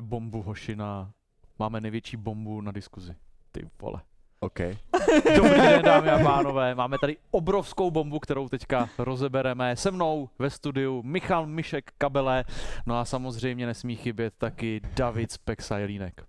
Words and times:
bombu 0.00 0.42
hoši 0.42 0.76
na... 0.76 1.12
Máme 1.58 1.80
největší 1.80 2.16
bombu 2.16 2.60
na 2.60 2.72
diskuzi. 2.72 3.16
Ty 3.52 3.68
vole. 3.80 4.02
OK. 4.40 4.58
Dobrý 5.36 5.60
den, 5.60 5.82
dámy 5.84 6.10
a 6.10 6.18
pánové. 6.18 6.74
Máme 6.74 6.98
tady 6.98 7.16
obrovskou 7.30 7.90
bombu, 7.90 8.18
kterou 8.18 8.48
teďka 8.48 8.88
rozebereme. 8.98 9.76
Se 9.76 9.90
mnou 9.90 10.28
ve 10.38 10.50
studiu 10.50 11.02
Michal 11.02 11.46
Mišek 11.46 11.92
Kabele, 11.98 12.44
no 12.86 12.98
a 12.98 13.04
samozřejmě 13.04 13.66
nesmí 13.66 13.96
chybět 13.96 14.34
taky 14.38 14.80
David 14.96 15.32
Speksajlínek. 15.32 16.26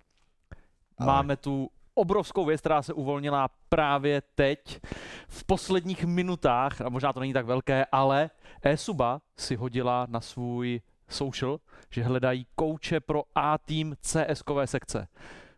Máme 0.99 1.37
tu 1.37 1.69
obrovskou 1.93 2.45
věc, 2.45 2.59
která 2.59 2.81
se 2.81 2.93
uvolnila 2.93 3.49
právě 3.69 4.21
teď, 4.35 4.79
v 5.27 5.43
posledních 5.43 6.05
minutách, 6.05 6.81
a 6.81 6.89
možná 6.89 7.13
to 7.13 7.19
není 7.19 7.33
tak 7.33 7.45
velké, 7.45 7.85
ale 7.91 8.29
e-suba 8.63 9.21
si 9.37 9.55
hodila 9.55 10.07
na 10.09 10.21
svůj 10.21 10.81
social, 11.09 11.59
že 11.91 12.03
hledají 12.03 12.47
kouče 12.55 12.99
pro 12.99 13.23
A-team 13.35 13.93
CS-kové 14.01 14.67
sekce. 14.67 15.07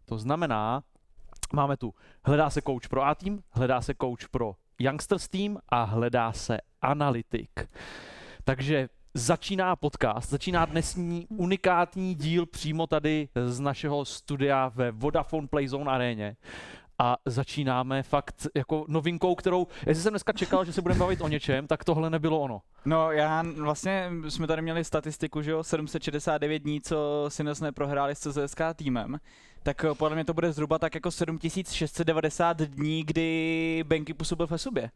To 0.05 0.17
znamená, 0.17 0.83
máme 1.53 1.77
tu, 1.77 1.93
hledá 2.25 2.49
se 2.49 2.61
coach 2.61 2.87
pro 2.89 3.03
A-team, 3.03 3.39
hledá 3.51 3.81
se 3.81 3.93
coach 4.01 4.27
pro 4.31 4.55
Youngsters 4.79 5.27
team 5.27 5.57
a 5.69 5.83
hledá 5.83 6.31
se 6.31 6.57
analytik. 6.81 7.69
Takže 8.43 8.89
začíná 9.13 9.75
podcast, 9.75 10.29
začíná 10.29 10.65
dnesní 10.65 11.27
unikátní 11.29 12.15
díl 12.15 12.45
přímo 12.45 12.87
tady 12.87 13.29
z 13.45 13.59
našeho 13.59 14.05
studia 14.05 14.71
ve 14.75 14.91
Vodafone 14.91 15.47
Playzone 15.47 15.91
aréně 15.91 16.35
a 16.99 17.17
začínáme 17.25 18.03
fakt 18.03 18.47
jako 18.55 18.85
novinkou, 18.87 19.35
kterou, 19.35 19.67
jestli 19.85 20.03
jsem 20.03 20.11
dneska 20.11 20.33
čekal, 20.33 20.65
že 20.65 20.73
se 20.73 20.81
budeme 20.81 20.99
bavit 20.99 21.21
o 21.21 21.27
něčem, 21.27 21.67
tak 21.67 21.83
tohle 21.83 22.09
nebylo 22.09 22.39
ono. 22.39 22.61
No 22.85 23.11
já 23.11 23.43
vlastně, 23.57 24.11
jsme 24.29 24.47
tady 24.47 24.61
měli 24.61 24.83
statistiku, 24.83 25.41
že 25.41 25.51
jo, 25.51 25.63
769 25.63 26.59
dní, 26.59 26.81
co 26.81 27.25
Sinos 27.27 27.61
neprohráli 27.61 28.15
s 28.15 28.19
CZSK 28.19 28.61
týmem, 28.75 29.17
tak 29.63 29.83
eh, 29.83 29.93
podle 29.93 30.15
mě 30.15 30.25
to 30.25 30.33
bude 30.33 30.53
zhruba 30.53 30.79
tak 30.79 30.95
jako 30.95 31.11
7690 31.11 32.57
dní, 32.61 33.03
kdy 33.03 33.83
Benky 33.87 34.13
působil 34.13 34.47
v 34.47 34.57
sobě. 34.57 34.91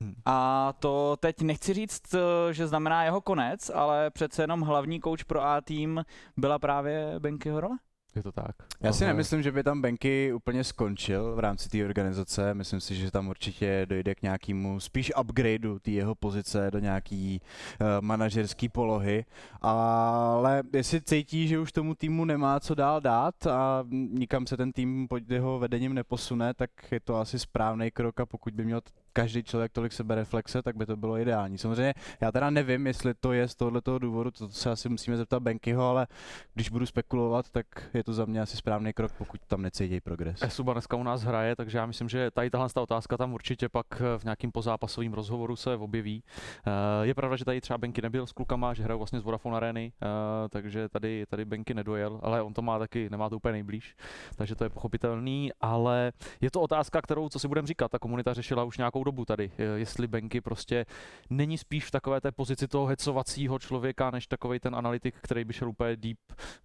Hmm. 0.00 0.14
A 0.26 0.72
to 0.78 1.16
teď 1.20 1.40
nechci 1.40 1.74
říct, 1.74 2.14
eh, 2.14 2.52
že 2.52 2.66
znamená 2.66 3.04
jeho 3.04 3.20
konec, 3.20 3.70
ale 3.74 4.10
přece 4.10 4.42
jenom 4.42 4.60
hlavní 4.60 5.00
kouč 5.00 5.22
pro 5.22 5.42
A 5.42 5.60
tým 5.60 6.04
byla 6.36 6.58
právě 6.58 7.14
Benkyho 7.18 7.60
role. 7.60 7.76
Je 8.16 8.22
to 8.22 8.32
tak. 8.32 8.56
Já 8.80 8.92
si 8.92 9.04
nemyslím, 9.04 9.42
že 9.42 9.52
by 9.52 9.62
tam 9.62 9.82
Benky 9.82 10.32
úplně 10.32 10.64
skončil 10.64 11.34
v 11.34 11.38
rámci 11.38 11.68
té 11.68 11.84
organizace. 11.84 12.54
Myslím 12.54 12.80
si, 12.80 12.94
že 12.94 13.10
tam 13.10 13.28
určitě 13.28 13.86
dojde 13.88 14.14
k 14.14 14.22
nějakému 14.22 14.80
spíš 14.80 15.12
upgradeu 15.20 15.78
té 15.78 15.90
jeho 15.90 16.14
pozice 16.14 16.70
do 16.70 16.78
nějaký 16.78 17.40
uh, 17.80 17.86
manažerské 18.00 18.68
polohy. 18.68 19.24
Ale 19.60 20.62
jestli 20.72 21.00
cítí, 21.00 21.48
že 21.48 21.58
už 21.58 21.72
tomu 21.72 21.94
týmu 21.94 22.24
nemá 22.24 22.60
co 22.60 22.74
dál 22.74 23.00
dát 23.00 23.46
a 23.46 23.84
nikam 23.90 24.46
se 24.46 24.56
ten 24.56 24.72
tým 24.72 25.08
pod 25.08 25.30
jeho 25.30 25.58
vedením 25.58 25.94
neposune, 25.94 26.54
tak 26.54 26.70
je 26.92 27.00
to 27.00 27.16
asi 27.16 27.38
správný 27.38 27.90
krok 27.90 28.20
a 28.20 28.26
pokud 28.26 28.54
by 28.54 28.64
měl 28.64 28.80
každý 29.12 29.42
člověk 29.42 29.72
tolik 29.72 29.92
sebereflexe, 29.92 30.62
tak 30.62 30.76
by 30.76 30.86
to 30.86 30.96
bylo 30.96 31.18
ideální. 31.18 31.58
Samozřejmě 31.58 31.94
já 32.20 32.32
teda 32.32 32.50
nevím, 32.50 32.86
jestli 32.86 33.14
to 33.14 33.32
je 33.32 33.48
z 33.48 33.54
tohoto 33.54 33.98
důvodu, 33.98 34.30
to 34.30 34.48
se 34.48 34.70
asi 34.70 34.88
musíme 34.88 35.16
zeptat 35.16 35.40
Benkyho, 35.40 35.88
ale 35.88 36.06
když 36.54 36.68
budu 36.68 36.86
spekulovat, 36.86 37.50
tak 37.50 37.66
je 37.94 38.04
to 38.04 38.12
za 38.12 38.24
mě 38.24 38.40
asi 38.40 38.56
správný 38.56 38.92
krok, 38.92 39.12
pokud 39.18 39.40
tam 39.46 39.62
necítí 39.62 40.00
progres. 40.00 40.42
Esuba 40.42 40.72
dneska 40.72 40.96
u 40.96 41.02
nás 41.02 41.22
hraje, 41.22 41.56
takže 41.56 41.78
já 41.78 41.86
myslím, 41.86 42.08
že 42.08 42.30
tady 42.30 42.50
tahle 42.50 42.68
otázka 42.76 43.16
tam 43.16 43.32
určitě 43.34 43.68
pak 43.68 43.86
v 44.18 44.24
nějakým 44.24 44.52
pozápasovým 44.52 45.12
rozhovoru 45.12 45.56
se 45.56 45.76
objeví. 45.76 46.22
Uh, 46.66 46.72
je 47.02 47.14
pravda, 47.14 47.36
že 47.36 47.44
tady 47.44 47.60
třeba 47.60 47.78
Benky 47.78 48.02
nebyl 48.02 48.26
s 48.26 48.32
klukama, 48.32 48.74
že 48.74 48.82
hrajou 48.82 48.98
vlastně 48.98 49.20
z 49.20 49.22
Vodafone 49.22 49.56
Areny, 49.56 49.92
uh, 50.02 50.08
takže 50.48 50.88
tady, 50.88 51.24
tady 51.26 51.44
Benky 51.44 51.74
nedojel, 51.74 52.20
ale 52.22 52.42
on 52.42 52.54
to 52.54 52.62
má 52.62 52.78
taky, 52.78 53.10
nemá 53.10 53.28
to 53.28 53.36
úplně 53.36 53.52
nejblíž, 53.52 53.96
takže 54.36 54.54
to 54.54 54.64
je 54.64 54.70
pochopitelný, 54.70 55.50
ale 55.60 56.12
je 56.40 56.50
to 56.50 56.60
otázka, 56.60 57.02
kterou, 57.02 57.28
co 57.28 57.38
si 57.38 57.48
budeme 57.48 57.66
říkat, 57.66 57.90
ta 57.90 57.98
komunita 57.98 58.34
řešila 58.34 58.64
už 58.64 58.78
nějakou 58.78 59.01
dobu 59.04 59.24
tady, 59.24 59.50
jestli 59.76 60.06
Benky 60.06 60.40
prostě 60.40 60.86
není 61.30 61.58
spíš 61.58 61.84
v 61.84 61.90
takové 61.90 62.20
té 62.20 62.32
pozici 62.32 62.68
toho 62.68 62.86
hecovacího 62.86 63.58
člověka, 63.58 64.10
než 64.10 64.26
takový 64.26 64.60
ten 64.60 64.76
analytik, 64.76 65.14
který 65.22 65.44
by 65.44 65.52
šel 65.52 65.68
úplně 65.68 65.96
deep 65.96 66.18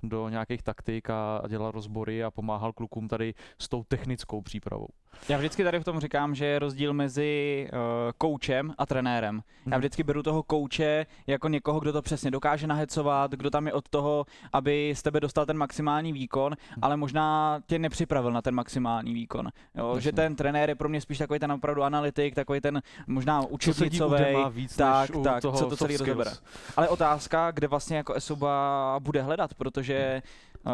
do 0.03 0.29
nějakých 0.29 0.63
taktik 0.63 1.09
a 1.09 1.41
dělal 1.47 1.71
rozbory 1.71 2.23
a 2.23 2.31
pomáhal 2.31 2.73
klukům 2.73 3.07
tady 3.07 3.33
s 3.61 3.69
tou 3.69 3.83
technickou 3.83 4.41
přípravou. 4.41 4.87
Já 5.29 5.37
vždycky 5.37 5.63
tady 5.63 5.79
v 5.79 5.83
tom 5.83 5.99
říkám, 5.99 6.35
že 6.35 6.45
je 6.45 6.59
rozdíl 6.59 6.93
mezi 6.93 7.67
uh, 7.73 7.79
koučem 8.17 8.73
a 8.77 8.85
trenérem. 8.85 9.41
Já 9.65 9.69
mhm. 9.69 9.79
vždycky 9.79 10.03
beru 10.03 10.23
toho 10.23 10.43
kouče 10.43 11.05
jako 11.27 11.47
někoho, 11.47 11.79
kdo 11.79 11.93
to 11.93 12.01
přesně 12.01 12.31
dokáže 12.31 12.67
nahecovat, 12.67 13.31
kdo 13.31 13.49
tam 13.49 13.67
je 13.67 13.73
od 13.73 13.89
toho, 13.89 14.25
aby 14.53 14.93
z 14.95 15.03
tebe 15.03 15.19
dostal 15.19 15.45
ten 15.45 15.57
maximální 15.57 16.13
výkon, 16.13 16.55
hmm. 16.69 16.83
ale 16.83 16.97
možná 16.97 17.59
tě 17.67 17.79
nepřipravil 17.79 18.31
na 18.31 18.41
ten 18.41 18.55
maximální 18.55 19.13
výkon. 19.13 19.49
Jo, 19.75 19.99
že 19.99 20.11
ten 20.11 20.35
trenér 20.35 20.69
je 20.69 20.75
pro 20.75 20.89
mě 20.89 21.01
spíš 21.01 21.17
takový 21.17 21.39
ten 21.39 21.51
opravdu 21.51 21.83
analytik, 21.83 22.26
takový 22.35 22.61
ten 22.61 22.81
možná 23.07 23.41
učebnicový, 23.41 24.67
tak, 24.77 25.09
tak, 25.23 25.41
co 25.41 25.51
to 25.51 25.77
celý 25.77 25.97
rozebere. 25.97 26.31
Ale 26.77 26.89
otázka, 26.89 27.51
kde 27.51 27.67
vlastně 27.67 27.97
jako 27.97 28.13
Esoba 28.13 28.95
bude 28.99 29.21
hledat, 29.21 29.53
protože 29.53 30.21
uh, 30.65 30.71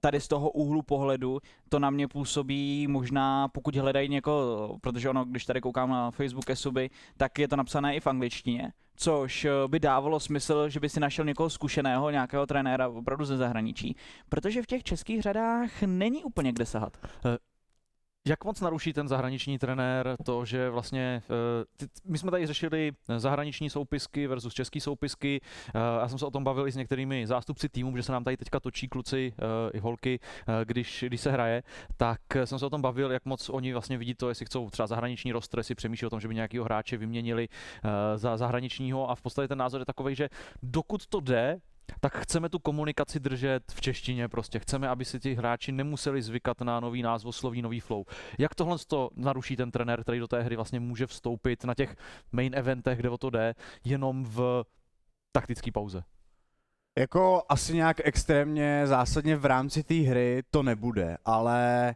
tady 0.00 0.20
z 0.20 0.28
toho 0.28 0.50
úhlu 0.50 0.82
pohledu 0.82 1.40
to 1.68 1.78
na 1.78 1.90
mě 1.90 2.08
působí 2.08 2.86
možná, 2.88 3.48
pokud 3.48 3.76
hledají 3.76 4.08
někoho, 4.08 4.78
protože 4.80 5.10
ono, 5.10 5.24
když 5.24 5.44
tady 5.44 5.60
koukám 5.60 5.90
na 5.90 6.10
Facebook 6.10 6.50
Esuby, 6.50 6.90
tak 7.16 7.38
je 7.38 7.48
to 7.48 7.56
napsané 7.56 7.96
i 7.96 8.00
v 8.00 8.06
angličtině, 8.06 8.72
což 8.96 9.44
eh, 9.44 9.50
by 9.68 9.80
dávalo 9.80 10.20
smysl, 10.20 10.68
že 10.68 10.80
by 10.80 10.88
si 10.88 11.00
našel 11.00 11.24
někoho 11.24 11.50
zkušeného, 11.50 12.10
nějakého 12.10 12.46
trenéra 12.46 12.88
opravdu 12.88 13.24
ze 13.24 13.36
zahraničí, 13.36 13.96
protože 14.28 14.62
v 14.62 14.66
těch 14.66 14.82
českých 14.82 15.22
řadách 15.22 15.82
není 15.82 16.24
úplně 16.24 16.52
kde 16.52 16.66
sahat. 16.66 16.96
Eh, 18.26 18.30
jak 18.30 18.44
moc 18.44 18.60
naruší 18.60 18.92
ten 18.92 19.08
zahraniční 19.08 19.58
trenér 19.58 20.16
to, 20.24 20.44
že 20.44 20.70
vlastně, 20.70 21.22
uh, 21.28 21.88
my 22.04 22.18
jsme 22.18 22.30
tady 22.30 22.46
řešili 22.46 22.92
zahraniční 23.16 23.70
soupisky 23.70 24.26
versus 24.26 24.54
český 24.54 24.80
soupisky, 24.80 25.40
uh, 25.74 25.80
já 26.00 26.08
jsem 26.08 26.18
se 26.18 26.26
o 26.26 26.30
tom 26.30 26.44
bavil 26.44 26.68
i 26.68 26.72
s 26.72 26.76
některými 26.76 27.26
zástupci 27.26 27.68
týmu, 27.68 27.96
že 27.96 28.02
se 28.02 28.12
nám 28.12 28.24
tady 28.24 28.36
teďka 28.36 28.60
točí 28.60 28.88
kluci 28.88 29.32
uh, 29.38 29.46
i 29.72 29.78
holky, 29.78 30.20
když, 30.64 31.04
když 31.06 31.20
se 31.20 31.30
hraje, 31.30 31.62
tak 31.96 32.20
jsem 32.44 32.58
se 32.58 32.66
o 32.66 32.70
tom 32.70 32.82
bavil, 32.82 33.12
jak 33.12 33.24
moc 33.24 33.48
oni 33.48 33.72
vlastně 33.72 33.98
vidí 33.98 34.14
to, 34.14 34.28
jestli 34.28 34.46
chcou 34.46 34.70
třeba 34.70 34.86
zahraniční 34.86 35.32
roster, 35.32 35.60
jestli 35.60 35.74
přemýšlí 35.74 36.06
o 36.06 36.10
tom, 36.10 36.20
že 36.20 36.28
by 36.28 36.34
nějakého 36.34 36.64
hráče 36.64 36.96
vyměnili 36.96 37.48
za 38.16 38.36
zahraničního. 38.36 39.10
A 39.10 39.14
v 39.14 39.22
podstatě 39.22 39.48
ten 39.48 39.58
názor 39.58 39.80
je 39.80 39.84
takový, 39.84 40.14
že 40.14 40.28
dokud 40.62 41.06
to 41.06 41.20
jde, 41.20 41.60
tak 42.00 42.18
chceme 42.18 42.48
tu 42.48 42.58
komunikaci 42.58 43.20
držet 43.20 43.62
v 43.72 43.80
češtině 43.80 44.28
prostě. 44.28 44.58
Chceme, 44.58 44.88
aby 44.88 45.04
si 45.04 45.20
ti 45.20 45.34
hráči 45.34 45.72
nemuseli 45.72 46.22
zvykat 46.22 46.60
na 46.60 46.80
nový 46.80 47.02
názvosloví, 47.02 47.62
nový 47.62 47.80
flow. 47.80 48.04
Jak 48.38 48.54
tohle 48.54 48.76
to 48.86 49.10
naruší 49.16 49.56
ten 49.56 49.70
trenér, 49.70 50.02
který 50.02 50.18
do 50.18 50.28
té 50.28 50.42
hry 50.42 50.56
vlastně 50.56 50.80
může 50.80 51.06
vstoupit 51.06 51.64
na 51.64 51.74
těch 51.74 51.96
main 52.32 52.52
eventech, 52.54 52.98
kde 52.98 53.10
o 53.10 53.18
to 53.18 53.30
jde, 53.30 53.54
jenom 53.84 54.24
v 54.24 54.64
taktické 55.32 55.72
pauze? 55.72 56.02
Jako 56.98 57.42
asi 57.48 57.74
nějak 57.74 57.96
extrémně 58.04 58.82
zásadně 58.86 59.36
v 59.36 59.44
rámci 59.44 59.82
té 59.82 59.94
hry 59.94 60.42
to 60.50 60.62
nebude, 60.62 61.16
ale 61.24 61.94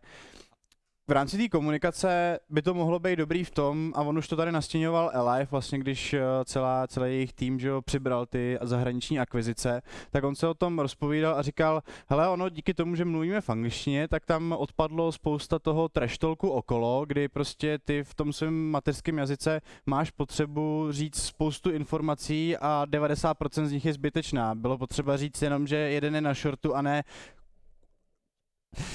v 1.08 1.12
rámci 1.12 1.38
té 1.38 1.48
komunikace 1.48 2.38
by 2.50 2.62
to 2.62 2.74
mohlo 2.74 2.98
být 2.98 3.16
dobrý 3.16 3.44
v 3.44 3.50
tom, 3.50 3.92
a 3.96 4.02
on 4.02 4.18
už 4.18 4.28
to 4.28 4.36
tady 4.36 4.52
nastěňoval 4.52 5.10
Elive, 5.12 5.48
vlastně 5.50 5.78
když 5.78 6.14
eh, 6.14 6.20
celá, 6.44 6.86
celý 6.86 7.10
jejich 7.10 7.32
tým 7.32 7.60
že 7.60 7.68
jo, 7.68 7.82
přibral 7.82 8.26
ty 8.26 8.58
zahraniční 8.62 9.20
akvizice, 9.20 9.82
tak 10.10 10.24
on 10.24 10.34
se 10.34 10.48
o 10.48 10.54
tom 10.54 10.78
rozpovídal 10.78 11.34
a 11.34 11.42
říkal, 11.42 11.82
hele, 12.08 12.28
ono 12.28 12.48
díky 12.48 12.74
tomu, 12.74 12.94
že 12.96 13.04
mluvíme 13.04 13.40
v 13.40 13.50
angličtině, 13.50 14.08
tak 14.08 14.26
tam 14.26 14.52
odpadlo 14.58 15.12
spousta 15.12 15.58
toho 15.58 15.88
treštolku 15.88 16.50
okolo, 16.50 17.04
kdy 17.06 17.28
prostě 17.28 17.78
ty 17.78 18.04
v 18.04 18.14
tom 18.14 18.32
svém 18.32 18.70
mateřském 18.70 19.18
jazyce 19.18 19.60
máš 19.86 20.10
potřebu 20.10 20.86
říct 20.90 21.22
spoustu 21.22 21.70
informací 21.70 22.56
a 22.56 22.86
90% 22.90 23.64
z 23.64 23.72
nich 23.72 23.84
je 23.84 23.92
zbytečná. 23.92 24.54
Bylo 24.54 24.78
potřeba 24.78 25.16
říct 25.16 25.42
jenom, 25.42 25.66
že 25.66 25.76
jeden 25.76 26.14
je 26.14 26.20
na 26.20 26.34
shortu 26.34 26.74
a 26.74 26.82
ne 26.82 27.04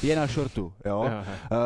je 0.04 0.16
na 0.16 0.28
shortu, 0.28 0.74
jo. 0.86 1.00
Uh, 1.00 1.58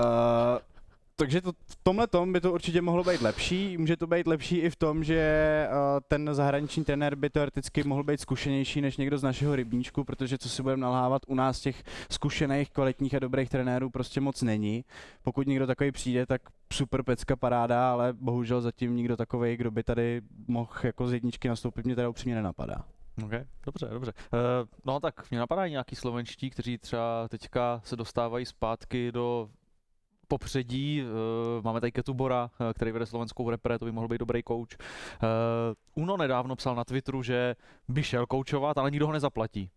takže 1.15 1.41
to, 1.41 1.51
v 1.51 1.77
tomhle 1.83 2.07
tom 2.07 2.33
by 2.33 2.41
to 2.41 2.53
určitě 2.53 2.81
mohlo 2.81 3.03
být 3.03 3.21
lepší. 3.21 3.77
Může 3.77 3.97
to 3.97 4.07
být 4.07 4.27
lepší 4.27 4.57
i 4.57 4.69
v 4.69 4.75
tom, 4.75 5.03
že 5.03 5.67
uh, 5.69 5.99
ten 6.07 6.29
zahraniční 6.31 6.83
trenér 6.83 7.15
by 7.15 7.29
teoreticky 7.29 7.83
mohl 7.83 8.03
být 8.03 8.19
zkušenější 8.19 8.81
než 8.81 8.97
někdo 8.97 9.17
z 9.17 9.23
našeho 9.23 9.55
rybníčku, 9.55 10.03
protože 10.03 10.37
co 10.37 10.49
si 10.49 10.63
budeme 10.63 10.81
nalhávat, 10.81 11.21
u 11.27 11.35
nás 11.35 11.59
těch 11.59 11.83
zkušených, 12.11 12.71
kvalitních 12.71 13.13
a 13.13 13.19
dobrých 13.19 13.49
trenérů 13.49 13.89
prostě 13.89 14.21
moc 14.21 14.41
není. 14.41 14.85
Pokud 15.23 15.47
někdo 15.47 15.67
takový 15.67 15.91
přijde, 15.91 16.25
tak 16.25 16.41
super 16.73 17.03
pecka 17.03 17.35
paráda, 17.35 17.91
ale 17.91 18.13
bohužel 18.13 18.61
zatím 18.61 18.95
nikdo 18.95 19.17
takový, 19.17 19.57
kdo 19.57 19.71
by 19.71 19.83
tady 19.83 20.21
mohl 20.47 20.71
jako 20.83 21.07
z 21.07 21.13
jedničky 21.13 21.47
nastoupit, 21.47 21.85
mě 21.85 21.95
teda 21.95 22.09
upřímně 22.09 22.35
nenapadá. 22.35 22.85
Ok, 23.25 23.31
dobře, 23.65 23.87
dobře. 23.87 24.13
Uh, 24.33 24.39
no 24.85 24.99
tak 24.99 25.31
mě 25.31 25.39
napadají 25.39 25.71
nějaký 25.71 25.95
slovenští, 25.95 26.49
kteří 26.49 26.77
třeba 26.77 27.27
teďka 27.27 27.81
se 27.83 27.95
dostávají 27.95 28.45
zpátky 28.45 29.11
do 29.11 29.49
popředí. 30.27 31.03
Uh, 31.03 31.63
máme 31.63 31.81
tady 31.81 31.91
Ketubora, 31.91 32.49
uh, 32.59 32.73
který 32.73 32.91
vede 32.91 33.05
slovenskou 33.05 33.49
repre, 33.49 33.79
to 33.79 33.85
by 33.85 33.91
mohl 33.91 34.07
být 34.07 34.17
dobrý 34.17 34.43
kouč. 34.43 34.77
Uh, 34.77 36.03
Uno 36.03 36.17
nedávno 36.17 36.55
psal 36.55 36.75
na 36.75 36.83
Twitteru, 36.83 37.23
že 37.23 37.55
by 37.87 38.03
šel 38.03 38.25
koučovat, 38.25 38.77
ale 38.77 38.91
nikdo 38.91 39.07
ho 39.07 39.13
nezaplatí. 39.13 39.69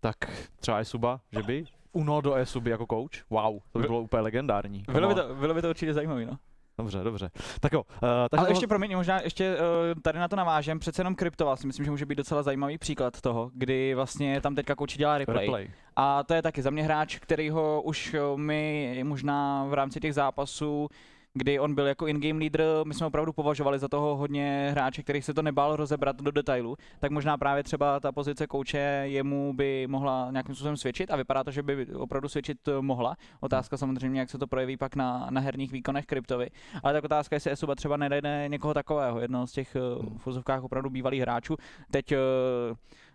tak 0.00 0.16
třeba 0.60 0.78
Esuba, 0.78 1.20
že 1.32 1.42
by? 1.42 1.64
Uno 1.92 2.20
do 2.20 2.34
Esuby 2.34 2.70
jako 2.70 2.86
coach? 2.90 3.30
Wow, 3.30 3.58
to 3.72 3.78
by 3.78 3.86
bylo 3.86 4.00
úplně 4.00 4.20
legendární. 4.22 4.84
Bylo 4.92 5.08
by, 5.08 5.14
to, 5.14 5.34
bylo 5.34 5.54
by 5.54 5.62
to 5.62 5.70
určitě 5.70 5.94
zajímavé, 5.94 6.26
no. 6.26 6.38
Dobře, 6.82 6.98
dobře. 7.04 7.30
Tak 7.60 7.72
jo, 7.72 7.80
uh, 7.80 7.86
takže 8.00 8.38
Ale 8.38 8.46
to- 8.46 8.52
ještě 8.52 8.66
promiň, 8.66 8.96
možná 8.96 9.20
ještě 9.22 9.56
uh, 9.56 10.00
tady 10.02 10.18
na 10.18 10.28
to 10.28 10.36
navážem, 10.36 10.78
přece 10.78 11.00
jenom 11.00 11.14
kryptoval 11.14 11.56
si 11.56 11.66
myslím, 11.66 11.84
že 11.84 11.90
může 11.90 12.06
být 12.06 12.14
docela 12.14 12.42
zajímavý 12.42 12.78
příklad 12.78 13.20
toho, 13.20 13.50
kdy 13.54 13.94
vlastně 13.94 14.40
tam 14.40 14.54
teďka 14.54 14.74
kouči 14.74 14.98
dělá 14.98 15.18
replay. 15.18 15.46
replay. 15.46 15.70
A 15.96 16.22
to 16.22 16.34
je 16.34 16.42
taky 16.42 16.62
za 16.62 16.70
mě 16.70 16.82
hráč, 16.82 17.18
který 17.18 17.50
ho 17.50 17.82
už 17.82 18.14
eh, 18.14 18.20
my 18.36 19.00
možná 19.04 19.64
v 19.64 19.74
rámci 19.74 20.00
těch 20.00 20.14
zápasů, 20.14 20.88
kdy 21.34 21.58
on 21.58 21.74
byl 21.74 21.86
jako 21.86 22.06
in-game 22.06 22.40
leader, 22.40 22.66
my 22.84 22.94
jsme 22.94 23.06
opravdu 23.06 23.32
považovali 23.32 23.78
za 23.78 23.88
toho 23.88 24.16
hodně 24.16 24.68
hráče, 24.70 25.02
který 25.02 25.22
se 25.22 25.34
to 25.34 25.42
nebál 25.42 25.76
rozebrat 25.76 26.16
do 26.16 26.30
detailu, 26.30 26.76
tak 26.98 27.10
možná 27.10 27.38
právě 27.38 27.62
třeba 27.62 28.00
ta 28.00 28.12
pozice 28.12 28.46
kouče 28.46 28.78
jemu 29.04 29.52
by 29.52 29.86
mohla 29.86 30.28
nějakým 30.30 30.54
způsobem 30.54 30.76
svědčit 30.76 31.10
a 31.10 31.16
vypadá 31.16 31.44
to, 31.44 31.50
že 31.50 31.62
by 31.62 31.86
opravdu 31.86 32.28
svědčit 32.28 32.68
eh, 32.68 32.80
mohla. 32.80 33.16
Otázka 33.40 33.76
samozřejmě, 33.76 34.20
jak 34.20 34.30
se 34.30 34.38
to 34.38 34.46
projeví 34.46 34.76
pak 34.76 34.96
na, 34.96 35.26
na 35.30 35.40
herních 35.40 35.72
výkonech 35.72 36.06
kryptovi. 36.06 36.48
Ale 36.82 36.92
tak 36.92 37.04
otázka 37.04 37.34
je, 37.34 37.36
jestli 37.36 37.50
Esuba 37.50 37.74
třeba 37.74 37.96
nedajde 37.96 38.44
někoho 38.48 38.74
takového, 38.74 39.20
jednoho 39.20 39.46
z 39.46 39.52
těch 39.52 39.76
eh, 39.76 39.80
v 40.18 40.62
opravdu 40.62 40.90
bývalých 40.90 41.20
hráčů. 41.20 41.56
Teď 41.90 42.12
eh, 42.12 42.18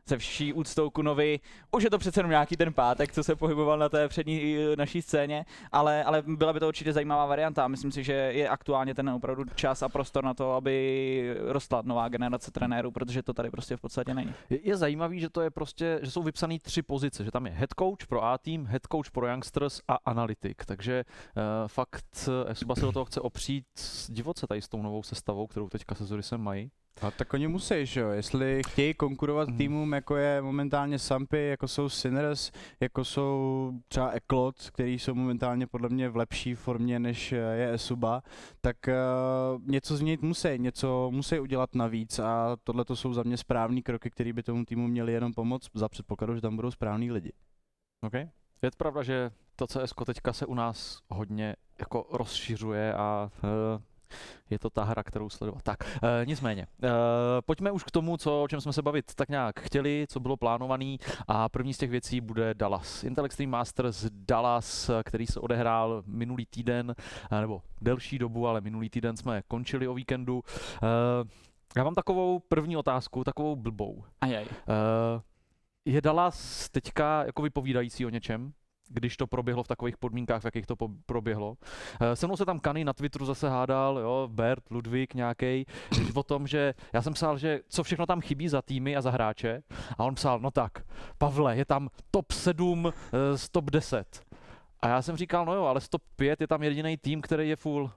se 0.10 0.18
vší 0.18 0.54
úctou 0.54 0.90
Kunovi, 0.90 1.40
už 1.72 1.84
je 1.84 1.90
to 1.90 1.98
přece 1.98 2.19
jenom 2.19 2.30
nějaký 2.30 2.57
ten 2.57 2.74
pátek, 2.74 3.12
co 3.12 3.24
se 3.24 3.36
pohyboval 3.36 3.80
na 3.80 3.90
té 3.90 4.07
přední 4.07 4.57
eh, 4.57 4.75
naší 4.75 5.02
scéně, 5.02 5.46
ale, 5.72 6.04
ale 6.04 6.24
byla 6.28 6.54
by 6.54 6.60
to 6.60 6.68
určitě 6.68 6.94
zajímavá 6.94 7.25
varianta 7.25 7.68
myslím 7.68 7.92
si, 7.92 8.04
že 8.04 8.13
je 8.13 8.50
aktuálně 8.50 8.96
ten 8.96 9.10
opravdu 9.10 9.44
čas 9.56 9.84
a 9.84 9.90
prostor 9.90 10.24
na 10.24 10.34
to, 10.34 10.54
aby 10.54 11.36
rostla 11.40 11.81
nová 11.86 12.10
generace 12.10 12.52
trenérů, 12.52 12.92
protože 12.92 13.24
to 13.24 13.34
tady 13.34 13.50
prostě 13.50 13.78
v 13.78 13.81
podstatě 13.81 14.13
není. 14.13 14.34
Je, 14.50 14.60
je 14.63 14.78
zajímavý, 14.78 15.19
že 15.19 15.30
to 15.30 15.42
je 15.42 15.50
prostě, 15.50 16.00
že 16.04 16.12
jsou 16.12 16.24
vypsané 16.24 16.60
tři 16.60 16.81
pozice, 16.81 17.24
že 17.24 17.31
tam 17.31 17.46
je 17.46 17.51
head 17.51 17.69
coach 17.80 18.08
pro 18.08 18.24
A 18.24 18.38
tým, 18.38 18.66
head 18.66 18.81
coach 18.92 19.12
pro 19.12 19.28
youngsters 19.28 19.81
a 19.88 19.98
analytik, 20.06 20.66
takže 20.66 21.04
uh, 21.38 21.44
fakt 21.68 22.30
eh, 22.48 22.51
Esuba 22.51 22.75
se 22.75 22.81
do 22.81 22.92
toho 22.92 23.06
chce 23.06 23.22
opřít 23.22 23.66
divoce 24.10 24.48
tady 24.48 24.62
s 24.62 24.69
tou 24.69 24.81
novou 24.81 25.04
sestavou, 25.04 25.48
kterou 25.48 25.69
teďka 25.69 25.96
se 25.96 26.38
mají. 26.38 26.72
A 27.01 27.12
tak 27.12 27.33
oni 27.33 27.47
musí, 27.47 27.86
že 27.86 28.00
jo, 28.00 28.09
jestli 28.09 28.62
chtějí 28.68 28.94
konkurovat 28.94 29.47
Mhm. 29.50 29.57
týmům, 29.57 29.94
jako 29.94 30.15
je 30.15 30.42
momentálně 30.42 31.00
Sampy, 31.00 31.47
jako 31.47 31.68
jsou 31.68 31.89
Sinners, 31.89 32.51
jako 32.80 33.06
jsou 33.06 33.71
třeba 33.88 34.09
Eklot, 34.09 34.69
který 34.69 35.00
jsou 35.00 35.13
momentálně 35.15 35.68
podle 35.68 35.89
mě 35.89 36.09
v 36.09 36.15
lepší 36.15 36.56
formě, 36.56 37.00
než 37.00 37.31
eh, 37.31 37.36
je 37.38 37.74
Esuba, 37.74 38.24
tak 38.62 38.77
uh, 38.88 39.62
něco 39.65 39.97
změnit 39.97 40.21
musí, 40.21 40.47
něco 40.57 41.09
musí 41.13 41.39
udělat 41.39 41.75
navíc 41.75 42.19
a 42.19 42.57
tohle 42.63 42.86
to 42.86 42.95
jsou 42.95 43.13
za 43.13 43.24
mě 43.24 43.38
správný 43.38 43.81
kroky, 43.83 44.09
které 44.09 44.33
by 44.33 44.44
tomu 44.44 44.65
týmu 44.65 44.88
měly 44.88 45.13
jenom 45.13 45.33
pomoct 45.33 45.69
za 45.74 45.89
předpokladu, 45.89 46.36
že 46.36 46.41
tam 46.41 46.56
budou 46.56 46.71
správní 46.71 47.12
lidi. 47.12 47.31
Okay. 48.03 48.30
Je 48.62 48.71
to 48.71 48.77
pravda, 48.77 49.03
že 49.03 49.31
to 49.56 49.68
CS 49.68 49.94
teďka 50.06 50.33
se 50.33 50.45
u 50.45 50.53
nás 50.53 51.00
hodně 51.09 51.56
jako 51.80 52.07
rozšiřuje 52.12 52.94
a 52.94 53.30
uh, 53.44 53.81
je 54.50 54.60
to 54.60 54.69
ta 54.69 54.84
hra, 54.84 55.04
kterou 55.04 55.30
sledovat. 55.30 55.63
Tak, 55.63 55.78
uh, 55.84 56.10
nicméně, 56.25 56.68
uh, 56.84 56.90
pojďme 57.46 57.72
už 57.72 57.84
k 57.84 57.92
tomu, 57.92 58.18
co, 58.18 58.44
o 58.44 58.48
čem 58.48 58.62
jsme 58.62 58.74
se 58.74 58.81
bavit 58.81 59.16
tak 59.16 59.30
nějak 59.30 59.60
chtěli, 59.60 60.06
co 60.10 60.19
bylo 60.19 60.38
plánovaný 60.38 61.00
a 61.28 61.50
první 61.50 61.74
z 61.74 61.78
těch 61.78 61.90
věcí 61.90 62.22
bude 62.22 62.54
Dallas. 62.54 63.04
Intel 63.04 63.25
Extreme 63.25 63.52
Masters 63.52 64.06
Dallas, 64.12 64.92
který 65.06 65.28
se 65.28 65.40
odehrál 65.40 66.04
minulý 66.06 66.46
týden, 66.46 66.96
uh, 67.31 67.42
nebo 67.42 67.62
delší 67.81 68.19
dobu, 68.19 68.48
ale 68.48 68.62
minulý 68.62 68.90
týden 68.90 69.18
jsme 69.18 69.42
končili 69.48 69.88
o 69.88 69.94
víkendu. 69.94 70.36
Uh, 70.36 71.30
já 71.78 71.84
mám 71.84 71.94
takovou 71.94 72.40
první 72.40 72.78
otázku, 72.78 73.24
takovou 73.24 73.56
blbou. 73.56 74.04
Ajaj. 74.22 74.46
Uh, 74.46 75.22
je 75.86 76.01
Dallas 76.01 76.69
teďka 76.69 77.24
jako 77.24 77.42
vypovídající 77.42 78.06
o 78.06 78.10
něčem? 78.10 78.54
Když 78.90 79.18
to 79.18 79.28
proběhlo 79.28 79.64
v 79.64 79.68
takových 79.68 79.98
podmínkách, 79.98 80.42
v 80.42 80.46
jakých 80.46 80.66
to 80.66 80.76
po- 80.76 80.90
proběhlo. 81.06 81.58
Eh, 82.02 82.16
Se 82.16 82.28
mnou 82.28 82.38
se 82.38 82.46
tam 82.46 82.60
Kany 82.60 82.84
na 82.84 82.94
Twitteru 82.94 83.26
zase 83.26 83.50
hádal, 83.50 84.00
jo, 84.00 84.30
Bert, 84.32 84.72
Ludvík 84.72 85.14
nějaký, 85.14 85.66
o 86.16 86.24
tom, 86.24 86.48
že 86.48 86.74
já 86.94 87.02
jsem 87.02 87.14
psal, 87.14 87.38
že 87.38 87.60
co 87.70 87.84
všechno 87.84 88.06
tam 88.06 88.22
chybí 88.22 88.50
za 88.50 88.62
týmy 88.62 88.96
a 88.96 89.02
za 89.02 89.12
hráče 89.12 89.64
a 89.98 90.04
on 90.04 90.16
psal, 90.16 90.40
no 90.40 90.52
tak, 90.52 90.72
Pavle, 91.18 91.58
je 91.58 91.66
tam 91.66 91.90
top 92.12 92.32
7 92.32 92.94
eh, 92.94 93.38
z 93.38 93.50
top 93.50 93.72
10. 93.72 94.22
A 94.80 94.88
já 94.88 95.02
jsem 95.02 95.18
říkal, 95.18 95.46
no 95.46 95.54
jo, 95.54 95.64
ale 95.64 95.82
z 95.82 95.90
top 95.90 96.02
5 96.16 96.42
je 96.42 96.48
tam 96.48 96.64
jediný 96.64 96.98
tým, 96.98 97.22
který 97.22 97.50
je 97.50 97.56
full. 97.56 97.92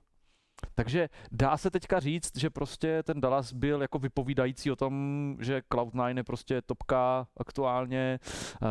Takže 0.74 1.08
dá 1.32 1.56
se 1.56 1.70
teďka 1.70 2.00
říct, 2.00 2.36
že 2.38 2.50
prostě 2.50 3.02
ten 3.02 3.20
Dallas 3.20 3.52
byl 3.52 3.82
jako 3.82 3.98
vypovídající 3.98 4.70
o 4.70 4.76
tom, 4.76 5.36
že 5.40 5.62
Cloud9 5.70 6.16
je 6.16 6.24
prostě 6.24 6.62
topka 6.62 7.26
aktuálně, 7.36 8.18
uh, 8.62 8.68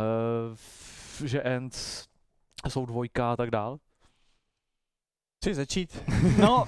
že 1.26 1.42
Ends 1.42 2.08
jsou 2.68 2.86
dvojka 2.86 3.32
a 3.32 3.36
tak 3.36 3.52
dál. 3.52 3.78
Chci 5.42 5.54
začít? 5.54 6.04
No, 6.40 6.68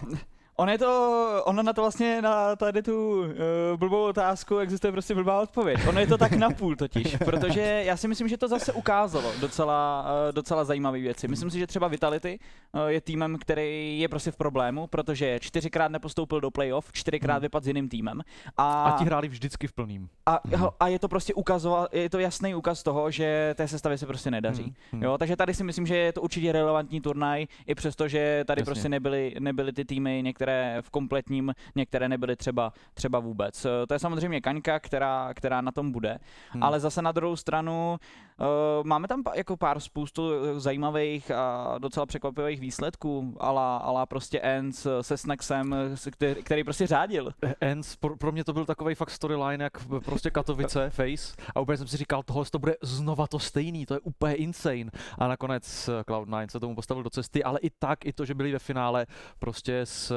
on 0.59 0.69
je 0.69 0.77
to, 0.77 1.41
ono 1.45 1.63
na 1.63 1.73
to 1.73 1.81
vlastně, 1.81 2.21
na 2.21 2.55
tady 2.55 2.81
tu 2.83 3.19
uh, 3.21 3.27
blbou 3.75 4.03
otázku 4.03 4.57
existuje 4.57 4.91
prostě 4.91 5.15
blbá 5.15 5.41
odpověď. 5.41 5.79
Ono 5.89 5.99
je 5.99 6.07
to 6.07 6.17
tak 6.17 6.31
napůl 6.31 6.75
totiž, 6.75 7.15
protože 7.25 7.61
já 7.85 7.97
si 7.97 8.07
myslím, 8.07 8.27
že 8.27 8.37
to 8.37 8.47
zase 8.47 8.73
ukázalo 8.73 9.31
docela, 9.39 10.05
uh, 10.27 10.33
docela 10.33 10.63
zajímavé 10.63 10.99
věci. 10.99 11.27
Myslím 11.27 11.49
si, 11.51 11.59
že 11.59 11.67
třeba 11.67 11.87
Vitality 11.87 12.39
uh, 12.73 12.81
je 12.87 13.01
týmem, 13.01 13.37
který 13.41 13.99
je 13.99 14.07
prostě 14.07 14.31
v 14.31 14.37
problému, 14.37 14.87
protože 14.87 15.39
čtyřikrát 15.39 15.91
nepostoupil 15.91 16.41
do 16.41 16.51
playoff, 16.51 16.91
čtyřikrát 16.91 17.33
Hmm. 17.33 17.41
vypadl 17.41 17.63
s 17.63 17.67
jiným 17.67 17.89
týmem. 17.89 18.21
A, 18.57 18.83
A 18.83 18.97
ti 18.97 19.05
hráli 19.05 19.27
vždycky 19.27 19.67
v 19.67 19.73
plným. 19.73 20.09
a, 20.25 20.39
a 20.79 20.87
je 20.87 20.99
to 20.99 21.07
prostě 21.07 21.33
ukazoval, 21.33 21.87
je 21.91 22.09
to 22.09 22.19
jasný 22.19 22.55
ukaz 22.55 22.83
toho, 22.83 23.11
že 23.11 23.53
té 23.57 23.67
sestavě 23.67 23.97
se 23.97 24.05
prostě 24.05 24.31
nedaří. 24.31 24.63
Hmm, 24.63 24.73
hmm. 24.91 25.03
Jo, 25.03 25.17
takže 25.17 25.35
tady 25.35 25.53
si 25.53 25.63
myslím, 25.63 25.85
že 25.85 25.95
je 25.97 26.13
to 26.13 26.21
určitě 26.21 26.51
relevantní 26.51 27.01
turnaj, 27.01 27.45
i 27.67 27.75
přesto, 27.75 28.07
že 28.07 28.43
tady 28.47 28.61
Jasně. 28.61 28.65
prostě 28.65 28.89
nebyly, 28.89 29.35
nebyly 29.39 29.73
ty 29.73 29.85
týmy 29.85 30.21
některé 30.23 30.48
v 30.81 30.89
kompletním, 30.89 31.53
některé 31.75 32.09
nebyly 32.09 32.35
třeba, 32.35 32.73
třeba 32.93 33.19
vůbec. 33.19 33.65
Eh, 33.65 33.69
To 33.87 33.93
je 33.93 33.99
samozřejmě 33.99 34.41
Kaňka, 34.41 34.79
která, 34.79 35.33
která 35.33 35.61
na 35.61 35.71
tom 35.71 35.91
bude, 35.91 36.19
Hmm. 36.51 36.63
ale 36.63 36.79
zase 36.79 37.01
na 37.01 37.11
druhou 37.11 37.35
stranu 37.35 37.97
uh, 38.39 38.45
máme 38.83 39.07
tam 39.07 39.23
jako 39.35 39.57
pár 39.57 39.79
spoustu 39.79 40.31
eh, 40.33 40.59
zajímavých 40.59 41.31
a 41.31 41.75
docela 41.77 42.05
překvapivých 42.05 42.59
výsledků, 42.59 43.37
ala, 43.39 43.77
ala 43.77 44.05
prostě 44.05 44.39
Ends 44.39 44.87
se 45.01 45.17
Snacksem, 45.17 45.75
který, 46.11 46.43
který 46.43 46.63
prostě 46.63 46.87
řádil. 46.87 47.31
Ends, 47.61 47.95
pro, 47.95 48.17
pro 48.17 48.31
mě 48.31 48.43
to 48.43 48.53
byl 48.53 48.65
takový 48.65 48.95
fakt 48.95 49.09
storyline, 49.09 49.63
jak 49.63 49.73
prostě 50.05 50.29
Katovice, 50.31 50.89
Face. 50.93 51.35
A 51.55 51.59
úplně 51.59 51.77
jsem 51.77 51.87
si 51.87 51.97
říkal, 51.97 52.23
tohle 52.23 52.45
to 52.51 52.59
bude 52.59 52.75
znova 52.81 53.27
to 53.27 53.39
stejný, 53.39 53.85
to 53.85 53.93
je 53.93 53.99
úplně 53.99 54.35
insane. 54.35 54.91
A 55.17 55.27
nakonec 55.27 55.89
eh, 55.89 56.01
Cloud9 56.01 56.47
se 56.47 56.59
tomu 56.59 56.75
postavil 56.75 57.03
do 57.03 57.09
cesty, 57.09 57.43
ale 57.43 57.59
i 57.59 57.69
tak, 57.69 58.05
i 58.05 58.13
to, 58.13 58.25
že 58.25 58.33
byli 58.33 58.51
ve 58.51 58.59
finále 58.59 59.05
prostě 59.39 59.79
s 59.85 60.13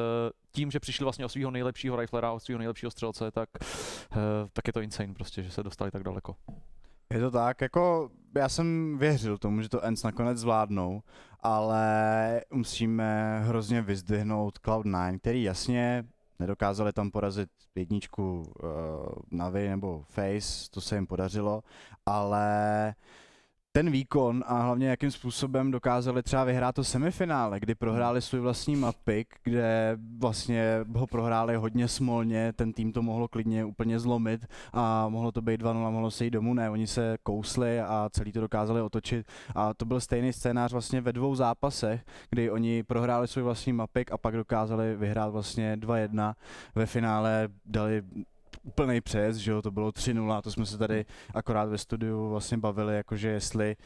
tím, 0.53 0.71
že 0.71 0.81
přišli 0.81 1.05
vlastně 1.05 1.25
o 1.25 1.29
svého 1.29 1.51
nejlepšího 1.51 1.97
riflera, 1.97 2.33
o 2.33 2.41
svého 2.41 2.59
nejlepšího 2.59 2.91
střelce, 2.91 3.31
tak, 3.31 3.49
eh, 4.13 4.17
tak 4.53 4.67
je 4.67 4.73
to 4.73 4.81
insane 4.81 5.15
prostě, 5.15 5.43
že 5.43 5.51
se 5.51 5.63
dostali 5.63 5.91
tak 5.91 6.03
daleko. 6.03 6.37
Je 7.13 7.21
to 7.21 7.31
tak, 7.31 7.61
jako 7.61 8.11
já 8.37 8.49
jsem 8.49 8.99
věřil 8.99 9.39
tomu, 9.39 9.63
že 9.63 9.69
to 9.69 9.85
Ends 9.85 10.03
nakonec 10.03 10.39
zvládnou, 10.39 11.03
ale 11.41 12.41
musíme 12.51 13.41
hrozně 13.45 13.83
vyzdvihnout 13.83 14.59
Cloud9, 14.59 15.19
který 15.19 15.43
jasně 15.43 16.05
nedokázali 16.39 16.93
tam 16.93 17.11
porazit 17.11 17.49
jedničku 17.75 18.43
uh, 18.43 18.69
Navi 19.31 19.69
nebo 19.69 20.05
Face, 20.09 20.71
to 20.71 20.81
se 20.81 20.95
jim 20.95 21.07
podařilo, 21.07 21.63
ale 22.07 22.95
ten 23.73 23.91
výkon 23.91 24.45
a 24.47 24.63
hlavně 24.63 24.89
jakým 24.89 25.11
způsobem 25.11 25.71
dokázali 25.71 26.23
třeba 26.23 26.45
vyhrát 26.45 26.75
to 26.75 26.85
semifinále, 26.85 27.61
kdy 27.61 27.75
prohráli 27.75 28.23
svůj 28.23 28.41
vlastní 28.41 28.77
mapik, 28.77 29.35
kde 29.45 29.99
vlastně 30.19 30.81
ho 30.97 31.07
prohráli 31.07 31.57
hodně 31.57 31.89
smolně, 31.89 32.53
ten 32.53 32.73
tým 32.73 32.93
to 32.93 33.03
mohlo 33.03 33.29
klidně 33.29 33.65
úplně 33.65 33.99
zlomit 34.01 34.47
a 34.73 35.09
mohlo 35.09 35.33
to 35.33 35.43
být 35.43 35.63
2-0, 35.63 35.91
mohlo 35.91 36.11
se 36.11 36.25
jít 36.25 36.31
domů, 36.31 36.55
ne, 36.55 36.71
oni 36.71 36.87
se 36.87 37.17
kousli 37.23 37.81
a 37.81 38.09
celý 38.13 38.33
to 38.33 38.41
dokázali 38.41 38.83
otočit. 38.83 39.27
A 39.55 39.75
to 39.75 39.85
byl 39.85 40.01
stejný 40.01 40.33
scénář 40.33 40.73
vlastně 40.73 41.01
ve 41.01 41.13
dvou 41.13 41.35
zápasech, 41.35 42.05
kdy 42.31 42.51
oni 42.51 42.83
prohráli 42.83 43.29
svůj 43.29 43.45
vlastní 43.45 43.73
mapik 43.73 44.13
a 44.13 44.19
pak 44.19 44.37
dokázali 44.37 44.97
vyhrát 44.97 45.33
vlastně 45.33 45.77
2-1, 45.77 46.35
ve 46.75 46.87
finále 46.87 47.49
dali 47.67 48.03
úplný 48.63 49.01
přejezd, 49.01 49.41
že 49.41 49.51
jo, 49.51 49.63
to 49.63 49.71
bylo 49.71 49.91
3-0, 49.91 50.43
to 50.43 50.51
jsme 50.51 50.67
se 50.67 50.79
tady 50.79 51.05
akorát 51.35 51.69
ve 51.69 51.79
studiu 51.79 52.29
vlastně 52.29 52.59
bavili, 52.59 52.97
jakože 52.97 53.29
jestli 53.29 53.77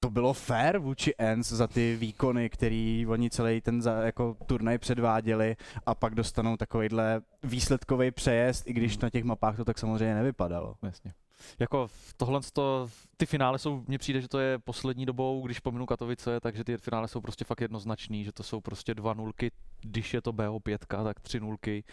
to 0.00 0.10
bylo 0.10 0.32
fair 0.32 0.78
vůči 0.78 1.14
Ends 1.18 1.52
za 1.52 1.66
ty 1.66 1.96
výkony, 1.96 2.50
který 2.50 3.06
oni 3.08 3.30
celý 3.30 3.60
ten 3.60 3.82
za, 3.82 4.02
jako 4.02 4.36
turnaj 4.46 4.78
předváděli 4.78 5.56
a 5.86 5.94
pak 5.94 6.14
dostanou 6.14 6.56
takovýhle 6.56 7.20
výsledkový 7.42 8.10
přejezd, 8.10 8.66
i 8.66 8.72
když 8.72 8.98
na 8.98 9.10
těch 9.10 9.24
mapách 9.24 9.56
to 9.56 9.64
tak 9.64 9.78
samozřejmě 9.78 10.14
nevypadalo. 10.14 10.74
Jasně. 10.82 11.12
Jako 11.58 11.88
tohle 12.16 12.40
to, 12.52 12.88
ty 13.16 13.26
finále 13.26 13.58
jsou, 13.58 13.84
mně 13.86 13.98
přijde, 13.98 14.20
že 14.20 14.28
to 14.28 14.38
je 14.38 14.58
poslední 14.58 15.06
dobou, 15.06 15.46
když 15.46 15.60
pominu 15.60 15.86
Katovice, 15.86 16.40
takže 16.40 16.64
ty 16.64 16.76
finále 16.76 17.08
jsou 17.08 17.20
prostě 17.20 17.44
fakt 17.44 17.60
jednoznačný, 17.60 18.24
že 18.24 18.32
to 18.32 18.42
jsou 18.42 18.60
prostě 18.60 18.94
dva 18.94 19.14
nulky, 19.14 19.50
když 19.80 20.14
je 20.14 20.22
to 20.22 20.32
BO5, 20.32 20.78
tak 21.04 21.20
tři 21.20 21.40
nulky. 21.40 21.84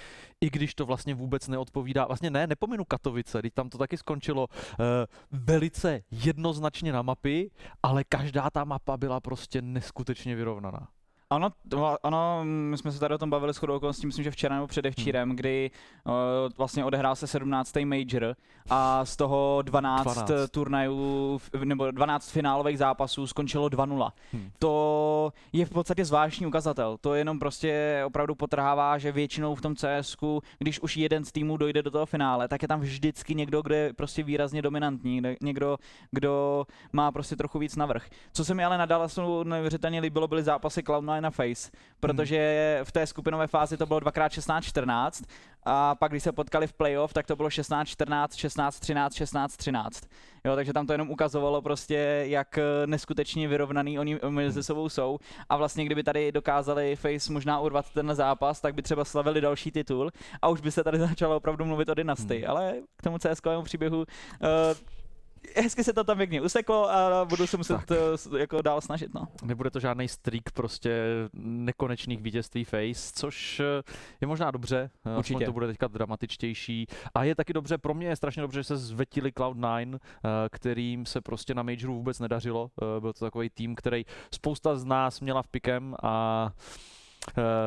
I 0.41 0.49
když 0.49 0.75
to 0.75 0.85
vlastně 0.85 1.15
vůbec 1.15 1.47
neodpovídá, 1.47 2.05
vlastně 2.05 2.29
ne, 2.29 2.47
nepominu 2.47 2.85
Katovice, 2.85 3.41
teď 3.41 3.53
tam 3.53 3.69
to 3.69 3.77
taky 3.77 3.97
skončilo 3.97 4.47
uh, 4.47 4.85
velice 5.31 6.01
jednoznačně 6.11 6.93
na 6.93 7.01
mapy, 7.01 7.51
ale 7.83 8.03
každá 8.03 8.49
ta 8.49 8.63
mapa 8.63 8.97
byla 8.97 9.19
prostě 9.19 9.61
neskutečně 9.61 10.35
vyrovnaná. 10.35 10.87
Ano, 11.31 11.49
to- 11.69 11.97
ano, 12.05 12.41
my 12.43 12.77
jsme 12.77 12.91
se 12.91 12.99
tady 12.99 13.13
o 13.13 13.17
tom 13.17 13.29
bavili 13.29 13.53
s 13.53 13.57
chodou 13.57 13.75
okolností, 13.75 14.07
myslím, 14.07 14.23
že 14.23 14.31
včera 14.31 14.55
nebo 14.55 14.67
předevčírem, 14.67 15.35
kdy 15.35 15.71
uh, 16.03 16.13
vlastně 16.57 16.85
odehrál 16.85 17.15
se 17.15 17.27
17. 17.27 17.75
major 17.85 18.35
a 18.69 19.05
z 19.05 19.15
toho 19.15 19.61
12, 19.61 20.03
12. 20.03 20.27
12. 20.27 20.51
turnajů, 20.51 21.41
nebo 21.63 21.91
12 21.91 22.31
finálových 22.31 22.77
zápasů 22.77 23.27
skončilo 23.27 23.67
2-0. 23.67 24.11
Hmm. 24.33 24.51
To 24.59 25.33
je 25.53 25.65
v 25.65 25.69
podstatě 25.69 26.05
zvláštní 26.05 26.45
ukazatel. 26.45 26.97
To 27.01 27.13
jenom 27.13 27.39
prostě 27.39 28.01
opravdu 28.05 28.35
potrhává, 28.35 28.97
že 28.97 29.11
většinou 29.11 29.55
v 29.55 29.61
tom 29.61 29.75
CSku, 29.75 30.41
když 30.59 30.79
už 30.79 30.97
jeden 30.97 31.25
z 31.25 31.31
týmů 31.31 31.57
dojde 31.57 31.83
do 31.83 31.91
toho 31.91 32.05
finále, 32.05 32.47
tak 32.47 32.61
je 32.61 32.67
tam 32.67 32.79
vždycky 32.79 33.35
někdo, 33.35 33.61
kdo 33.61 33.75
je 33.75 33.93
prostě 33.93 34.23
výrazně 34.23 34.61
dominantní, 34.61 35.21
někdo, 35.41 35.77
kdo 36.11 36.65
má 36.93 37.11
prostě 37.11 37.35
trochu 37.35 37.59
víc 37.59 37.75
navrh. 37.75 38.05
Co 38.33 38.45
se 38.45 38.53
mi 38.53 38.63
ale 38.63 38.77
na 38.77 38.85
Dallasu 38.85 39.43
neuvěřitelně 39.43 39.99
líbilo, 39.99 40.27
byly 40.27 40.43
zápasy 40.43 40.81
Cloud9 40.81 41.18
a 41.25 41.31
Face, 41.31 41.71
protože 41.99 42.79
v 42.83 42.91
té 42.91 43.07
skupinové 43.07 43.47
fázi 43.47 43.77
to 43.77 43.85
bylo 43.85 43.99
2x16-14 43.99 45.23
a 45.63 45.95
pak 45.95 46.11
když 46.11 46.23
se 46.23 46.31
potkali 46.31 46.67
v 46.67 46.73
playoff, 46.73 47.13
tak 47.13 47.27
to 47.27 47.35
bylo 47.35 47.49
16-14, 47.49 48.27
16-13, 48.27 49.47
16-13. 49.47 50.07
Jo, 50.45 50.55
takže 50.55 50.73
tam 50.73 50.87
to 50.87 50.93
jenom 50.93 51.09
ukazovalo 51.09 51.61
prostě, 51.61 52.23
jak 52.27 52.57
eh, 52.57 52.63
neskutečně 52.85 53.47
vyrovnaný 53.47 53.99
oni 53.99 54.19
mezi 54.29 54.63
sebou 54.63 54.89
jsou. 54.89 55.19
A 55.49 55.57
vlastně 55.57 55.85
kdyby 55.85 56.03
tady 56.03 56.31
dokázali 56.31 56.95
Face 56.95 57.33
možná 57.33 57.59
urvat 57.59 57.89
ten 57.89 58.15
zápas, 58.15 58.61
tak 58.61 58.75
by 58.75 58.81
třeba 58.81 59.05
slavili 59.05 59.41
další 59.41 59.71
titul 59.71 60.11
a 60.41 60.49
už 60.49 60.61
by 60.61 60.71
se 60.71 60.83
tady 60.83 60.99
začalo 61.09 61.35
opravdu 61.35 61.65
mluvit 61.65 61.89
o 61.89 61.93
dynastii. 61.93 62.41
Hmm. 62.41 62.49
Ale 62.49 62.73
k 62.97 63.01
tomu 63.01 63.17
CSKovému 63.17 63.63
příběhu 63.63 63.97
uh, 63.99 64.05
hezky 65.55 65.83
se 65.83 65.93
to 65.93 66.03
tam 66.03 66.17
pěkně 66.17 66.41
useklo 66.41 66.89
a 66.91 67.25
budu 67.25 67.47
se 67.47 67.57
muset 67.57 67.73
Tak. 67.77 67.91
eh, 68.35 68.39
jako 68.39 68.61
dál 68.61 68.81
snažit. 68.81 69.13
No. 69.13 69.27
Nebude 69.43 69.69
to 69.71 69.79
žádný 69.79 70.07
streak 70.07 70.51
prostě 70.53 71.03
nekonečných 71.33 72.21
vítězství 72.21 72.63
Face, 72.63 73.11
což 73.15 73.59
eh, 73.59 73.63
je 74.21 74.27
možná 74.27 74.51
dobře, 74.51 74.77
eh, 75.05 75.09
aspoň 75.09 75.17
Určitě. 75.19 75.45
to 75.45 75.53
bude 75.53 75.67
teďka 75.67 75.87
dramatičtější. 75.87 76.87
A 77.15 77.23
je 77.23 77.35
taky 77.35 77.53
dobře, 77.53 77.77
pro 77.77 77.93
mě 77.93 78.07
je 78.07 78.15
strašně 78.15 78.41
dobře, 78.41 78.59
že 78.59 78.63
se 78.63 78.77
zvetili 78.77 79.31
Cloud9, 79.31 79.95
eh, 79.95 80.29
kterým 80.51 81.05
se 81.05 81.21
prostě 81.21 81.53
na 81.53 81.63
Majoru 81.63 81.93
vůbec 81.95 82.19
nedařilo. 82.19 82.69
Byl 82.99 83.13
to 83.13 83.25
takový 83.25 83.49
tým, 83.49 83.75
který 83.75 84.05
spousta 84.33 84.75
z 84.75 84.85
nás 84.85 85.19
měla 85.21 85.41
v 85.41 85.47
pikem 85.47 85.95
a 86.03 86.51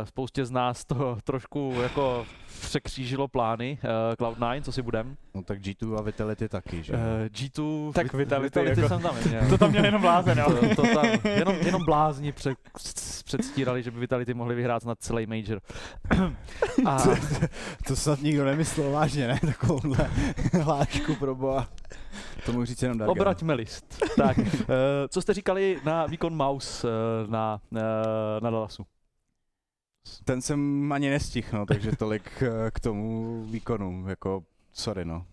spoustě 0.04 0.44
z 0.46 0.50
nás 0.50 0.84
to 0.84 1.18
trošku 1.24 1.74
jako 1.82 2.26
překřížilo 2.60 3.28
plány 3.28 3.78
eh, 3.82 4.14
Cloud9, 4.16 4.62
co 4.62 4.72
si 4.72 4.82
budem. 4.82 5.16
No 5.34 5.42
tak 5.42 5.60
G2 5.60 5.98
a 5.98 6.02
Vitality 6.02 6.48
taky, 6.48 6.82
že? 6.82 6.92
Eh, 6.94 7.28
G2, 7.28 7.92
Tak 7.92 8.06
Vit- 8.06 8.16
Vitality 8.16 8.44
Vitality 8.60 8.80
jako- 8.80 8.88
jsem 8.88 9.02
tam 9.02 9.14
neměl. 9.24 9.42
To 9.50 9.58
tam 9.58 9.70
měl 9.70 9.84
jenom 9.84 10.00
blázen, 10.02 10.38
jo. 10.38 10.44
To, 10.76 10.82
to 10.82 10.94
tam, 10.94 11.06
jenom, 11.24 11.54
jenom 11.56 11.84
blázni 11.84 12.32
před, 12.32 12.58
předstírali, 13.24 13.82
že 13.82 13.90
by 13.90 14.00
Vitality 14.00 14.34
mohli 14.34 14.54
vyhrát 14.54 14.84
na 14.84 14.94
celý 14.94 15.26
major. 15.26 15.60
A 16.86 16.96
To 17.86 17.96
snad 17.96 18.22
nikdo 18.22 18.44
nemyslel 18.44 18.90
vážně, 18.90 19.28
ne? 19.28 19.40
Takovouhle 19.46 20.10
hlášku 20.62 21.14
pro 21.14 21.34
boha. 21.34 21.68
To 22.46 22.52
můžu 22.52 22.64
říct 22.64 22.82
jenom 22.82 22.98
Dargan. 22.98 23.10
obraťme 23.18 23.54
list. 23.54 24.02
Tak, 24.16 24.38
eh, 24.38 24.64
co 25.08 25.22
jste 25.22 25.34
říkali 25.34 25.78
na 25.84 26.06
výkon 26.06 26.36
Mouse 26.36 26.88
eh, 26.88 27.30
na, 27.30 27.60
eh, 27.76 27.80
na 28.40 28.50
Dallasu? 28.50 28.86
Ten 30.24 30.42
jsem 30.42 30.92
ani 30.92 31.10
nestihl, 31.10 31.48
no, 31.52 31.66
takže 31.66 31.96
tolik 31.96 32.42
eh, 32.42 32.70
k 32.70 32.80
tomu 32.80 33.42
výkonu, 33.44 34.08
jako 34.08 34.44
sorry 34.72 35.04
no. 35.04 35.26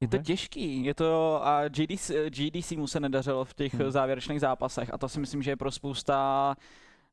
Je 0.00 0.08
to 0.08 0.18
těžký, 0.18 0.84
je 0.84 0.94
to 0.94 1.40
a 1.46 1.68
GDC, 1.68 2.10
GDC 2.28 2.72
mu 2.72 2.86
se 2.86 3.00
nedařilo 3.00 3.44
v 3.44 3.54
těch 3.54 3.72
Hmm. 3.74 3.82
hmm. 3.82 3.90
závěrečných 3.90 4.40
zápasech 4.40 4.94
a 4.94 4.98
to 4.98 5.08
si 5.08 5.20
myslím, 5.20 5.42
že 5.42 5.50
je 5.50 5.56
pro 5.56 5.70
spousta 5.70 6.56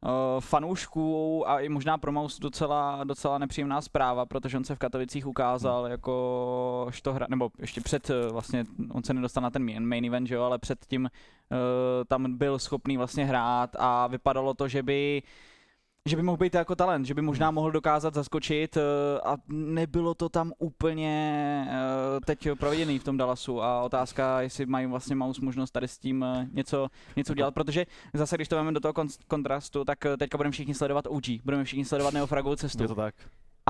uh, 0.04 0.10
fanoušků 0.40 1.44
a 1.50 1.60
i 1.60 1.70
možná 1.70 1.98
pro 1.98 2.12
Maus 2.12 2.40
docela, 2.40 3.04
docela 3.04 3.38
nepříjemná 3.38 3.82
zpráva, 3.82 4.26
protože 4.26 4.58
on 4.58 4.64
se 4.64 4.76
v 4.76 4.80
Katovicích 4.80 5.28
ukázal 5.28 5.82
Hmm. 5.84 5.92
jako 5.92 6.88
što 6.90 7.14
hra, 7.14 7.28
nebo 7.30 7.50
ještě 7.60 7.82
před, 7.82 8.10
eh, 8.10 8.32
vlastně, 8.32 8.64
on 8.92 9.04
se 9.04 9.14
nedostal 9.14 9.44
na 9.44 9.50
ten 9.50 9.66
main, 9.66 9.86
main 9.86 10.06
event, 10.06 10.28
že 10.28 10.36
jo, 10.36 10.44
ale 10.44 10.58
předtím 10.60 11.04
uh, 11.04 11.58
tam 12.08 12.38
byl 12.38 12.60
schopný 12.60 12.98
vlastně 12.98 13.26
hrát 13.26 13.76
a 13.80 14.08
vypadalo 14.08 14.54
to, 14.54 14.68
že 14.68 14.84
by 14.84 15.24
že 16.10 16.16
by 16.16 16.22
mohl 16.24 16.38
být 16.38 16.56
jako 16.56 16.76
talent, 16.76 17.06
že 17.06 17.14
by 17.14 17.22
možná 17.22 17.52
mohl 17.52 17.72
dokázat 17.72 18.14
zaskočit 18.14 18.78
eh, 18.78 18.82
a 19.26 19.38
nebylo 19.50 20.14
to 20.14 20.30
tam 20.30 20.54
úplně 20.60 21.66
eh, 21.70 22.20
teď 22.26 22.48
provedený 22.60 23.00
v 23.00 23.04
tom 23.04 23.18
Dallasu. 23.18 23.62
A 23.62 23.82
otázka, 23.82 24.42
jestli 24.42 24.66
mají 24.66 24.86
vlastně 24.86 25.16
Mouse 25.16 25.46
možnost 25.46 25.72
tady 25.72 25.88
s 25.88 25.98
tím 25.98 26.24
eh, 26.24 26.48
něco, 26.52 26.88
něco 27.16 27.34
udělat, 27.34 27.54
protože 27.54 27.86
zase 28.14 28.36
když 28.36 28.48
to 28.48 28.56
vezmeme 28.56 28.74
do 28.74 28.80
toho 28.80 28.94
kon- 28.94 29.20
kontrastu, 29.28 29.86
tak 29.86 29.98
teďka 30.20 30.38
budeme 30.38 30.52
všichni 30.52 30.74
sledovat 30.74 31.08
OG, 31.08 31.24
budeme 31.46 31.64
všichni 31.64 31.86
sledovat 31.86 32.14
Neofragovou 32.14 32.56
cestu, 32.56 32.84
Je 32.84 32.88
to 32.88 32.96
tak? 32.96 33.16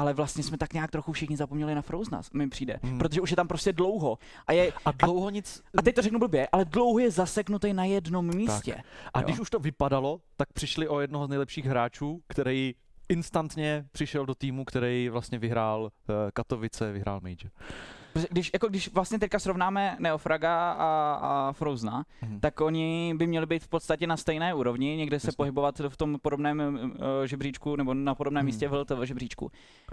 Ale 0.02 0.14
vlastně 0.14 0.44
jsme 0.44 0.58
tak 0.58 0.74
nějak 0.74 0.92
trochu 0.92 1.12
všichni 1.12 1.38
zapomněli 1.38 1.76
na 1.76 1.82
Frozena, 1.82 2.22
mi 2.34 2.50
přijde, 2.50 2.80
Hmm. 2.84 2.98
protože 3.00 3.22
už 3.22 3.30
je 3.30 3.36
tam 3.36 3.48
prostě 3.48 3.74
dlouho 3.74 4.18
a 4.48 4.54
je, 4.54 4.74
A 4.86 4.92
dlouho 4.92 5.30
nic... 5.30 5.64
a 5.78 5.82
teď 5.82 5.96
to 5.96 6.02
řeknu 6.02 6.20
blbě, 6.20 6.48
ale 6.52 6.66
dlouho 6.66 7.00
je 7.00 7.12
zaseknutý 7.12 7.74
na 7.74 7.86
jednom 7.86 8.36
místě. 8.36 8.76
A 9.14 9.20
jo. 9.20 9.26
když 9.26 9.40
už 9.40 9.50
to 9.50 9.60
vypadalo, 9.60 10.22
tak 10.38 10.54
přišli 10.54 10.88
o 10.88 11.00
jednoho 11.00 11.26
z 11.26 11.30
nejlepších 11.30 11.66
hráčů, 11.66 12.22
který 12.28 12.76
instantně 13.10 13.86
přišel 13.92 14.26
do 14.26 14.36
týmu, 14.36 14.66
který 14.66 15.10
vlastně 15.10 15.40
vyhrál 15.40 15.92
eh, 16.10 16.14
Katovice, 16.34 16.92
vyhrál 16.92 17.20
Major. 17.24 17.52
Když, 18.30 18.50
jako 18.54 18.68
když 18.68 18.94
vlastně 18.94 19.20
teďka 19.20 19.40
srovnáme 19.40 19.96
Neofraga 20.00 20.72
a, 20.72 21.14
a 21.22 21.52
Frozena, 21.54 22.04
Mhm. 22.22 22.40
tak 22.40 22.62
oni 22.62 23.14
by 23.18 23.28
měli 23.28 23.46
být 23.46 23.64
v 23.64 23.68
podstatě 23.68 24.08
na 24.08 24.18
stejné 24.18 24.54
úrovni, 24.54 24.96
někde 24.98 25.20
se 25.20 25.28
Jasně. 25.28 25.36
pohybovat 25.38 25.80
v 25.90 25.98
tom 25.98 26.18
podobném 26.22 26.60
uh, 26.84 27.00
žebříčku 27.26 27.76
nebo 27.76 27.94
na 27.94 28.16
podobném 28.16 28.42
Hmm. 28.42 28.46
místě 28.46 28.68
v 28.68 28.74
LTV 28.74 29.02
žebříčku. 29.04 29.52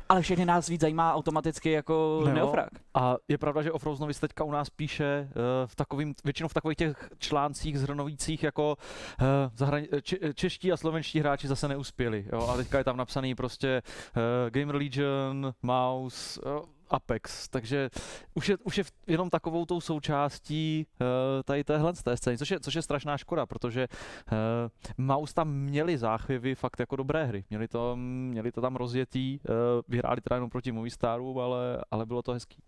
Ale 0.09 0.23
všechny 0.23 0.45
nás 0.45 0.69
víc 0.69 0.81
zajímá 0.81 1.15
automaticky 1.15 1.71
jako 1.71 2.23
jo. 2.27 2.33
Neofrag. 2.35 2.69
A 2.95 3.17
je 3.29 3.39
pravda, 3.39 3.63
že 3.63 3.73
o 3.73 3.79
Froznovi 3.79 4.15
se 4.15 4.21
teďka 4.21 4.45
u 4.45 4.51
nás 4.51 4.71
píše 4.71 5.05
eh, 5.05 5.33
v 5.67 5.77
takovým, 5.77 6.15
většinou 6.25 6.49
v 6.49 6.55
takových 6.55 6.77
těch 6.79 7.09
článcích 7.19 7.79
zhrnovících 7.79 8.43
jako 8.43 8.77
uh, 9.21 9.27
zahrani- 9.57 9.89
če- 10.03 10.35
čeští 10.35 10.73
a 10.73 10.77
slovenští 10.77 11.21
hráči 11.21 11.49
zase 11.49 11.69
neuspěli. 11.69 12.27
Jo? 12.33 12.49
A 12.49 12.57
teďka 12.57 12.79
je 12.79 12.85
tam 12.85 12.97
napsaný 12.97 13.35
prostě 13.35 13.83
uh, 14.17 14.23
Gamer 14.51 14.77
Legion, 14.77 15.55
Mouse, 15.63 16.41
uh, 16.41 16.61
Apex, 16.91 17.49
takže 17.49 17.91
už 18.35 18.49
je, 18.49 18.57
už 18.65 18.79
je 18.79 18.85
jenom 19.07 19.31
takovou 19.31 19.65
tou 19.65 19.81
součástí 19.81 20.87
uh, 21.01 21.07
tady 21.45 21.65
téhle 21.65 21.93
té 21.93 22.17
scény, 22.17 22.39
což 22.39 22.51
je, 22.51 22.61
což 22.61 22.75
je 22.75 22.83
strašná 22.83 23.17
škoda, 23.17 23.47
protože 23.47 23.89
uh, 23.89 25.05
Mouse 25.07 25.35
tam 25.35 25.53
měli 25.53 25.99
záchvěvy 25.99 26.55
fakt 26.55 26.81
jako 26.81 26.97
dobré 26.97 27.25
hry, 27.25 27.45
měli 27.51 27.69
to, 27.69 27.97
měli 27.97 28.53
to 28.53 28.61
tam 28.61 28.77
rozjetý, 28.77 29.39
uh, 29.49 29.55
vyhráli 29.89 30.21
teda 30.21 30.37
jenom 30.37 30.51
proti 30.51 30.73
Movistaru, 30.73 31.41
ale, 31.41 31.85
ale 31.91 32.07
bylo 32.07 32.23
to 32.23 32.33
hezký. 32.33 32.63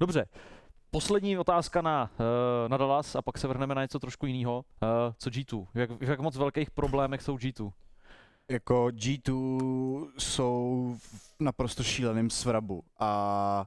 Dobře, 0.00 0.26
poslední 0.90 1.38
otázka 1.38 1.82
na, 1.82 2.10
na 2.68 2.76
Dallas 2.76 3.16
a 3.16 3.22
pak 3.22 3.38
se 3.38 3.48
vrhneme 3.48 3.74
na 3.74 3.82
něco 3.82 3.98
trošku 3.98 4.26
jiného. 4.26 4.64
Co 5.18 5.30
G2? 5.30 5.66
Jak, 5.74 5.90
jak 6.00 6.20
moc 6.20 6.36
velkých 6.36 6.70
problémech 6.70 7.22
jsou 7.22 7.36
G2? 7.36 7.72
Jako 8.50 8.86
G2 8.86 10.08
jsou 10.18 10.94
v 10.98 11.34
naprosto 11.40 11.82
šíleným 11.82 12.30
svrabu 12.30 12.84
a 12.98 13.66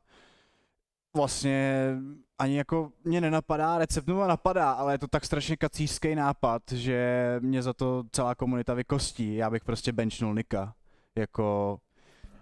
vlastně 1.16 1.90
ani 2.40 2.58
jako 2.58 2.92
mě 3.04 3.22
nenapadá, 3.22 3.78
recept 3.78 4.08
nebo 4.08 4.28
napadá, 4.28 4.72
ale 4.72 4.94
je 4.94 4.98
to 4.98 5.08
tak 5.08 5.26
strašně 5.26 5.58
kacířský 5.58 6.16
nápad, 6.16 6.62
že 6.72 7.36
mě 7.40 7.62
za 7.64 7.74
to 7.74 8.04
celá 8.12 8.36
komunita 8.36 8.74
vykostí. 8.74 9.36
Já 9.36 9.50
bych 9.50 9.64
prostě 9.64 9.92
benchnul 9.92 10.34
Nika. 10.34 10.74
Jako, 11.16 11.78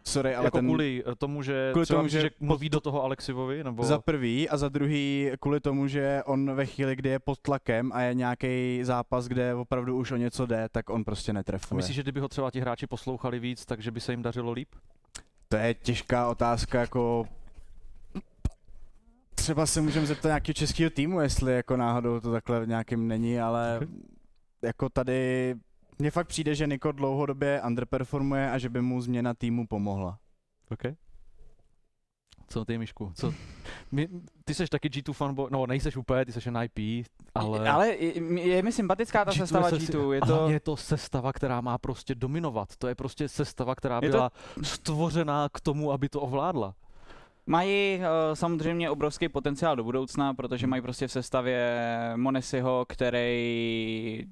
sorry, 0.08 0.36
ale 0.36 0.46
jako 0.46 0.58
ten... 0.58 0.66
kvůli 0.66 1.04
eh, 1.12 1.16
tomu, 1.16 1.44
že, 1.44 1.70
kvůli 1.72 1.86
třeba 1.86 2.00
tomu, 2.00 2.08
že 2.08 2.22
že 2.22 2.30
mluví 2.40 2.70
do 2.70 2.80
toho 2.80 3.04
Alexivovi? 3.04 3.64
Nebo... 3.64 3.84
Za 3.84 4.00
prvý 4.00 4.50
a 4.50 4.58
za 4.58 4.70
druhý 4.70 5.32
kvůli 5.40 5.60
tomu, 5.60 5.88
že 5.88 6.22
on 6.26 6.56
ve 6.56 6.66
chvíli, 6.66 6.96
kdy 6.96 7.10
je 7.10 7.20
pod 7.20 7.40
tlakem 7.40 7.92
a 7.94 8.02
je 8.02 8.14
nějaký 8.14 8.80
zápas, 8.84 9.28
kde 9.28 9.56
opravdu 9.56 9.98
už 9.98 10.12
o 10.12 10.16
něco 10.16 10.46
jde, 10.46 10.68
tak 10.72 10.90
on 10.90 11.04
prostě 11.04 11.32
A 11.32 11.34
netrefuje. 11.34 11.76
myslíš, 11.76 11.96
že 11.96 12.04
kdyby 12.04 12.20
ho 12.20 12.28
třeba 12.28 12.52
ti 12.52 12.60
hráči 12.60 12.88
poslouchali 12.88 13.40
víc, 13.40 13.66
takže 13.66 13.92
by 13.92 14.00
se 14.00 14.14
jim 14.14 14.22
dařilo 14.22 14.52
líp? 14.52 14.70
To 15.50 15.58
je 15.58 15.74
těžká 15.74 16.28
otázka, 16.28 16.80
jako 16.80 17.28
třeba 19.36 19.66
se 19.66 19.82
můžeme 19.82 20.06
zeptat 20.06 20.30
nějakého 20.30 20.54
českého 20.54 20.90
týmu, 20.90 21.20
jestli 21.20 21.56
jako 21.56 21.78
náhodou 21.78 22.20
to 22.20 22.32
takhle 22.32 22.66
nějakým 22.66 23.08
není, 23.08 23.40
ale 23.40 23.80
jako 24.62 24.90
tady 24.90 25.56
mně 26.00 26.12
fakt 26.12 26.28
přijde, 26.28 26.56
že 26.56 26.68
Niko 26.68 26.92
dlouhodobě 26.92 27.62
underperformuje 27.68 28.52
a 28.52 28.58
že 28.58 28.70
by 28.70 28.82
mu 28.82 29.02
změna 29.02 29.34
týmu 29.34 29.68
pomohla. 29.68 30.20
OK. 30.72 30.84
Co 32.50 32.66
ty, 32.66 32.78
Mišku? 32.78 33.12
Co, 33.16 33.34
my, 33.92 34.08
ty 34.46 34.54
seš 34.54 34.70
taky 34.70 34.90
G2 34.90 35.14
fanboy, 35.14 35.48
no 35.52 35.66
nejseš 35.68 35.98
úplně, 35.98 36.26
ty 36.26 36.32
seš 36.32 36.46
jen 36.46 36.60
IP, 36.64 37.06
ale... 37.36 37.70
ale 37.70 37.90
je 37.96 38.64
mi 38.64 38.72
sympatická 38.72 39.26
ta 39.26 39.32
G2 39.32 39.38
sestava 39.38 39.70
je 39.70 39.80
se- 39.80 39.94
G2, 39.94 40.12
je 40.12 40.22
to... 40.22 40.50
je 40.50 40.60
to 40.60 40.78
sestava, 40.78 41.34
která 41.34 41.62
má 41.62 41.78
prostě 41.78 42.16
dominovat. 42.16 42.76
To 42.78 42.88
je 42.88 42.96
prostě 42.96 43.30
sestava, 43.30 43.76
která 43.76 43.96
Je 43.96 44.10
to- 44.10 44.18
byla 44.18 44.32
stvořená 44.64 45.50
k 45.54 45.60
tomu, 45.60 45.92
aby 45.92 46.10
to 46.10 46.22
ovládla. 46.22 46.76
Mají 47.50 47.98
uh, 47.98 48.04
samozřejmě 48.34 48.90
obrovský 48.90 49.30
potenciál 49.30 49.76
do 49.76 49.84
budoucna, 49.84 50.34
protože 50.34 50.68
mají 50.68 50.82
prostě 50.82 51.08
v 51.08 51.12
sestavě 51.12 51.80
Monesiho, 52.16 52.86
který 52.90 54.26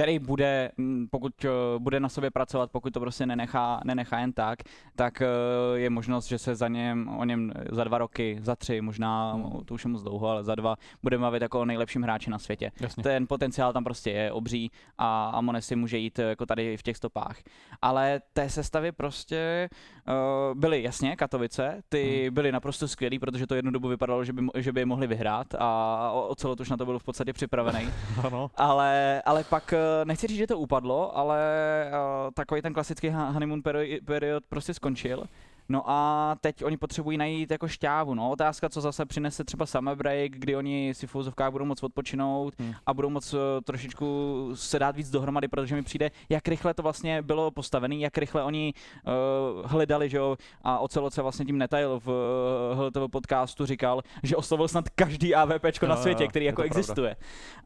který 0.00 0.18
bude, 0.18 0.70
mm, 0.76 1.06
pokud 1.10 1.44
uh, 1.44 1.50
bude 1.82 2.00
na 2.00 2.08
sobě 2.08 2.30
pracovat, 2.30 2.70
pokud 2.72 2.92
to 2.94 3.00
prostě 3.00 3.26
nenechá, 3.26 3.80
nenechá 3.84 4.18
jen 4.18 4.32
tak, 4.32 4.58
tak 4.96 5.22
uh, 5.22 5.78
je 5.78 5.90
možnost, 5.90 6.26
že 6.26 6.38
se 6.38 6.54
za 6.54 6.68
něm, 6.68 7.08
o 7.18 7.24
něm 7.24 7.52
za 7.72 7.84
dva 7.84 7.98
roky, 7.98 8.38
za 8.42 8.56
tři, 8.56 8.80
možná, 8.80 9.32
Hmm. 9.32 9.64
to 9.64 9.74
už 9.74 9.84
je 9.84 9.90
moc 9.90 10.02
dlouho, 10.02 10.28
ale 10.28 10.44
za 10.44 10.54
dva, 10.54 10.76
budeme 11.02 11.22
bavit 11.22 11.42
jako 11.42 11.60
o 11.60 11.64
nejlepším 11.64 12.02
hráči 12.02 12.30
na 12.30 12.38
světě. 12.38 12.72
Jasně. 12.80 13.02
Ten 13.02 13.26
potenciál 13.26 13.72
tam 13.72 13.84
prostě 13.84 14.10
je 14.10 14.32
obří 14.32 14.70
a, 14.98 15.30
a 15.34 15.40
Monesi 15.40 15.76
může 15.76 15.98
jít 15.98 16.18
eh, 16.18 16.22
jako 16.22 16.46
tady 16.46 16.76
v 16.76 16.82
těch 16.82 16.96
stopách. 16.96 17.36
Ale 17.82 18.20
té 18.32 18.48
sestavy 18.50 18.92
prostě 18.92 19.68
uh, 20.08 20.58
byly 20.58 20.82
jasně 20.82 21.16
Katovice, 21.16 21.82
ty 21.88 22.22
Hmm. 22.24 22.34
byly 22.34 22.52
naprosto 22.52 22.88
skvělý, 22.88 23.18
protože 23.18 23.46
to 23.46 23.54
jednu 23.54 23.70
dobu 23.70 23.88
vypadalo, 23.88 24.24
že 24.24 24.32
by, 24.32 24.42
že 24.54 24.72
by 24.72 24.80
je 24.80 24.86
mohli 24.86 25.06
vyhrát 25.06 25.54
a 25.58 26.10
o- 26.14 26.26
Ocelot 26.26 26.60
už 26.60 26.70
na 26.70 26.76
to 26.76 26.84
byl 26.86 26.98
v 26.98 27.04
podstatě 27.04 27.32
připravený. 27.32 27.88
Ano. 28.26 28.50
ale, 28.56 29.22
ale 29.24 29.44
pak, 29.44 29.72
eh, 29.72 29.78
nechci 30.04 30.26
říct, 30.26 30.38
že 30.38 30.46
to 30.46 30.58
upadlo, 30.58 31.16
ale 31.16 31.40
uh, 31.90 32.30
takový 32.34 32.62
ten 32.62 32.72
klasický 32.74 33.10
honeymoon 33.10 33.60
peri- 33.60 34.04
period 34.04 34.44
prostě 34.48 34.74
skončil. 34.74 35.24
No 35.70 35.82
a 35.86 36.36
teď 36.40 36.64
oni 36.64 36.76
potřebují 36.76 37.18
najít 37.18 37.50
jako 37.50 37.68
šťávu, 37.68 38.14
no. 38.14 38.30
Otázka, 38.30 38.68
co 38.68 38.80
zase 38.80 39.06
přinese 39.06 39.44
třeba 39.44 39.66
summer 39.66 39.96
break, 39.96 40.32
kdy 40.32 40.56
oni 40.56 40.92
si 40.94 41.06
v 41.06 41.10
fouzovkách 41.10 41.50
budou 41.52 41.64
moc 41.64 41.82
odpočinout 41.82 42.54
Hmm. 42.58 42.74
a 42.86 42.94
budou 42.94 43.10
moc 43.10 43.34
eh, 43.34 43.60
trošičku 43.64 44.50
se 44.54 44.78
dát 44.78 44.96
víc 44.96 45.10
dohromady, 45.10 45.48
protože 45.48 45.74
mi 45.74 45.82
přijde, 45.82 46.10
jak 46.28 46.48
rychle 46.48 46.74
to 46.74 46.82
vlastně 46.82 47.22
bylo 47.22 47.50
postavené, 47.50 47.94
jak 47.94 48.18
rychle 48.18 48.42
oni 48.42 48.72
uh, 49.06 49.70
hledali, 49.70 50.08
že 50.08 50.16
jo, 50.16 50.36
a 50.62 50.78
Ocelot 50.78 51.14
se 51.14 51.22
vlastně 51.22 51.44
tím 51.46 51.58
netail 51.58 52.00
v 52.04 52.08
uh, 52.98 53.08
podcastu 53.08 53.66
říkal, 53.66 54.02
že 54.22 54.36
oslovil 54.36 54.68
snad 54.68 54.88
každý 54.88 55.34
AVPčko 55.34 55.86
na 55.86 55.94
Jo, 55.94 56.02
světě, 56.02 56.28
který 56.28 56.44
jako 56.44 56.62
pravda. 56.62 56.78
existuje. 56.78 57.16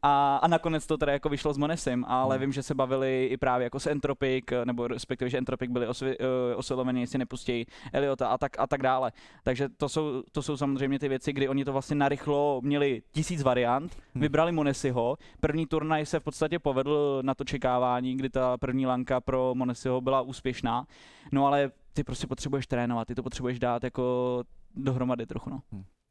A, 0.03 0.37
a 0.37 0.47
nakonec 0.47 0.87
to 0.87 0.97
teda 0.97 1.11
jako 1.11 1.29
vyšlo 1.29 1.53
s 1.53 1.57
Monesim, 1.57 2.05
ale 2.07 2.35
Hmm. 2.35 2.41
vím, 2.41 2.53
že 2.53 2.63
se 2.63 2.73
bavili 2.75 3.25
i 3.31 3.37
právě 3.37 3.63
jako 3.63 3.79
s 3.79 3.87
Entropic, 3.87 4.45
nebo 4.65 4.87
respektive, 4.87 5.29
že 5.29 5.37
Entropic 5.37 5.71
byli 5.71 5.87
osvi, 5.87 6.17
uh, 6.17 6.25
osloveni, 6.55 7.01
jestli 7.01 7.19
nepustí 7.19 7.65
Eliota 7.95 8.27
a 8.27 8.37
tak, 8.37 8.59
a 8.59 8.67
tak 8.67 8.81
dále. 8.81 9.11
Takže 9.43 9.69
to 9.69 9.89
jsou, 9.89 10.23
to 10.31 10.41
jsou 10.41 10.57
samozřejmě 10.57 10.99
ty 10.99 11.07
věci, 11.09 11.33
kdy 11.33 11.49
oni 11.49 11.65
to 11.65 11.73
vlastně 11.73 11.95
narychlo 11.95 12.61
měli 12.63 13.01
tisíc 13.11 13.43
variant, 13.43 13.95
Hmm. 14.13 14.21
vybrali 14.21 14.51
Monesiho, 14.51 15.17
první 15.39 15.65
turnaj 15.65 16.05
se 16.05 16.19
v 16.19 16.23
podstatě 16.23 16.59
povedl 16.59 17.19
na 17.21 17.35
to 17.35 17.43
čekávání, 17.43 18.15
kdy 18.17 18.29
ta 18.29 18.57
první 18.57 18.85
lanka 18.85 19.21
pro 19.21 19.55
Monesiho 19.55 20.01
byla 20.01 20.21
úspěšná, 20.21 20.85
no 21.31 21.47
ale 21.47 21.71
ty 21.93 22.03
prostě 22.03 22.27
potřebuješ 22.27 22.67
trénovat, 22.67 23.07
ty 23.07 23.15
to 23.15 23.23
potřebuješ 23.23 23.59
dát 23.59 23.83
jako 23.83 24.43
dohromady 24.75 25.25
trochu, 25.25 25.49
no. 25.49 25.59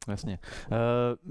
Jasně. 0.07 0.39
Uh, 0.71 0.77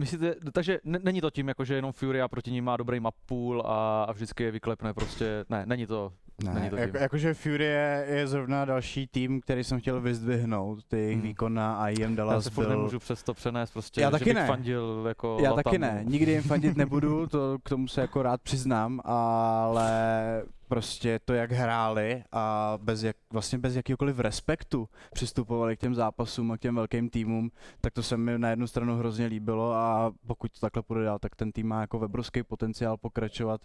myslíte, 0.01 0.35
takže 0.53 0.81
n- 0.85 0.99
není 1.03 1.21
to 1.21 1.31
tím, 1.31 1.49
jako 1.49 1.65
že 1.65 1.75
jenom 1.75 1.93
Furia 1.93 2.29
proti 2.29 2.51
ním 2.53 2.65
má 2.65 2.77
dobrý 2.77 3.01
map 3.01 3.15
pool 3.27 3.63
a, 3.67 4.05
a 4.05 4.13
vždycky 4.13 4.43
je 4.45 4.51
vyklepne 4.51 4.95
prostě, 4.95 5.45
ne, 5.49 5.67
není 5.67 5.87
to, 5.87 6.13
Ne, 6.43 6.71
jako, 6.77 6.97
jakože 6.97 7.35
Fury 7.35 7.65
je, 7.65 8.07
je 8.09 8.27
zrovna 8.27 8.65
další 8.65 9.07
tým, 9.07 9.41
který 9.41 9.65
jsem 9.65 9.81
chtěl 9.81 10.01
vyzdvihnout. 10.01 10.85
Ty 10.85 10.97
jejich 10.97 11.15
Hmm. 11.19 11.23
výkon 11.29 11.55
na 11.55 11.89
IEM 11.91 12.11
já 12.11 12.17
Dallas 12.17 12.45
se 12.45 12.51
furt 12.51 12.67
byl... 12.67 12.77
nemůžu 12.77 12.99
přes 12.99 13.23
to 13.23 13.35
přenést 13.35 13.71
prostě, 13.71 14.01
Já 14.01 14.09
že 14.09 14.19
taky 14.19 14.35
ne. 14.35 14.47
fandil 14.47 15.05
jako 15.09 15.39
Já 15.41 15.51
Latamu. 15.51 15.63
taky 15.63 15.79
ne, 15.79 16.03
nikdy 16.07 16.33
jim 16.33 16.43
fandit 16.43 16.77
nebudu, 16.77 17.27
to 17.27 17.59
k 17.65 17.69
tomu 17.69 17.89
se 17.89 18.01
jako 18.01 18.23
rád 18.23 18.41
přiznám, 18.43 19.01
ale 19.05 20.43
prostě 20.69 21.21
to, 21.25 21.33
jak 21.35 21.53
hráli 21.53 22.25
a 22.33 22.79
bez 22.83 23.03
jak, 23.03 23.17
vlastně 23.33 23.59
bez 23.59 23.77
jakýkoliv 23.77 24.19
respektu 24.19 24.89
přistupovali 25.13 25.77
k 25.77 25.81
těm 25.81 25.95
zápasům 25.95 26.53
a 26.53 26.57
k 26.57 26.61
těm 26.61 26.75
velkým 26.75 27.11
týmům, 27.11 27.51
tak 27.81 27.93
to 27.93 28.03
se 28.03 28.17
mi 28.17 28.39
na 28.39 28.51
jednu 28.51 28.67
stranu 28.67 28.97
hrozně 28.99 29.27
líbilo 29.27 29.73
a 29.75 30.13
pokud 30.27 30.53
to 30.53 30.61
takhle 30.61 30.83
půjde 30.83 31.05
dál, 31.05 31.19
tak 31.19 31.37
ten 31.37 31.53
tým 31.53 31.69
má 31.69 31.81
jako 31.81 31.99
obrovský 31.99 32.43
potenciál 32.43 32.97
pokračovat 32.97 33.61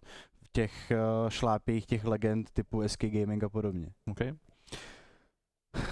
těch 0.52 0.92
uh, 0.92 1.30
šlápích 1.30 1.86
těch 1.86 2.06
legend 2.06 2.52
typu 2.52 2.88
SK 2.88 3.06
Gaming 3.06 3.44
a 3.44 3.50
podobně. 3.50 3.90
Okay. 4.12 4.34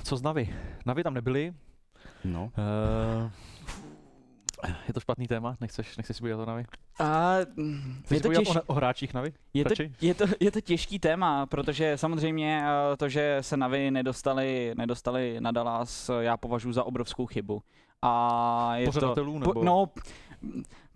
Co 0.03 0.17
z 0.17 0.21
Navi? 0.21 0.55
Navi 0.85 1.03
tam 1.03 1.13
nebyli. 1.13 1.53
No. 2.25 2.51
Uh, 2.57 3.31
je 4.87 4.93
to 4.93 4.99
špatný 4.99 5.27
téma? 5.27 5.57
Nechceš, 5.61 5.97
nechceš 5.97 6.17
si 6.17 6.21
povídat 6.21 6.39
o 6.39 6.45
Navi? 6.45 6.65
A 6.99 7.35
je 8.11 8.21
to, 8.21 8.33
těž, 8.33 8.49
o, 8.67 8.73
hráčích 8.73 9.13
Navi? 9.13 9.33
je, 9.53 9.65
to, 9.65 9.73
je, 10.01 10.13
to, 10.13 10.25
je 10.39 10.51
to 10.51 10.61
těžký 10.61 10.99
téma, 10.99 11.45
protože 11.45 11.97
samozřejmě 11.97 12.63
eh, 12.65 12.97
to, 12.97 13.09
že 13.09 13.37
se 13.41 13.57
Navi 13.57 13.91
nedostali, 13.91 14.73
nedostali 14.77 15.37
na 15.39 15.51
Dallas, 15.51 16.09
eh, 16.09 16.23
já 16.23 16.37
považuji 16.37 16.71
za 16.71 16.83
obrovskou 16.83 17.25
chybu. 17.25 17.61
A 18.01 18.75
je 18.75 18.85
Pořadatelů 18.85 19.33
to, 19.33 19.39
nebo 19.39 19.53
po, 19.53 19.63
no, 19.63 19.89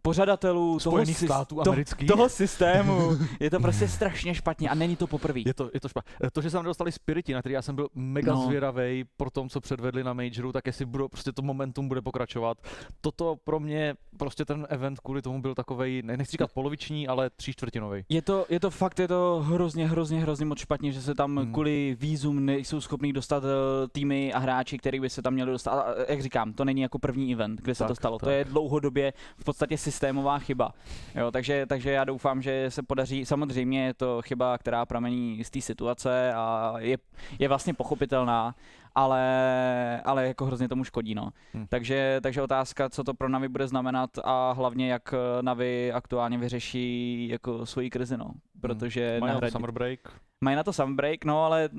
pořadatelů 0.01 0.67
toho, 0.79 0.79
Spojených 0.79 1.17
sys- 1.17 1.25
států 1.25 1.55
to- 1.55 1.69
amerických? 1.69 2.07
toho 2.07 2.29
systému. 2.29 3.09
Je 3.39 3.49
to 3.49 3.59
prostě 3.59 3.87
strašně 3.87 4.35
špatně 4.35 4.69
a 4.69 4.75
není 4.75 4.95
to 4.95 5.07
poprvé. 5.07 5.39
Je 5.45 5.53
to, 5.53 5.69
je 5.73 5.79
to 5.79 5.89
špatné. 5.89 6.11
To, 6.33 6.41
že 6.41 6.49
se 6.49 6.57
tam 6.57 6.65
dostali 6.65 6.91
Spiriti, 6.91 7.33
na 7.33 7.39
který 7.39 7.53
já 7.53 7.61
jsem 7.61 7.75
byl 7.75 7.87
mega 7.95 8.33
No. 8.33 8.41
zvědavý 8.45 9.05
pro 9.17 9.29
tom, 9.31 9.49
co 9.49 9.61
předvedli 9.61 10.03
na 10.03 10.13
Majoru, 10.13 10.51
tak 10.51 10.67
jestli 10.67 10.85
budou, 10.85 11.07
prostě 11.07 11.31
to 11.31 11.41
momentum 11.41 11.87
bude 11.87 12.01
pokračovat. 12.01 12.57
Toto 13.01 13.35
pro 13.43 13.59
mě, 13.59 13.95
prostě 14.17 14.45
ten 14.45 14.67
event 14.69 14.99
kvůli 14.99 15.21
tomu 15.21 15.41
byl 15.41 15.55
takovej, 15.55 16.01
ne- 16.05 16.17
nechci 16.17 16.31
říkat 16.31 16.51
poloviční, 16.53 17.07
ale 17.07 17.29
tří 17.29 17.51
čtvrtinový. 17.53 18.03
Je 18.09 18.21
to, 18.21 18.45
je 18.49 18.59
to 18.59 18.69
fakt, 18.69 18.99
je 18.99 19.07
to 19.07 19.43
hrozně, 19.45 19.87
hrozně, 19.87 20.21
hrozně 20.21 20.45
moc 20.45 20.59
špatně, 20.59 20.91
že 20.91 21.01
se 21.01 21.15
tam 21.15 21.37
Hmm. 21.37 21.53
kvůli 21.53 21.97
výzum 21.99 22.45
nejsou 22.45 22.81
schopní 22.81 23.13
dostat 23.13 23.43
eh, 23.43 23.47
týmy 23.91 24.33
a 24.33 24.39
hráči, 24.39 24.77
který 24.77 24.99
by 24.99 25.09
se 25.09 25.21
tam 25.21 25.33
měli 25.33 25.51
dostat. 25.51 25.71
A 25.71 25.85
eh, 25.97 26.05
jak 26.09 26.21
říkám, 26.21 26.53
to 26.53 26.65
není 26.65 26.81
jako 26.81 26.99
první 26.99 27.33
event, 27.33 27.61
kde 27.61 27.75
se 27.75 27.79
Tak, 27.79 27.87
to 27.87 27.95
stalo. 27.95 28.19
To 28.19 28.25
tak. 28.25 28.33
je 28.35 28.45
dlouhodobě 28.45 29.13
v 29.37 29.43
podstatě 29.43 29.77
systémová 29.91 30.39
chyba. 30.39 30.73
Jo, 31.15 31.31
takže, 31.31 31.65
takže 31.65 31.91
já 31.91 32.03
doufám, 32.03 32.41
že 32.41 32.65
se 32.71 32.83
podaří. 32.83 33.25
Samozřejmě 33.25 33.85
je 33.85 33.93
to 33.93 34.21
chyba, 34.21 34.57
která 34.57 34.85
pramení 34.85 35.43
z 35.43 35.49
té 35.49 35.61
situace 35.61 36.33
a 36.33 36.73
je, 36.77 36.97
je 37.39 37.47
vlastně 37.47 37.73
pochopitelná, 37.73 38.55
ale, 38.95 40.01
ale 40.05 40.27
jako 40.27 40.45
hrozně 40.45 40.67
tomu 40.69 40.83
škodí. 40.83 41.15
No. 41.15 41.29
Hmm. 41.53 41.67
Takže, 41.67 42.19
takže 42.23 42.41
otázka, 42.41 42.89
co 42.89 43.03
to 43.03 43.13
pro 43.13 43.29
Navi 43.29 43.47
bude 43.47 43.67
znamenat 43.67 44.09
a 44.23 44.51
hlavně 44.51 44.91
jak 44.91 45.13
Navi 45.41 45.91
aktuálně 45.93 46.37
vyřeší 46.37 47.27
jako 47.27 47.65
svoji 47.65 47.89
krizi, 47.89 48.17
no. 48.17 48.31
Protože 48.61 49.17
Mají 49.21 49.33
na 49.33 49.39
to 49.39 49.49
summer 49.51 49.71
break. 49.71 49.99
mají 50.41 50.55
na 50.55 50.63
to 50.63 50.73
summer 50.73 50.95
break, 50.95 51.25
no 51.25 51.43
ale 51.45 51.69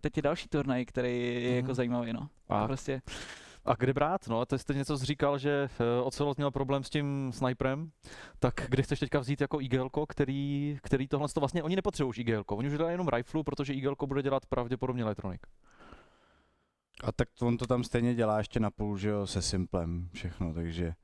teď 0.00 0.16
je 0.16 0.22
další 0.22 0.48
turnaj, 0.48 0.84
který 0.84 1.34
je 1.44 1.56
jako 1.56 1.66
Mhm. 1.66 1.74
zajímavý, 1.74 2.12
no. 2.12 2.28
A, 2.48 2.60
A 2.60 2.66
prostě, 2.66 3.00
a 3.66 3.74
kde 3.74 3.92
brát? 3.92 4.28
No, 4.28 4.46
to 4.46 4.58
jste 4.58 4.74
něco 4.74 4.96
říkal, 4.96 5.38
že 5.38 5.68
uh, 6.00 6.06
Ocelot 6.06 6.36
měl 6.36 6.50
problém 6.50 6.84
s 6.84 6.90
tím 6.90 7.30
sniperem, 7.34 7.90
tak 8.38 8.54
kde 8.68 8.82
chceš 8.82 9.00
teďka 9.00 9.18
vzít 9.18 9.40
jako 9.40 9.60
IGL, 9.60 9.90
který, 10.08 10.78
který 10.82 11.08
tohle 11.08 11.28
to 11.28 11.40
vlastně, 11.40 11.62
oni 11.62 11.76
nepotřebují 11.76 12.08
už 12.10 12.18
IGL, 12.18 12.44
oni 12.46 12.68
už 12.68 12.76
dělají 12.76 12.94
jenom 12.94 13.08
riflu, 13.08 13.42
protože 13.42 13.72
IGL 13.72 13.96
bude 14.06 14.22
dělat 14.22 14.46
pravděpodobně 14.46 15.02
Electronic. 15.02 15.40
A 17.04 17.12
tak 17.12 17.28
on 17.40 17.56
to 17.56 17.66
tam 17.66 17.84
stejně 17.84 18.14
dělá 18.14 18.38
ještě 18.38 18.60
na 18.60 18.70
půl, 18.70 18.98
že 18.98 19.08
jo, 19.08 19.26
se 19.26 19.42
Simplem 19.42 20.08
všechno, 20.12 20.54
takže 20.54 20.94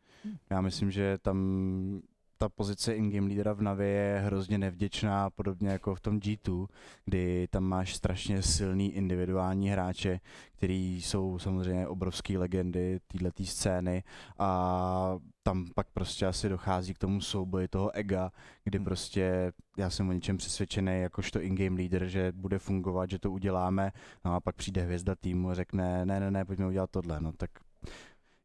já 0.51 0.61
myslím, 0.61 0.91
že 0.91 1.19
tam 1.19 2.03
ta 2.43 2.49
pozice 2.49 2.95
in-game 2.95 3.27
lídra 3.27 3.53
v 3.53 3.63
Navi 3.63 3.89
je 3.89 4.23
hrozně 4.25 4.59
nevděčná, 4.59 5.31
podobně 5.31 5.69
jako 5.69 5.95
v 5.95 6.01
tom 6.01 6.19
G2, 6.19 6.67
kdy 7.05 7.49
tam 7.51 7.65
máš 7.65 7.95
strašně 7.95 8.43
silný 8.43 8.93
individuální 8.95 9.71
hráče, 9.71 10.21
který 10.57 11.03
jsou 11.03 11.39
samozřejmě 11.39 11.89
obrovský 11.89 12.39
legendy 12.39 13.01
této 13.07 13.45
scény 13.45 14.03
a 14.39 15.19
tam 15.43 15.67
pak 15.75 15.87
prostě 15.95 16.27
asi 16.27 16.49
dochází 16.49 16.95
k 16.95 16.99
tomu 16.99 17.21
souboji 17.21 17.69
toho 17.69 17.91
ega, 17.91 18.33
kdy 18.65 18.79
Hmm. 18.79 18.85
prostě 18.85 19.53
já 19.79 19.91
jsem 19.91 20.09
o 20.09 20.13
něčem 20.13 20.37
přesvědčený 20.37 21.01
jakožto 21.01 21.41
in-game 21.41 21.77
leader, 21.77 22.07
že 22.07 22.33
bude 22.33 22.59
fungovat, 22.59 23.11
že 23.11 23.19
to 23.19 23.31
uděláme, 23.31 23.93
no 24.25 24.35
a 24.35 24.41
pak 24.41 24.57
přijde 24.57 24.83
hvězda 24.83 25.15
týmu 25.15 25.51
a 25.51 25.55
řekne, 25.55 26.07
ne, 26.07 26.21
ne, 26.21 26.31
ne, 26.31 26.45
pojďme 26.45 26.67
udělat 26.67 26.91
tohle, 26.91 27.21
no 27.21 27.33
tak 27.33 27.51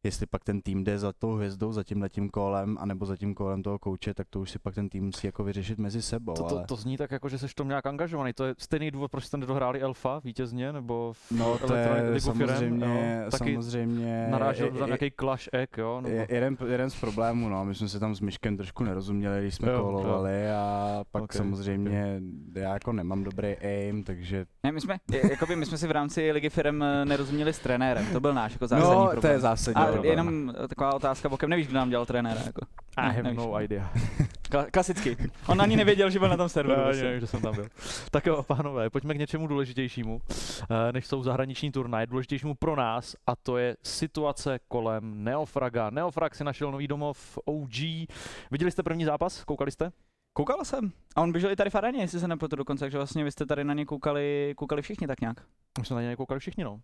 jestli 0.04 0.26
pak 0.26 0.44
ten 0.44 0.60
tým 0.60 0.84
jde 0.84 0.98
za 0.98 1.12
tou 1.12 1.32
hvězdou, 1.34 1.72
za 1.72 1.84
tím 1.84 2.02
letím 2.02 2.28
kolem, 2.28 2.76
anebo 2.80 3.06
za 3.06 3.16
tím 3.16 3.34
kolem 3.34 3.62
toho 3.62 3.78
kouče, 3.78 4.14
tak 4.14 4.26
to 4.30 4.40
už 4.40 4.50
si 4.50 4.58
pak 4.58 4.74
ten 4.74 4.88
tým 4.88 5.04
musí 5.04 5.26
jako 5.26 5.44
vyřešit 5.44 5.78
mezi 5.78 6.02
sebou, 6.02 6.34
To, 6.34 6.42
to, 6.42 6.56
ale... 6.56 6.66
to 6.66 6.76
zní 6.76 6.96
tak 6.96 7.10
jako, 7.10 7.28
že 7.28 7.38
jsi 7.38 7.48
v 7.48 7.54
tom 7.54 7.68
nějak 7.68 7.86
angažovaný. 7.86 8.32
To 8.32 8.44
je 8.44 8.54
stejný 8.58 8.90
důvod, 8.90 9.10
proč 9.10 9.24
jste 9.24 9.36
nedohráli 9.36 9.80
Elfa 9.80 10.18
vítězně, 10.24 10.72
nebo 10.72 11.12
v 11.12 11.32
No 11.32 11.58
to 11.58 11.74
je 11.74 11.86
League 11.88 12.26
of 12.28 12.36
Firem, 12.36 12.48
samozřejmě, 12.48 13.20
jo? 13.24 13.30
Taky 13.30 13.54
samozřejmě... 13.54 14.26
narážel 14.30 14.66
je- 14.66 14.72
tam 14.72 14.86
nějaký 14.88 15.12
clash 15.20 15.48
egg, 15.52 15.76
jo? 15.78 16.00
Nebo... 16.00 16.14
je- 16.16 16.26
jeden, 16.30 16.56
jeden 16.68 16.90
z 16.90 17.00
problémů, 17.00 17.48
no, 17.48 17.64
my 17.64 17.74
jsme 17.74 17.88
se 17.88 18.00
tam 18.00 18.14
s 18.14 18.20
Myškem 18.20 18.56
trošku 18.56 18.84
nerozuměli, 18.84 19.40
když 19.40 19.54
jsme 19.54 19.68
Jo, 19.68 19.74
jo. 19.74 19.82
kolovali 19.82 20.50
a 20.50 21.04
pak 21.10 21.22
Ok, 21.22 21.32
samozřejmě 21.32 22.20
já 22.54 22.72
jako 22.72 22.92
nemám 22.92 23.24
dobrý 23.24 23.48
aim, 23.56 24.04
takže 24.04 24.46
ne, 24.64 24.72
my 24.72 24.80
jsme, 24.80 24.96
je- 25.12 25.30
jakoby 25.30 25.56
my 25.56 25.66
jsme 25.66 25.78
si 25.78 25.86
v 25.86 25.90
rámci 25.90 26.32
Ligy 26.32 26.50
Firem 26.50 26.82
eh, 26.82 27.04
nerozuměli 27.04 27.52
s 27.52 27.58
trenérem, 27.58 28.06
to 28.12 28.20
byl 28.20 28.34
náš 28.34 28.52
jako 28.52 28.66
zásadní 28.66 28.94
no, 28.94 29.02
problém. 29.04 29.20
to 29.20 29.26
je 29.26 29.38
zásadní. 29.40 29.82
A, 29.82 29.87
problém. 29.92 30.10
jenom 30.10 30.54
taková 30.68 30.94
otázka 30.94 31.28
bokem, 31.28 31.50
nevíš, 31.50 31.66
kdo 31.66 31.76
nám 31.76 31.90
dělal 31.90 32.06
trenéra, 32.06 32.40
jako. 32.46 32.60
I 32.96 33.06
have 33.08 33.22
nevíš. 33.22 33.36
no 33.38 33.60
idea. 33.60 33.90
Kla- 34.50 34.66
klasicky. 34.70 35.16
On 35.46 35.60
ani 35.62 35.76
nevěděl, 35.76 36.10
že 36.10 36.18
byl 36.18 36.28
na 36.28 36.36
tom 36.36 36.48
serveru. 36.48 36.80
Já 36.80 36.86
prostě. 36.86 37.04
nevím, 37.04 37.20
že 37.20 37.26
jsem 37.26 37.40
tam 37.40 37.54
byl. 37.54 37.68
Tak 38.10 38.26
jo, 38.26 38.42
pánové, 38.42 38.90
pojďme 38.90 39.14
k 39.14 39.18
něčemu 39.18 39.46
důležitějšímu, 39.46 40.20
eh, 40.30 40.92
než 40.92 41.06
jsou 41.06 41.22
zahraniční 41.22 41.72
turnaje, 41.72 42.06
důležitějšímu 42.06 42.54
pro 42.54 42.76
nás, 42.76 43.16
a 43.26 43.36
to 43.36 43.56
je 43.56 43.76
situace 43.82 44.58
kolem 44.68 45.24
Neofraga. 45.24 45.90
Neofrag 45.90 46.34
si 46.34 46.44
našel 46.44 46.72
nový 46.72 46.88
domov 46.88 47.38
OG. 47.44 48.06
Viděli 48.50 48.70
jste 48.70 48.82
první 48.82 49.04
zápas? 49.04 49.44
Koukali 49.44 49.70
jste? 49.70 49.90
Koukal 50.38 50.64
jsem. 50.64 50.92
A 51.16 51.22
on 51.22 51.32
běžel 51.32 51.50
i 51.50 51.56
tady 51.56 51.70
v 51.70 51.74
aréně, 51.74 52.00
jestli 52.00 52.20
se 52.20 52.28
nepletu 52.28 52.56
dokonce, 52.56 52.84
takže 52.84 52.98
vlastně 52.98 53.24
vy 53.24 53.30
jste 53.30 53.46
tady 53.46 53.64
na 53.64 53.74
ně 53.74 53.84
koukali, 53.84 54.54
koukali 54.56 54.82
všichni 54.82 55.06
tak 55.06 55.20
nějak. 55.20 55.36
My 55.78 55.84
jsme 55.84 55.96
na 55.96 56.02
ně 56.02 56.16
koukali 56.16 56.40
všichni, 56.40 56.64
no. 56.64 56.72
Uh, 56.72 56.80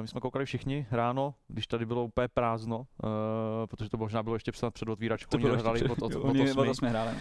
my 0.00 0.08
jsme 0.08 0.20
koukali 0.20 0.44
všichni 0.44 0.86
ráno, 0.90 1.34
když 1.48 1.66
tady 1.66 1.86
bylo 1.86 2.04
úplně 2.04 2.28
prázdno, 2.28 2.78
uh, 2.78 2.84
protože 3.66 3.90
to 3.90 3.96
možná 3.96 4.22
bylo 4.22 4.36
ještě 4.36 4.52
snad 4.52 4.74
před 4.74 4.88
otvíračkou, 4.88 5.36
oni 5.36 5.56
hráli 5.56 5.82
od, 5.82 6.02
od, 6.02 6.14
od, 6.14 6.34
od 6.56 6.68
osmi 6.68 6.88
hráli. 6.88 7.10
Uh, 7.10 7.16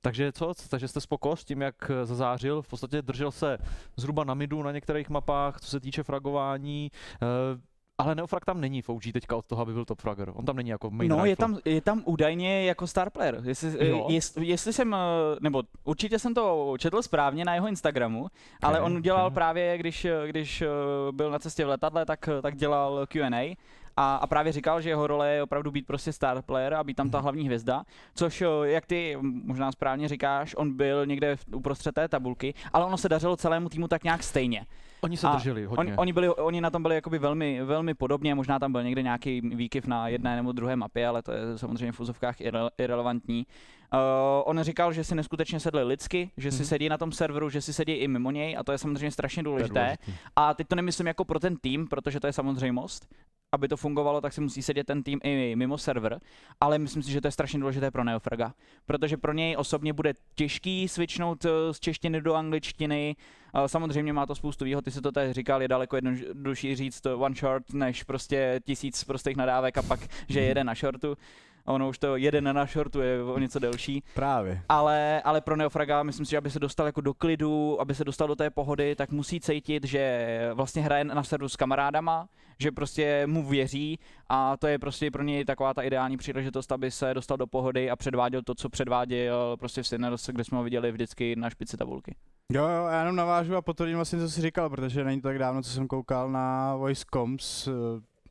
takže 0.00 0.32
co? 0.32 0.52
Takže 0.70 0.88
jste 0.88 1.00
spoko 1.00 1.36
s 1.36 1.44
tím, 1.44 1.60
jak 1.60 1.90
zazářil? 2.04 2.62
V 2.62 2.68
podstatě 2.68 3.02
držel 3.02 3.30
se 3.30 3.58
zhruba 3.96 4.24
na 4.24 4.34
midu 4.34 4.62
na 4.62 4.72
některých 4.72 5.10
mapách, 5.10 5.60
co 5.60 5.70
se 5.70 5.80
týče 5.80 6.02
fragování. 6.02 6.90
Uh, 7.22 7.60
ale 7.98 8.14
Neofrag 8.14 8.44
tam 8.44 8.60
není 8.60 8.82
v 8.82 8.88
OG 8.88 9.02
teďka 9.12 9.36
od 9.36 9.46
toho, 9.46 9.62
aby 9.62 9.72
byl 9.72 9.84
top 9.84 10.00
fragger. 10.00 10.32
On 10.34 10.44
tam 10.44 10.56
není 10.56 10.70
jako 10.70 10.90
main 10.90 11.10
No, 11.10 11.16
je 11.16 11.22
rifle. 11.24 11.36
tam, 11.36 11.58
je 11.64 11.80
tam 11.80 12.02
údajně 12.04 12.64
jako 12.64 12.86
star 12.86 13.10
player. 13.10 13.40
Jestli, 13.44 13.88
Jo. 13.88 14.06
jest, 14.08 14.36
jestli 14.40 14.72
jsem, 14.72 14.94
eh, 14.94 14.98
nebo 15.40 15.62
určitě 15.84 16.18
jsem 16.18 16.34
to 16.34 16.74
četl 16.78 17.02
správně 17.02 17.44
na 17.44 17.54
jeho 17.54 17.68
Instagramu, 17.68 18.26
ale 18.62 18.80
Ok, 18.80 18.86
on 18.86 19.02
dělal 19.02 19.26
ok. 19.26 19.34
právě, 19.34 19.78
když, 19.78 20.04
eh, 20.04 20.28
když 20.28 20.62
eh, 20.62 20.66
byl 21.12 21.30
na 21.30 21.38
cestě 21.38 21.64
v 21.64 21.68
letadle, 21.68 22.06
tak, 22.06 22.28
eh, 22.28 22.42
tak 22.42 22.56
dělal 22.56 23.06
Q&A 23.06 23.56
a, 23.96 24.16
a 24.16 24.26
právě 24.26 24.52
říkal, 24.52 24.80
že 24.80 24.88
jeho 24.88 25.06
role 25.06 25.30
je 25.32 25.42
opravdu 25.42 25.70
být 25.70 25.86
prostě 25.86 26.12
star 26.12 26.42
player 26.42 26.74
a 26.74 26.84
být 26.84 26.94
tam 26.94 27.10
ta 27.10 27.18
Mhm. 27.18 27.22
hlavní 27.22 27.44
hvězda, 27.46 27.84
což 28.14 28.42
eh, 28.42 28.46
jak 28.62 28.86
ty 28.86 29.16
možná 29.44 29.72
správně 29.72 30.08
říkáš, 30.08 30.54
on 30.58 30.76
byl 30.76 31.06
někde 31.06 31.36
uprostřed 31.54 31.94
té 31.94 32.08
tabulky, 32.08 32.54
ale 32.72 32.84
ono 32.86 32.96
se 32.98 33.08
dařilo 33.08 33.36
celému 33.36 33.68
týmu 33.68 33.88
tak 33.88 34.04
nějak 34.04 34.22
stejně. 34.22 34.66
Oni 35.00 35.16
se 35.16 35.26
A 35.26 35.34
drželi 35.34 35.66
On, 35.66 35.76
hodně. 35.76 35.96
oni, 35.96 36.12
byli, 36.12 36.28
oni 36.28 36.60
na 36.60 36.70
tom 36.70 36.82
byli 36.82 36.94
jakoby 36.94 37.18
velmi, 37.18 37.64
velmi 37.64 37.94
podobně, 37.94 38.34
možná 38.34 38.58
tam 38.58 38.72
byl 38.72 38.82
někde 38.82 39.02
nějaký 39.02 39.40
výkyv 39.40 39.86
na 39.86 40.08
jedné 40.08 40.36
nebo 40.36 40.52
druhé 40.52 40.76
mapě, 40.76 41.06
ale 41.08 41.22
to 41.22 41.32
je 41.32 41.58
samozřejmě 41.58 41.92
v 41.92 42.00
úzovkách 42.00 42.40
irre, 42.40 42.60
irrelevantní. 42.78 43.46
Uh, 43.94 44.00
on 44.44 44.62
říkal, 44.62 44.92
že 44.92 45.04
si 45.04 45.14
neskutečně 45.14 45.60
sedli 45.60 45.84
lidsky, 45.84 46.30
že 46.36 46.50
si 46.52 46.56
Mhm. 46.62 46.64
sedí 46.66 46.88
na 46.88 46.98
tom 46.98 47.12
serveru, 47.12 47.50
že 47.50 47.60
si 47.60 47.72
sedí 47.72 47.92
i 47.92 48.08
mimo 48.08 48.30
něj 48.30 48.56
a 48.58 48.62
to 48.64 48.72
je 48.72 48.78
samozřejmě 48.78 49.10
strašně 49.10 49.42
důležité. 49.42 49.80
důležitý. 49.80 50.12
A 50.36 50.54
teď 50.54 50.68
to 50.68 50.76
nemyslím 50.76 51.06
jako 51.06 51.24
pro 51.24 51.40
ten 51.40 51.56
tým, 51.56 51.88
protože 51.88 52.20
to 52.20 52.26
je 52.26 52.32
samozřejmost. 52.32 53.08
Aby 53.52 53.68
to 53.68 53.76
fungovalo, 53.76 54.20
tak 54.20 54.32
si 54.32 54.40
musí 54.40 54.62
sedět 54.62 54.86
ten 54.86 55.02
tým 55.02 55.20
i 55.22 55.56
mimo 55.56 55.78
server, 55.78 56.20
ale 56.60 56.78
myslím 56.78 57.02
si, 57.02 57.12
že 57.12 57.20
to 57.20 57.28
je 57.28 57.32
strašně 57.32 57.58
důležité 57.60 57.90
pro 57.90 58.04
Neofraga, 58.04 58.54
protože 58.86 59.16
pro 59.16 59.32
něj 59.32 59.56
osobně 59.58 59.92
bude 59.92 60.12
těžký 60.34 60.88
switchnout 60.88 61.44
eh, 61.44 61.48
z 61.74 61.80
češtiny 61.80 62.20
do 62.20 62.34
angličtiny. 62.34 63.16
Eh, 63.54 63.68
Samozřejmě 63.68 64.12
má 64.12 64.26
to 64.26 64.34
spoustu 64.34 64.64
výhod, 64.64 64.84
ty 64.84 64.90
si 64.90 65.00
to 65.00 65.12
tady 65.12 65.32
říkal, 65.32 65.62
je 65.62 65.68
daleko 65.68 65.96
jednodušší 65.96 66.76
říct 66.76 67.06
one 67.06 67.34
short, 67.34 67.72
než 67.72 68.02
prostě 68.02 68.60
tisíc 68.64 69.04
prostých 69.04 69.36
nadávek 69.36 69.78
a 69.78 69.82
pak, 69.82 70.00
že 70.28 70.40
jede 70.40 70.64
na 70.64 70.74
shortu. 70.74 71.16
Ono 71.66 71.88
už 71.88 71.98
to 71.98 72.16
jeden 72.16 72.54
na 72.54 72.66
shortu 72.66 73.00
je 73.00 73.22
o 73.22 73.38
něco 73.38 73.58
delší 73.58 74.02
Právě. 74.14 74.62
ale, 74.68 75.22
ale 75.24 75.40
pro 75.40 75.56
Neofraga 75.56 76.02
myslím 76.02 76.26
si, 76.26 76.30
že 76.30 76.38
aby 76.38 76.50
se 76.50 76.58
dostal 76.58 76.86
jako 76.86 77.00
do 77.00 77.14
klidu, 77.14 77.80
aby 77.80 77.94
se 77.94 78.04
dostal 78.04 78.28
do 78.28 78.36
té 78.36 78.50
pohody, 78.50 78.96
tak 78.96 79.10
musí 79.10 79.40
cítit, 79.40 79.84
že 79.84 80.26
vlastně 80.54 80.82
hraje 80.82 81.04
na 81.04 81.22
serveru 81.22 81.48
s 81.48 81.56
kamarádama, 81.56 82.28
že 82.58 82.72
prostě 82.72 83.26
mu 83.26 83.46
věří 83.48 83.98
a 84.28 84.56
to 84.56 84.66
je 84.66 84.78
prostě 84.78 85.10
pro 85.10 85.22
něj 85.22 85.44
taková 85.44 85.74
ta 85.74 85.82
ideální 85.82 86.16
příležitost, 86.16 86.72
aby 86.72 86.90
se 86.90 87.14
dostal 87.14 87.36
do 87.36 87.46
pohody 87.46 87.90
a 87.90 87.96
předváděl 87.96 88.42
to, 88.42 88.54
co 88.54 88.68
předváděl 88.68 89.56
prostě 89.56 89.82
v 89.82 89.86
Sinners, 89.88 90.26
kde 90.26 90.44
jsme 90.44 90.58
ho 90.58 90.64
viděli 90.64 90.92
vždycky 90.92 91.36
na 91.36 91.50
špici 91.50 91.76
tabulky. 91.76 92.14
Jo, 92.52 92.62
jo, 92.62 92.86
já 92.86 92.98
jenom 93.00 93.16
navážu 93.16 93.56
a 93.56 93.62
potvrdím 93.62 93.96
vlastně, 93.96 94.18
co 94.18 94.30
jsi 94.30 94.40
říkal, 94.40 94.70
protože 94.70 95.04
není 95.04 95.20
to 95.20 95.28
tak 95.28 95.38
dávno, 95.38 95.62
co 95.62 95.70
jsem 95.70 95.88
koukal 95.88 96.30
na 96.30 96.76
Voice 96.76 97.04
Coms, 97.14 97.68
eh, 97.68 97.72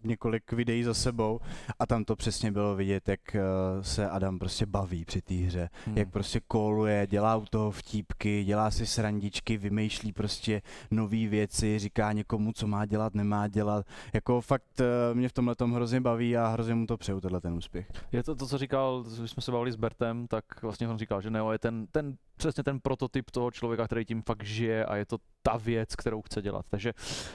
několik 0.05 0.51
videí 0.51 0.83
za 0.83 0.93
sebou 0.93 1.39
a 1.79 1.85
tam 1.85 2.05
to 2.05 2.15
přesně 2.15 2.51
bylo 2.51 2.75
vidět, 2.75 3.09
jak 3.09 3.35
eh, 3.35 3.41
se 3.81 4.09
Adam 4.09 4.39
prostě 4.39 4.65
baví 4.65 5.05
při 5.05 5.21
té 5.21 5.33
hře. 5.33 5.69
Hmm. 5.85 5.97
Jak 5.97 6.09
prostě 6.09 6.41
koluje, 6.47 7.07
dělá 7.07 7.35
u 7.35 7.45
toho 7.45 7.71
vtípky, 7.71 8.43
dělá 8.43 8.71
si 8.71 8.85
srandičky, 8.85 9.57
vymýšlí 9.57 10.13
prostě 10.13 10.61
nové 10.91 11.27
věci, 11.27 11.79
říká 11.79 12.11
někomu, 12.11 12.53
co 12.53 12.67
má 12.67 12.85
dělat, 12.85 13.15
nemá 13.15 13.47
dělat. 13.47 13.85
Jako 14.13 14.41
fakt 14.41 14.79
eh, 14.79 15.13
mě 15.13 15.29
v 15.29 15.33
tomhle 15.33 15.55
tom 15.55 15.73
hrozně 15.73 16.01
baví 16.01 16.37
a 16.37 16.47
hrozně 16.47 16.75
mu 16.75 16.85
to 16.85 16.97
přeju, 16.97 17.21
tenhle 17.21 17.41
ten 17.41 17.53
úspěch. 17.53 17.91
Je 18.11 18.23
to 18.23 18.35
to, 18.35 18.47
co 18.47 18.57
říkal, 18.57 19.03
když 19.17 19.31
jsme 19.31 19.41
se 19.41 19.51
bavili 19.51 19.71
s 19.71 19.75
Bertem, 19.75 20.27
tak 20.27 20.45
vlastně 20.61 20.87
on 20.87 20.97
říkal, 20.97 21.21
že 21.21 21.29
Neo 21.29 21.51
je 21.51 21.59
ten, 21.59 21.87
ten 21.87 22.17
přesně 22.37 22.63
ten 22.63 22.79
prototyp 22.79 23.31
toho 23.31 23.51
člověka, 23.51 23.85
který 23.85 24.05
tím 24.05 24.21
fakt 24.21 24.43
žije 24.43 24.85
a 24.85 24.95
je 24.95 25.05
to 25.05 25.17
ta 25.41 25.57
věc, 25.57 25.95
kterou 25.95 26.21
chce 26.21 26.41
dělat. 26.41 26.65
Takže 26.69 26.93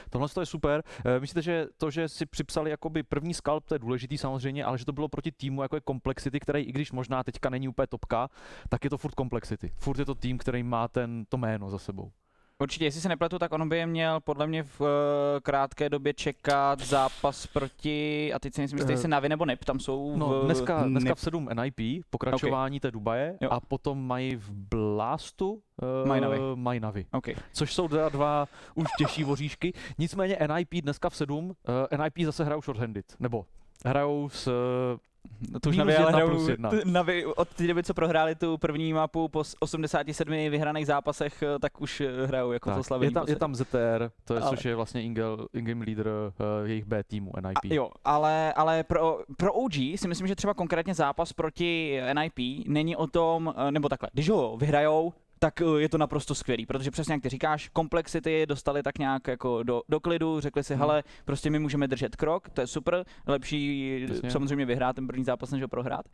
tohle 0.09 0.27
je 0.39 0.45
super. 0.45 0.83
Eh, 1.05 1.19
Myslíte, 1.19 1.41
že 1.41 1.67
to, 1.77 1.91
že 1.91 2.09
si 2.09 2.25
připsali 2.61 2.71
jakoby 2.71 3.03
první 3.03 3.33
skalp, 3.33 3.65
to 3.65 3.75
je 3.75 3.79
důležitý 3.79 4.17
samozřejmě, 4.17 4.65
ale 4.65 4.77
že 4.77 4.85
to 4.85 4.93
bylo 4.93 5.09
proti 5.09 5.31
týmu 5.31 5.61
jako 5.61 5.75
je 5.75 5.81
Complexity, 5.87 6.39
který 6.39 6.63
i 6.63 6.71
když 6.71 6.91
možná 6.91 7.23
teďka 7.23 7.49
není 7.49 7.67
úplně 7.67 7.87
topka, 7.87 8.29
tak 8.69 8.83
je 8.83 8.89
to 8.89 8.97
furt 8.97 9.13
Complexity. 9.15 9.71
Furt 9.75 9.99
je 9.99 10.05
to 10.05 10.15
tým, 10.15 10.37
který 10.37 10.63
má 10.63 10.87
ten, 10.87 11.25
to 11.29 11.37
jméno 11.37 11.69
za 11.69 11.77
sebou. 11.77 12.11
Určitě, 12.61 12.85
jestli 12.85 13.01
se 13.01 13.09
nepletu, 13.09 13.39
tak 13.39 13.51
on 13.53 13.69
by 13.69 13.77
je 13.77 13.85
měl 13.85 14.19
podle 14.19 14.47
mě 14.47 14.63
v 14.63 14.81
eh, 14.81 15.41
krátké 15.41 15.89
době 15.89 16.13
čekat 16.13 16.79
zápas 16.79 17.47
proti, 17.47 18.33
a 18.33 18.39
teď 18.39 18.53
si 18.53 18.61
nejsem 18.61 18.77
jistý, 18.77 18.91
Eh, 18.91 18.93
jestli 18.93 19.07
Navi 19.07 19.29
nebo 19.29 19.45
NIP, 19.45 19.65
tam 19.65 19.79
jsou 19.79 20.17
No, 20.17 20.41
v, 20.41 20.45
dneska, 20.45 20.83
dneska 20.83 21.09
ne- 21.09 21.15
v 21.15 21.19
7 21.19 21.49
NIP, 21.63 22.05
pokračování 22.09 22.79
té 22.79 22.91
Dubaje 22.91 23.37
Jo. 23.41 23.49
a 23.51 23.59
potom 23.59 24.07
mají 24.07 24.35
v 24.35 24.49
Blastu 24.51 25.51
uh, 25.51 26.07
Mají 26.07 26.21
Navi. 26.21 26.39
mají 26.55 26.79
Navi. 26.79 27.05
OK. 27.11 27.27
což 27.53 27.73
jsou 27.73 27.87
teda 27.87 28.09
dva 28.09 28.47
už 28.75 28.87
těžší 28.97 29.23
voříšky. 29.23 29.73
Nicméně 29.97 30.37
NIP 30.55 30.69
dneska 30.83 31.09
v 31.09 31.15
7, 31.15 31.45
uh, 31.49 31.53
NIP 32.03 32.25
zase 32.25 32.43
hrajou 32.43 32.61
shorthanded, 32.61 33.05
nebo 33.19 33.45
hrajou 33.85 34.29
s... 34.29 34.49
No 35.53 35.59
to 35.59 35.69
už 35.69 35.77
Minus 35.77 35.87
Navi, 35.87 35.97
ale 35.97 36.05
jedna 36.07 36.17
hrajou, 36.17 36.29
plus 36.29 36.47
jedna. 36.47 36.69
t- 36.69 36.81
Navi 36.85 37.25
od 37.25 37.47
té 37.49 37.67
doby, 37.67 37.83
co 37.83 37.93
prohráli 37.93 38.35
tu 38.35 38.57
první 38.57 38.93
mapu 38.93 39.27
po 39.27 39.43
s- 39.43 39.55
87 39.59 40.49
vyhraných 40.49 40.85
zápasech, 40.85 41.43
eh, 41.43 41.59
tak 41.59 41.81
už 41.81 42.01
eh, 42.01 42.25
hrajou 42.27 42.51
jako 42.51 42.69
to 42.69 42.75
tak, 42.75 42.85
slavení. 42.85 43.07
je, 43.09 43.13
tam, 43.13 43.25
je 43.27 43.35
tam 43.35 43.55
ZTR, 43.55 44.09
to 44.25 44.33
je, 44.33 44.39
Ale- 44.41 44.49
což 44.49 44.65
je 44.65 44.75
vlastně 44.75 45.03
ingel, 45.03 45.47
in-game 45.53 45.85
leader 45.85 46.07
uh, 46.07 46.67
jejich 46.67 46.85
B 46.85 47.03
týmu 47.03 47.31
NIP. 47.41 47.71
A, 47.71 47.73
jo, 47.75 47.89
ale, 48.05 48.53
ale 48.53 48.83
pro, 48.83 49.19
pro 49.37 49.53
OG 49.53 49.73
si 49.95 50.07
myslím, 50.07 50.27
že 50.27 50.35
třeba 50.35 50.53
konkrétně 50.53 50.93
zápas 50.93 51.33
proti 51.33 52.01
NIP 52.13 52.67
není 52.67 52.95
o 52.95 53.07
tom, 53.07 53.53
nebo 53.71 53.89
takhle, 53.89 54.09
když 54.13 54.29
ho 54.29 54.57
vyhrajou, 54.57 55.13
tak 55.43 55.61
eh, 55.61 55.65
je 55.81 55.89
to 55.89 55.97
naprosto 55.97 56.35
skvělý, 56.35 56.65
protože 56.65 56.91
přesně 56.91 57.13
jak 57.13 57.21
ty 57.23 57.29
říkáš, 57.29 57.69
komplexity 57.69 58.45
dostali 58.45 58.83
tak 58.83 58.97
nějak 58.97 59.27
jako 59.27 59.63
do, 59.63 59.81
do 59.89 59.99
klidu, 59.99 60.39
řekli 60.39 60.63
si, 60.63 60.73
Hmm. 60.73 60.79
hele, 60.79 61.03
prostě 61.25 61.49
my 61.49 61.59
můžeme 61.59 61.87
držet 61.87 62.15
krok, 62.15 62.49
to 62.49 62.61
je 62.61 62.67
super, 62.67 63.05
lepší 63.27 64.01
Jasně. 64.01 64.31
samozřejmě 64.31 64.65
vyhrát 64.65 64.95
ten 64.95 65.07
první 65.07 65.23
zápas, 65.23 65.51
než 65.51 65.61
ho 65.61 65.67
prohrát. 65.67 66.05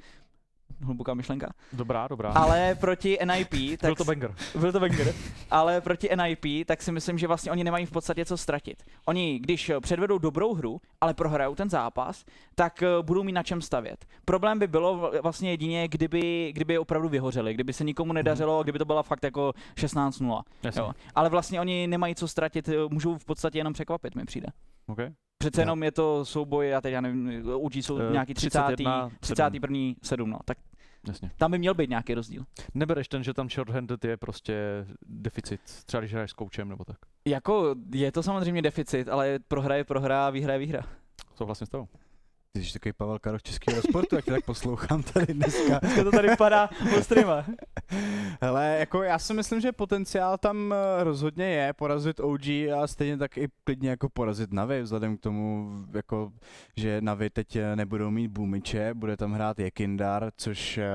Hluboká 0.81 1.13
myšlenka. 1.13 1.53
Dobrá, 1.73 2.07
dobrá. 2.07 2.29
Ale 2.31 2.75
proti 2.75 3.17
NIP, 3.25 3.79
tak 3.79 3.87
Byl 3.89 3.95
to 3.95 4.05
banger. 4.05 4.35
byl 4.59 4.71
to 4.71 4.79
banger. 4.79 5.13
Ale 5.51 5.81
proti 5.81 6.09
NIP, 6.15 6.67
tak 6.67 6.81
si 6.81 6.91
myslím, 6.91 7.17
že 7.17 7.27
vlastně 7.27 7.51
oni 7.51 7.63
nemají 7.63 7.85
v 7.85 7.91
podstatě 7.91 8.25
co 8.25 8.37
ztratit. 8.37 8.83
Oni, 9.05 9.39
když 9.39 9.69
eh, 9.69 9.79
předvedou 9.79 10.17
dobrou 10.17 10.53
hru, 10.53 10.81
ale 11.01 11.13
prohrajou 11.13 11.55
ten 11.55 11.69
zápas, 11.69 12.25
tak 12.55 12.83
eh, 12.83 12.87
budou 13.01 13.23
mít 13.23 13.31
na 13.31 13.43
čem 13.43 13.61
stavět. 13.61 14.05
Problém 14.25 14.59
by 14.59 14.67
bylo 14.67 14.97
vl- 14.97 15.21
vlastně 15.21 15.49
jedině, 15.49 15.87
kdyby, 15.87 16.51
kdyby 16.55 16.77
opravdu 16.77 17.09
vyhořeli, 17.09 17.53
kdyby 17.53 17.73
se 17.73 17.83
nikomu 17.83 18.13
nedařilo, 18.13 18.63
kdyby 18.63 18.79
to 18.79 18.85
byla 18.85 19.03
fakt 19.03 19.23
jako 19.23 19.53
16-0. 19.75 20.41
Jasně. 20.63 20.81
Jo. 20.81 20.91
Ale 21.15 21.29
vlastně 21.29 21.59
oni 21.61 21.87
nemají 21.87 22.15
co 22.15 22.27
ztratit, 22.27 22.69
eh, 22.69 22.73
můžou 22.89 23.17
v 23.17 23.25
podstatě 23.25 23.57
jenom 23.57 23.73
překvapit, 23.73 24.15
mi 24.15 24.25
přijde. 24.25 24.47
Okay. 24.87 25.09
Přece 25.37 25.61
Jo. 25.61 25.63
jenom 25.63 25.83
je 25.83 25.91
to 25.91 26.25
souboj, 26.25 26.69
já 26.69 26.81
teď 26.81 26.93
já 26.93 27.01
nevím, 27.01 27.41
UG 27.55 27.75
jsou 27.75 27.97
Eh, 27.99 28.11
nějaký 28.11 28.33
30. 28.33 28.59
31, 28.59 29.09
31. 29.19 29.93
7, 30.03 30.29
no. 30.29 30.39
Tak 30.45 30.57
Jasně. 31.07 31.31
tam 31.37 31.51
by 31.51 31.57
měl 31.57 31.73
být 31.73 31.89
nějaký 31.89 32.13
rozdíl. 32.13 32.43
Nebereš 32.73 33.07
ten, 33.07 33.23
že 33.23 33.33
tam 33.33 33.49
shorthanded 33.49 34.05
je 34.05 34.17
prostě 34.17 34.55
deficit, 35.05 35.61
třeba 35.85 36.01
když 36.01 36.13
hraješ 36.13 36.31
s 36.31 36.33
koučem 36.33 36.69
nebo 36.69 36.83
tak. 36.85 36.97
Jako 37.27 37.75
je 37.93 38.11
to 38.11 38.23
samozřejmě 38.23 38.61
deficit, 38.61 39.09
ale 39.09 39.39
prohra 39.47 39.75
je 39.75 39.83
prohra, 39.83 40.29
výhra 40.29 40.53
je 40.53 40.59
výhra. 40.59 40.81
Souhlasím 41.35 41.67
s 41.67 41.69
tebou. 41.69 41.87
Ty 42.53 42.63
jsi 42.63 42.73
takový 42.73 42.93
Pavel 42.93 43.19
Karoš 43.19 43.43
českého 43.43 43.81
sportu, 43.81 44.15
jak 44.15 44.25
tě 44.25 44.31
tak 44.31 44.45
poslouchám 44.45 45.03
tady 45.03 45.33
dneska. 45.33 45.79
Dneska 45.79 46.03
to 46.03 46.11
tady 46.11 46.35
padá 46.37 46.69
ostrýma. 46.97 47.45
Hele, 48.41 48.75
jako 48.79 49.03
já 49.03 49.19
si 49.19 49.33
myslím, 49.33 49.61
že 49.61 49.71
potenciál 49.71 50.37
tam 50.37 50.73
eh, 50.73 51.03
rozhodně 51.03 51.45
je 51.45 51.73
porazit 51.73 52.19
OG 52.19 52.47
a 52.47 52.81
stejně 52.85 53.17
tak 53.17 53.37
i 53.37 53.47
klidně 53.63 53.89
jako 53.89 54.09
porazit 54.09 54.53
Navi, 54.53 54.81
vzhledem 54.81 55.17
k 55.17 55.21
tomu, 55.21 55.69
jako, 55.93 56.31
že 56.77 57.01
Navi 57.01 57.29
teď 57.29 57.55
eh, 57.55 57.75
nebudou 57.75 58.11
mít 58.11 58.27
Boomiče, 58.27 58.93
bude 58.93 59.17
tam 59.17 59.33
hrát 59.33 59.59
Jekindar, 59.59 60.31
což 60.37 60.77
eh, 60.77 60.85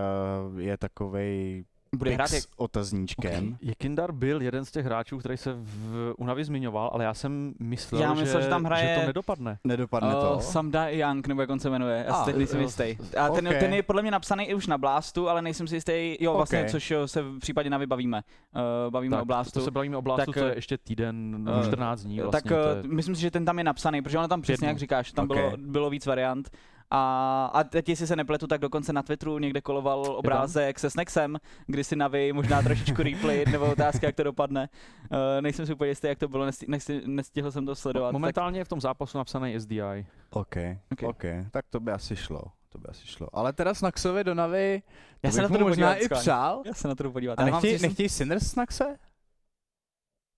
je 0.59 0.77
takovej 0.77 1.65
Bude 1.97 2.11
hrát 2.11 2.33
jak... 2.33 2.43
s 2.43 2.49
otazníčkem. 2.57 3.57
Jekindar 3.61 4.13
byl 4.13 4.43
jeden 4.43 4.65
z 4.65 4.71
těch 4.71 4.85
hráčů, 4.87 5.19
který 5.19 5.37
se 5.37 5.53
v 5.59 6.15
Unavi 6.19 6.45
zmiňoval, 6.45 6.91
ale 6.93 7.05
já 7.05 7.15
jsem 7.15 7.55
myslel, 7.61 8.01
Já 8.03 8.15
myslel, 8.15 8.41
že, 8.41 8.45
že 8.45 8.51
tam 8.51 8.65
hraje- 8.65 8.95
že 8.95 9.01
to 9.01 9.07
nedopadne. 9.07 9.59
Nedopadne 9.65 10.15
to. 10.15 10.33
Uh, 10.35 10.41
Samda 10.41 10.89
Young, 10.89 11.27
nebo 11.27 11.41
jak 11.41 11.51
on 11.51 11.59
se 11.61 11.71
jmenuje, 11.71 12.05
já 12.07 12.15
si 12.15 12.21
A, 12.21 12.25
teď 12.25 12.37
nejsem 12.37 12.61
jo, 12.61 12.67
jistý. 12.67 12.97
A 13.19 13.29
ten, 13.29 13.49
ok. 13.49 13.55
ten 13.61 13.75
je 13.75 13.83
podle 13.83 14.03
mě 14.03 14.11
napsaný 14.11 14.45
i 14.45 14.55
už 14.55 14.67
na 14.67 14.79
Blastu, 14.79 15.29
ale 15.29 15.43
nejsem 15.43 15.69
si 15.69 15.75
jistý, 15.77 16.17
jo 16.21 16.35
vlastně, 16.35 16.63
Ok. 16.63 16.69
což 16.71 16.91
jo, 16.91 17.09
se 17.09 17.23
v 17.23 17.39
případě 17.39 17.71
Navy 17.71 17.87
bavíme. 17.87 18.23
Uh, 18.55 18.91
bavíme 18.93 19.17
Tak, 19.17 19.23
o 19.23 19.27
Blastu. 19.27 19.59
to 19.59 19.65
se 19.65 19.71
bavíme 19.71 19.97
o 19.97 20.03
Blastu, 20.03 20.33
Tak, 20.33 20.43
to 20.43 20.47
je 20.49 20.55
ještě 20.55 20.79
týden, 20.79 21.49
eh, 21.63 21.67
14 21.67 22.01
dní 22.03 22.21
vlastně. 22.21 22.41
tak 22.41 22.49
to 22.49 22.55
uh, 22.55 22.77
je, 22.83 22.95
myslím 22.95 23.15
si, 23.15 23.21
že 23.23 23.31
ten 23.31 23.45
tam 23.45 23.59
je 23.59 23.65
napsaný, 23.65 24.03
protože 24.03 24.19
ono 24.19 24.29
tam 24.29 24.43
přesně, 24.43 24.69
jak 24.69 24.79
říkáš, 24.79 25.13
tam 25.13 25.25
Ok. 25.31 25.37
bylo, 25.37 25.53
bylo 25.57 25.91
víc 25.91 26.07
variant. 26.07 26.51
A, 26.95 27.51
a 27.55 27.65
teď, 27.65 27.89
jestli 27.89 28.07
se 28.07 28.17
nepletu, 28.17 28.47
tak 28.47 28.61
dokonce 28.61 28.93
na 28.93 29.03
Twitteru 29.03 29.39
někde 29.39 29.61
koloval 29.61 30.01
obrázek 30.01 30.79
se 30.79 30.91
Snacksem, 30.91 31.37
kdy 31.67 31.85
si 31.85 31.97
Navi 31.97 32.33
možná 32.33 32.63
trošičku 32.63 33.03
replay 33.03 33.45
nebo 33.51 33.73
otázka, 33.73 34.07
jak 34.07 34.17
to 34.17 34.23
dopadne. 34.23 34.69
Uh, 35.11 35.19
nejsem 35.41 35.67
si 35.67 35.73
úplně 35.75 35.91
jistý, 35.91 36.07
jak 36.07 36.19
to 36.19 36.29
bylo, 36.29 36.47
nesti, 36.47 36.67
nesti, 36.69 37.03
nestihl 37.07 37.51
jsem 37.51 37.67
to 37.67 37.75
sledovat. 37.75 38.09
tak, 38.09 38.13
momentálně 38.13 38.61
je 38.61 38.65
v 38.65 38.69
tom 38.69 38.81
zápasu 38.81 39.19
napsaný 39.19 39.61
SDI. 39.61 40.07
OK, 40.31 40.57
Ok. 40.93 41.03
OK, 41.03 41.23
tak 41.51 41.65
to 41.71 41.81
by 41.81 41.93
asi 41.93 42.17
šlo. 42.17 42.43
To 42.69 42.79
by 42.79 42.89
asi 42.89 43.07
šlo. 43.07 43.29
Ale 43.33 43.53
teda 43.53 43.75
Snaxovi 43.75 44.25
do 44.25 44.35
Navy, 44.35 44.83
Já 45.23 45.31
se 45.31 45.43
na 45.43 45.49
to 45.49 45.59
možná 45.59 45.95
i 45.95 46.09
přál. 46.09 46.63
já 46.67 46.75
se 46.75 46.89
na 46.89 46.95
to 46.95 47.11
podívat. 47.11 47.41
A 47.41 47.45
nechtějí, 47.45 47.79
nechtějí 47.83 48.09
Sinners 48.09 48.47
Snaxe? 48.47 48.97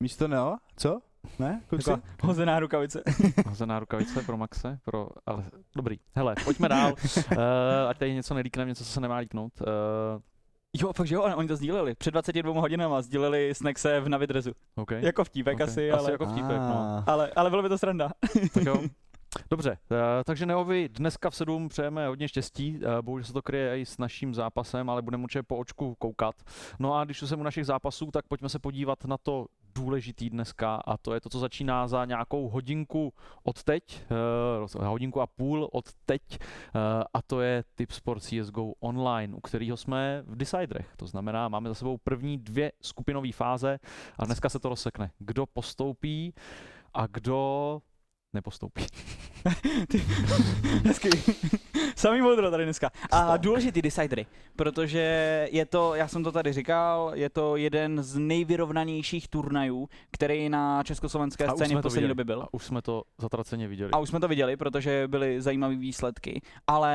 Místo 0.03 0.29
Neo? 0.29 0.57
Co? 0.77 1.01
Ne? 1.39 1.61
Kluci? 1.67 1.85
Taková 1.85 2.03
hozená 2.23 2.61
rukavice. 2.61 3.03
Hozená 3.49 3.79
rukavice 3.79 4.23
pro 4.23 4.37
Maxe, 4.37 4.79
pro, 4.85 5.09
ale 5.27 5.45
dobrý. 5.77 5.97
Hele, 6.15 6.35
pojďme 6.45 6.69
dál. 6.69 6.93
uh, 6.93 7.39
ať 7.89 7.99
tady 7.99 8.15
něco 8.15 8.35
nelíkneme, 8.35 8.69
něco, 8.69 8.85
co 8.85 8.91
se 8.91 9.01
nemá 9.01 9.17
líknout. 9.17 9.53
Uh, 9.61 9.67
Jo, 10.81 10.93
fakt 10.93 11.07
že 11.07 11.15
jo, 11.15 11.23
oni 11.23 11.49
to 11.49 11.57
sdíleli. 11.57 11.95
Před 11.95 12.11
22 12.11 12.61
hodinama 12.61 13.03
sdíleli 13.03 13.55
Snackse 13.55 14.01
v 14.01 14.09
Navidrezu. 14.09 14.53
okay. 14.77 15.05
Jako 15.05 15.25
vtípek 15.25 15.55
okay. 15.55 15.67
asi, 15.67 15.93
asi 15.93 16.01
ale, 16.03 16.13
jako 16.13 16.27
vtípek, 16.27 16.57
no. 16.59 17.05
Ale, 17.07 17.31
ale 17.37 17.51
bylo 17.51 17.63
by 17.63 17.69
to 17.69 17.79
sranda. 17.79 18.11
Tak 18.55 18.65
jo. 18.65 18.83
Dobře, 19.51 19.79
uh, 19.91 19.97
takže 20.25 20.47
Neovi 20.47 20.89
dneska 20.89 21.31
v 21.31 21.37
7 21.37 21.69
přejeme 21.69 22.09
hodně 22.09 22.29
štěstí, 22.29 22.77
uh, 22.77 23.03
bohužel 23.03 23.25
se 23.25 23.33
to 23.33 23.43
kryje 23.43 23.81
i 23.81 23.87
s 23.87 23.99
naším 23.99 24.35
zápasem, 24.35 24.91
ale 24.91 25.03
budeme 25.03 25.23
určitě 25.23 25.43
po 25.43 25.57
očku 25.57 25.95
koukat. 25.95 26.35
No 26.79 26.95
a 26.95 27.05
když 27.05 27.23
už 27.23 27.29
jsem 27.29 27.41
u 27.41 27.43
našich 27.43 27.67
zápasů, 27.67 28.11
tak 28.11 28.29
pojďme 28.29 28.49
se 28.49 28.59
podívat 28.59 29.05
na 29.05 29.19
to 29.19 29.47
důležitý 29.75 30.31
dneska 30.31 30.75
a 30.75 30.97
to 30.97 31.15
je 31.15 31.21
to, 31.21 31.29
co 31.29 31.39
začíná 31.39 31.89
za 31.89 32.05
nějakou 32.05 32.49
hodinku 32.49 33.13
od 33.43 33.63
teď, 33.63 34.03
uh, 34.75 34.85
hodinku 34.85 35.21
a 35.21 35.27
půl 35.27 35.69
od 35.73 35.85
teď 36.07 36.23
a 37.15 37.23
to 37.23 37.41
je 37.41 37.65
Tip 37.75 37.91
Sport 37.91 38.23
CSGO 38.23 38.73
Online, 38.81 39.35
u 39.35 39.41
kterého 39.41 39.77
jsme 39.77 40.23
v 40.27 40.37
Deciderech. 40.37 40.93
To 40.97 41.07
znamená, 41.07 41.49
máme 41.49 41.69
za 41.69 41.75
sebou 41.75 41.99
první 41.99 42.39
dvě 42.39 42.73
skupinové 42.83 43.33
fáze 43.33 43.79
a 44.19 44.25
dneska 44.25 44.49
se 44.49 44.59
to 44.59 44.69
rozsekne. 44.69 45.11
Kdo 45.19 45.47
postoupí 45.47 46.35
a 46.95 47.07
kdo 47.07 47.81
nepostoupí. 48.35 48.87
Hezky. 50.85 51.11
Samý 51.97 52.21
modro 52.21 52.51
tady 52.51 52.65
dneska. 52.65 52.91
A 53.11 53.37
důležitý 53.37 53.83
decidery, 53.83 54.27
protože 54.57 55.49
je 55.53 55.67
to, 55.67 55.95
já 55.95 56.09
jsem 56.09 56.25
to 56.25 56.33
tady 56.33 56.53
říkal, 56.53 57.11
je 57.15 57.31
to 57.31 57.57
jeden 57.57 58.03
z 58.03 58.19
nejvyrovnanějších 58.19 59.29
turnajů, 59.29 59.89
který 60.11 60.49
na 60.49 60.83
československé 60.83 61.45
A 61.47 61.55
scéně 61.55 61.75
v 61.75 61.79
to 61.79 61.83
poslední 61.83 62.09
době 62.09 62.25
byl. 62.25 62.43
A 62.43 62.55
už 62.55 62.65
jsme 62.65 62.83
to 62.83 63.03
zatraceně 63.19 63.69
viděli. 63.69 63.91
A 63.91 63.99
už 63.99 64.09
jsme 64.09 64.21
to 64.21 64.29
viděli, 64.29 64.57
protože 64.57 65.09
byly 65.09 65.43
zajímavé 65.43 65.77
výsledky. 65.77 66.43
Ale 66.67 66.95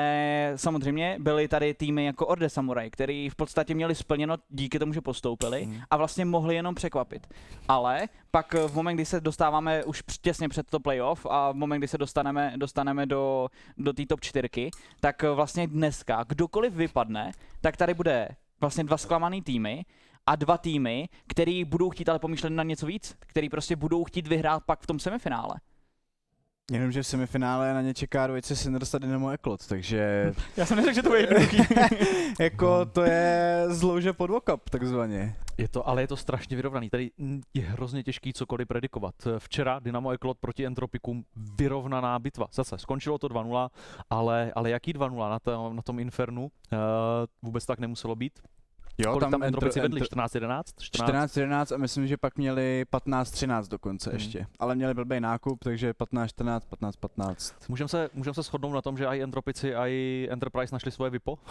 samozřejmě 0.56 1.17
byly 1.19 1.47
tady 1.47 1.73
týmy 1.73 2.06
jako 2.06 2.28
Orde 2.28 2.49
Samurai, 2.49 2.89
který 2.89 3.30
v 3.30 3.36
podstatě 3.36 3.75
měli 3.75 3.95
splněno 3.95 4.36
díky 4.49 4.80
tomu, 4.80 4.93
že 4.93 5.02
postoupili 5.02 5.63
Hmm. 5.63 5.82
a 5.89 5.97
vlastně 5.97 6.25
mohli 6.25 6.56
jenom 6.56 6.75
překvapit. 6.75 7.28
Ale 7.67 8.08
pak 8.32 8.54
v 8.67 8.75
moment, 8.75 8.95
kdy 8.95 9.06
se 9.06 9.21
dostáváme 9.21 9.84
už 9.84 10.04
těsně 10.21 10.49
před 10.49 10.67
to 10.69 10.80
playoff 10.80 11.25
a 11.31 11.51
v 11.51 11.55
moment, 11.55 11.79
kdy 11.79 11.87
se 11.87 11.97
dostaneme, 11.97 12.53
dostaneme 12.55 13.05
do, 13.05 13.47
do 13.77 13.93
té 13.93 14.05
top 14.05 14.21
čtyřky, 14.21 14.71
tak 14.99 15.23
vlastně 15.23 15.67
dneska 15.67 16.23
kdokoliv 16.27 16.73
vypadne, 16.73 17.31
tak 17.61 17.77
tady 17.77 17.93
bude 17.93 18.29
vlastně 18.61 18.83
dva 18.83 18.97
zklamaný 18.97 19.41
týmy 19.41 19.85
a 20.25 20.35
dva 20.35 20.57
týmy, 20.57 21.09
který 21.27 21.65
budou 21.65 21.89
chtít 21.89 22.09
ale 22.09 22.19
pomýšlet 22.19 22.49
na 22.49 22.63
něco 22.63 22.85
víc, 22.85 23.15
který 23.19 23.49
prostě 23.49 23.75
budou 23.75 24.03
chtít 24.03 24.27
vyhrát 24.27 24.63
pak 24.65 24.79
v 24.79 24.87
tom 24.87 24.99
semifinále. 24.99 25.55
Jenomže 26.71 27.03
v 27.03 27.08
semifinále 27.08 27.73
na 27.73 27.82
ně 27.82 27.93
čeká 27.93 28.27
dvojice 28.27 28.55
Sinners 28.55 28.93
a 28.93 28.97
Dynamo 28.97 29.29
Eklot, 29.29 29.67
takže 29.67 30.34
Já 30.58 30.65
jsem 30.65 30.77
neřekl, 30.77 30.95
že 30.95 31.03
to 31.03 31.10
bude 31.10 31.19
jednoduchý. 31.19 31.58
jako 32.39 32.86
to 32.86 33.03
je 33.03 33.63
zlouže 33.67 34.13
podvokap 34.13 34.69
takzvaně. 34.69 35.36
Je 35.58 35.67
to, 35.67 35.88
ale 35.88 36.01
je 36.01 36.08
to 36.08 36.17
strašně 36.17 36.55
vyrovnaný. 36.55 36.89
Tady 36.89 37.12
je 37.53 37.63
hrozně 37.63 38.03
těžký 38.03 38.34
cokoliv 38.34 38.67
predikovat. 38.67 39.15
Včera 39.38 39.79
Dynamo 39.79 40.10
Eklot 40.10 40.38
proti 40.38 40.65
Entropicum 40.65 41.23
vyrovnaná 41.36 42.19
bitva. 42.19 42.47
Zase 42.53 42.77
skončilo 42.77 43.17
to 43.17 43.27
2-0, 43.27 43.69
ale, 44.10 44.51
ale 44.55 44.69
jaký 44.69 44.93
2-0 44.93 45.29
na, 45.29 45.39
tom, 45.39 45.75
na 45.75 45.82
tom 45.82 45.99
Infernu? 45.99 46.43
Uh, 46.43 46.49
vůbec 47.41 47.65
tak 47.65 47.79
nemuselo 47.79 48.15
být. 48.15 48.39
Jo, 49.01 49.12
Kolik 49.13 49.31
tam 49.31 49.41
entro- 49.41 49.45
Entropici 49.45 49.79
vedli? 49.79 50.01
entro- 50.01 50.05
14-11? 50.05 50.63
14-11 50.79 51.75
a 51.75 51.77
myslím, 51.77 52.07
že 52.07 52.17
pak 52.17 52.38
měli 52.38 52.85
15-13 52.91 53.67
dokonce 53.67 54.09
Hmm. 54.09 54.19
ještě. 54.19 54.45
Ale 54.59 54.75
měli 54.75 54.93
blbý 54.93 55.19
nákup, 55.19 55.59
takže 55.63 55.93
15-14, 55.93 56.62
15-15. 56.69 57.53
Můžeme 57.69 57.88
se, 57.88 58.09
můžem 58.13 58.33
se 58.33 58.41
shodnout 58.43 58.73
na 58.73 58.81
tom, 58.81 58.97
že 58.97 59.05
i 59.05 59.21
Entropici, 59.23 59.73
i 59.75 60.27
Enterprise 60.31 60.75
našli 60.75 60.91
svoje 60.91 61.12
VIPO? 61.12 61.38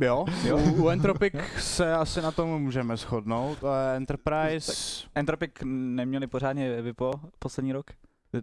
Jo, 0.00 0.24
jo. 0.44 0.58
U, 0.58 0.82
u 0.84 0.88
Entropic 0.88 1.34
se 1.58 1.94
asi 1.94 2.22
na 2.22 2.30
tom 2.32 2.62
můžeme 2.62 2.96
shodnout. 2.96 3.64
A 3.64 3.94
Enterprise... 3.96 4.72
Entropic 5.14 5.50
neměli 5.64 6.26
pořádně 6.26 6.82
vypo 6.82 7.12
poslední 7.38 7.72
rok? 7.72 7.86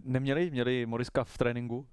Neměli? 0.04 0.50
Měli 0.50 0.86
Moriska 0.86 1.24
v 1.24 1.38
tréninku? 1.38 1.86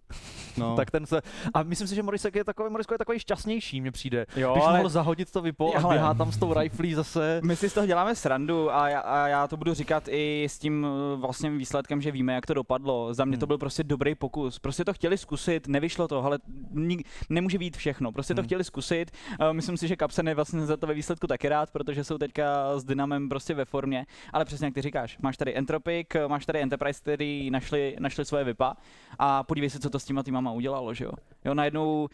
No. 0.57 0.75
Tak 0.75 0.91
ten 0.91 1.05
se... 1.05 1.21
A 1.53 1.63
myslím 1.63 1.87
si, 1.87 1.95
že 1.95 2.03
Morisek 2.03 2.35
je 2.35 2.43
takový, 2.43 2.69
Morisko 2.69 2.93
je 2.93 2.97
takový 2.97 3.19
šťastnější, 3.19 3.81
mně 3.81 3.91
přijde. 3.91 4.25
Jo, 4.35 4.51
Když 4.53 4.65
mohl 4.67 4.89
zahodit 4.89 5.31
to 5.31 5.41
VIPO 5.41 5.75
a 5.75 5.79
Ale- 5.83 5.95
běhá 5.95 6.13
tam 6.13 6.31
s 6.31 6.37
tou 6.37 6.53
riflí 6.53 6.93
zase. 6.93 7.41
My 7.43 7.55
si 7.55 7.69
z 7.69 7.73
toho 7.73 7.87
děláme 7.87 8.15
srandu 8.15 8.71
a 8.75 8.89
já, 8.89 8.99
a 8.99 9.27
já 9.27 9.47
to 9.47 9.57
budu 9.57 9.73
říkat 9.73 10.03
i 10.07 10.43
s 10.49 10.59
tím 10.59 10.83
uh, 11.13 11.19
vlastně 11.21 11.49
výsledkem, 11.49 12.01
že 12.01 12.11
víme, 12.11 12.33
jak 12.33 12.45
to 12.45 12.53
dopadlo. 12.53 13.13
Za 13.13 13.25
mě 13.25 13.37
to 13.37 13.43
Hmm. 13.45 13.47
byl 13.47 13.57
prostě 13.57 13.83
dobrý 13.83 14.15
pokus. 14.15 14.59
Prostě 14.59 14.85
to 14.85 14.93
chtěli 14.93 15.17
zkusit, 15.17 15.67
nevyšlo 15.67 16.07
to, 16.07 16.23
ale 16.25 16.39
nik, 16.71 17.07
nemůže 17.29 17.57
být 17.57 17.77
všechno. 17.77 18.11
Prostě 18.11 18.33
to 18.35 18.41
Hmm. 18.41 18.45
chtěli 18.47 18.63
zkusit. 18.63 19.11
Uh, 19.39 19.53
myslím 19.53 19.77
si, 19.77 19.87
že 19.87 19.95
Kapsen 19.95 20.27
je 20.27 20.35
vlastně 20.35 20.65
za 20.65 20.77
to 20.77 20.87
ve 20.87 20.93
výsledku 20.93 21.27
taky 21.27 21.49
rád, 21.49 21.71
protože 21.71 22.03
jsou 22.03 22.17
teďka 22.17 22.43
s 22.79 22.83
Dynamem 22.83 23.29
prostě 23.29 23.53
ve 23.53 23.65
formě. 23.65 24.05
Ale 24.33 24.45
přesně 24.45 24.67
jak 24.67 24.73
ty 24.73 24.81
říkáš, 24.81 25.17
máš 25.21 25.37
tady 25.37 25.55
Entropic, 25.57 26.07
máš 26.27 26.45
tady 26.45 26.61
Enterprise, 26.61 27.01
který 27.01 27.51
našli, 27.51 27.95
našli 27.99 28.25
svoje 28.25 28.43
vypa 28.43 28.73
a 29.19 29.43
podívej 29.43 29.69
se, 29.69 29.79
co 29.79 29.89
to 29.89 29.99
s 29.99 30.05
těma 30.05 30.23
týmama 30.23 30.42
udělalo, 30.51 30.93
že 30.93 31.05
jo. 31.05 31.11
Jo, 31.45 31.53
najednou 31.53 32.07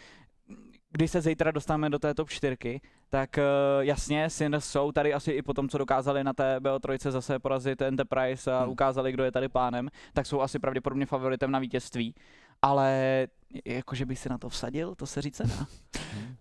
když 0.92 1.12
se 1.12 1.22
zítra 1.22 1.52
dostaneme 1.52 1.90
do 1.90 2.00
té 2.00 2.14
top 2.14 2.30
4, 2.30 2.80
tak 3.10 3.30
uh, 3.38 3.44
jasně, 3.84 4.30
Sinners 4.30 4.66
jsou 4.66 4.92
tady 4.92 5.14
asi 5.14 5.32
i 5.32 5.42
po 5.42 5.54
tom, 5.54 5.70
co 5.70 5.78
dokázali 5.78 6.24
na 6.24 6.34
té 6.34 6.60
BO3 6.60 7.12
zase 7.12 7.40
porazit 7.40 7.82
Enterprise 7.82 8.54
a 8.54 8.60
Hmm. 8.60 8.72
ukázali, 8.72 9.12
kdo 9.12 9.24
je 9.24 9.32
tady 9.32 9.50
pánem, 9.50 9.90
tak 10.14 10.26
jsou 10.26 10.42
asi 10.42 10.60
pravděpodobně 10.60 11.06
favoritem 11.06 11.52
na 11.52 11.60
vítězství. 11.60 12.16
Ale 12.62 13.28
jakože 13.66 14.06
bych 14.06 14.20
si 14.20 14.30
na 14.30 14.38
to 14.38 14.50
vsadil, 14.50 14.96
to 14.96 15.06
se 15.06 15.22
říct 15.22 15.36
se 15.36 15.44
dá. 15.44 15.68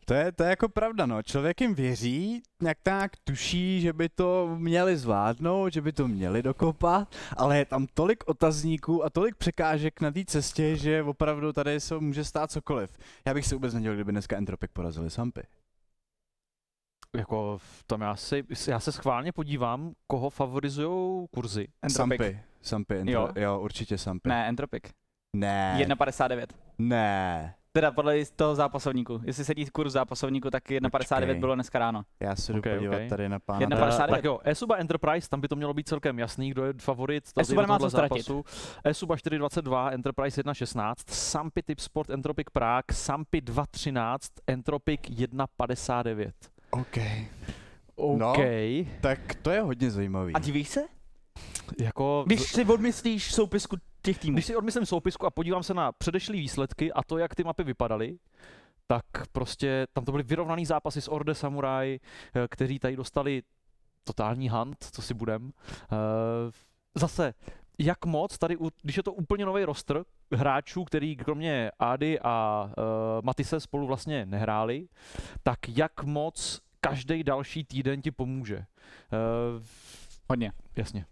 To 0.04 0.14
je, 0.14 0.32
to 0.32 0.42
je 0.42 0.50
jako 0.50 0.68
pravda, 0.68 1.06
no. 1.06 1.22
Člověk 1.22 1.60
jim 1.60 1.74
věří, 1.74 2.42
jak 2.62 2.78
tak 2.82 3.12
tuší, 3.24 3.80
že 3.80 3.92
by 3.92 4.08
to 4.08 4.56
měli 4.58 4.96
zvládnout, 4.96 5.72
že 5.72 5.80
by 5.82 5.92
to 5.92 6.08
měli 6.08 6.42
dokopat, 6.42 7.14
ale 7.36 7.58
je 7.58 7.64
tam 7.64 7.86
tolik 7.94 8.24
otazníků 8.28 9.04
a 9.04 9.10
tolik 9.10 9.36
překážek 9.36 10.00
na 10.00 10.10
té 10.10 10.24
cestě, 10.24 10.76
že 10.76 11.02
opravdu 11.02 11.52
tady 11.52 11.80
se 11.80 11.98
může 11.98 12.24
stát 12.24 12.50
cokoliv. 12.50 12.98
Já 13.24 13.34
bych 13.34 13.46
se 13.46 13.54
vůbec 13.54 13.74
nedělal, 13.74 13.94
kdyby 13.96 14.12
dneska 14.12 14.36
Entropic 14.36 14.70
porazili 14.72 15.10
Sampy. 15.10 15.42
Jako 17.16 17.58
v 17.58 17.84
tom 17.86 18.00
já, 18.00 18.16
si, 18.16 18.44
já 18.68 18.80
se 18.80 18.92
schválně 18.92 19.32
podívám, 19.32 19.92
koho 20.06 20.30
favorizují 20.30 21.26
kurzy. 21.34 21.68
Entropic. 21.82 22.20
Sampy. 22.20 22.40
Sampy, 22.62 22.94
entro, 22.98 23.12
Jo. 23.12 23.28
jo. 23.36 23.60
určitě 23.60 23.98
Sampy. 23.98 24.28
Ne, 24.28 24.48
Entropic. 24.48 24.84
Ne. 25.36 25.74
1,59. 25.86 26.46
Ne. 26.78 27.54
Teda 27.72 27.90
podle 27.90 28.24
toho 28.36 28.54
zápasovníku. 28.54 29.20
Jestli 29.24 29.44
sedí 29.44 29.66
kurz 29.66 29.92
zápasovníku, 29.92 30.50
tak 30.50 30.64
1,59 30.70 30.90
Počkej. 30.90 31.40
bylo 31.40 31.54
dneska 31.54 31.78
ráno. 31.78 32.02
Já 32.20 32.36
se 32.36 32.52
jdu 32.52 32.58
Ok, 32.58 32.64
podívat 32.74 32.96
ok. 33.02 33.08
tady 33.08 33.28
na 33.28 33.38
pána. 33.38 33.60
Jedna 33.60 33.76
Dra- 33.76 33.80
59. 33.80 34.16
tak 34.16 34.24
jo, 34.24 34.38
Esuba 34.44 34.76
Enterprise, 34.76 35.28
tam 35.28 35.40
by 35.40 35.48
to 35.48 35.56
mělo 35.56 35.74
být 35.74 35.88
celkem 35.88 36.18
jasný, 36.18 36.50
kdo 36.50 36.64
je 36.64 36.72
favorit. 36.80 37.32
tady 37.32 37.42
Esuba 37.42 37.62
nemá 37.62 37.78
tohle 37.78 37.90
co 37.90 37.96
ztratit. 37.96 38.26
zápasu. 38.26 38.44
Esuba 38.84 39.16
4.22, 39.16 39.92
Enterprise 39.92 40.42
1.16, 40.42 40.94
Sampy 41.08 41.62
Tip 41.62 41.80
Sport, 41.80 42.10
Entropic 42.10 42.46
Prague, 42.52 42.84
Sampy 42.92 43.40
2.13, 43.40 44.18
Entropic 44.46 45.00
1.59. 45.00 46.30
OK. 46.70 46.98
OK, 47.96 48.18
No. 48.18 48.34
Tak 49.00 49.34
to 49.42 49.50
je 49.50 49.60
hodně 49.60 49.90
zajímavý. 49.90 50.34
A 50.34 50.38
divíš 50.38 50.68
se? 50.68 50.80
jako... 51.80 52.24
Když 52.26 52.40
si 52.40 52.64
odmyslíš 52.64 53.34
soupisku 53.34 53.76
těch 54.02 54.18
týmů. 54.18 54.34
Když 54.34 54.46
si 54.46 54.56
odmyslím 54.56 54.86
soupisku 54.86 55.26
a 55.26 55.30
podívám 55.30 55.62
se 55.62 55.74
na 55.74 55.92
předešlý 55.92 56.40
výsledky 56.40 56.92
a 56.92 57.02
to, 57.02 57.18
jak 57.18 57.34
ty 57.34 57.44
mapy 57.44 57.64
vypadaly, 57.64 58.18
tak 58.86 59.04
prostě 59.32 59.86
tam 59.92 60.04
to 60.04 60.12
byly 60.12 60.24
vyrovnaný 60.24 60.66
zápasy 60.66 61.00
s 61.00 61.10
Orde 61.10 61.34
Samurai, 61.34 62.00
eh, 62.34 62.48
kteří 62.50 62.78
tady 62.78 62.96
dostali 62.96 63.42
totální 64.04 64.48
hunt, 64.48 64.76
co 64.92 65.02
si 65.02 65.14
budem. 65.14 65.52
Eh, 65.92 66.68
Zase, 66.94 67.34
jak 67.78 68.06
moc 68.06 68.38
tady, 68.38 68.56
když 68.82 68.96
je 68.96 69.02
to 69.02 69.12
úplně 69.12 69.46
nový 69.46 69.64
roster 69.64 70.04
hráčů, 70.34 70.84
který 70.84 71.16
kromě 71.16 71.70
Ády 71.78 72.20
a 72.20 72.64
uh, 72.64 72.84
Matise 73.22 73.60
spolu 73.60 73.86
vlastně 73.86 74.26
nehráli, 74.26 74.88
tak 75.42 75.58
jak 75.68 76.04
moc 76.04 76.60
každý 76.80 77.24
další 77.24 77.64
týden 77.64 78.02
ti 78.02 78.10
pomůže. 78.10 78.56
Uh, 78.56 79.62
Hodně. 80.28 80.52
Jasně. 80.76 81.06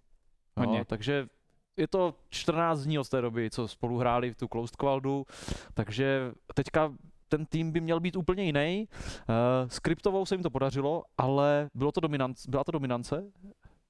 Hodně. 0.57 0.79
No, 0.79 0.85
takže 0.85 1.27
je 1.76 1.88
to 1.88 2.14
14 2.30 2.80
dní 2.82 2.98
od 2.98 3.08
té 3.08 3.20
doby, 3.20 3.50
co 3.50 3.68
spolu 3.68 3.98
hráli 3.98 4.30
v 4.30 4.36
tu 4.36 4.48
Closed 4.48 4.76
Qualdu, 4.76 5.26
takže 5.74 6.32
teďka 6.54 6.92
ten 7.28 7.46
tým 7.46 7.72
by 7.72 7.80
měl 7.80 8.00
být 8.00 8.16
úplně 8.16 8.44
jiný. 8.44 8.88
Uh, 9.28 9.68
s 9.68 9.78
kryptovou 9.78 10.26
se 10.26 10.34
jim 10.34 10.42
to 10.42 10.50
podařilo, 10.50 11.02
ale 11.18 11.68
bylo 11.74 11.92
to 11.92 12.00
dominance, 12.00 12.50
byla 12.50 12.64
to 12.64 12.72
dominance? 12.72 13.24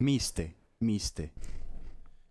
Místy, 0.03 0.55
místy. 0.81 1.31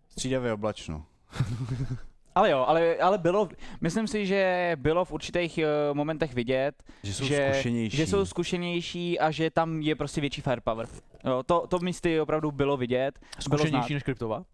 Střídavě 0.08 0.52
oblačno. 0.52 1.04
Ale 2.34 2.50
jo, 2.50 2.64
ale, 2.68 2.96
ale 2.96 3.18
bylo, 3.18 3.48
myslím 3.80 4.06
si, 4.06 4.26
že 4.26 4.72
bylo 4.76 5.04
v 5.04 5.12
určitých 5.12 5.58
uh, 5.58 5.96
momentech 5.96 6.34
vidět, 6.34 6.82
Že 7.02 7.14
jsou 7.14 7.24
že, 7.24 7.50
zkušenější. 7.52 7.96
že 7.96 8.06
jsou 8.06 8.24
zkušenější 8.24 9.18
a 9.18 9.30
že 9.30 9.50
tam 9.50 9.80
je 9.80 9.96
prostě 9.96 10.20
větší 10.20 10.40
firepower. 10.40 10.88
Jo, 11.24 11.42
to, 11.42 11.66
to 11.66 11.78
místy 11.78 12.20
opravdu 12.20 12.50
bylo 12.52 12.76
vidět. 12.76 13.18
Bylo 13.18 13.58
Zkušenější 13.58 13.86
znát. 13.88 13.90
než 13.90 14.02
kryptova? 14.02 14.44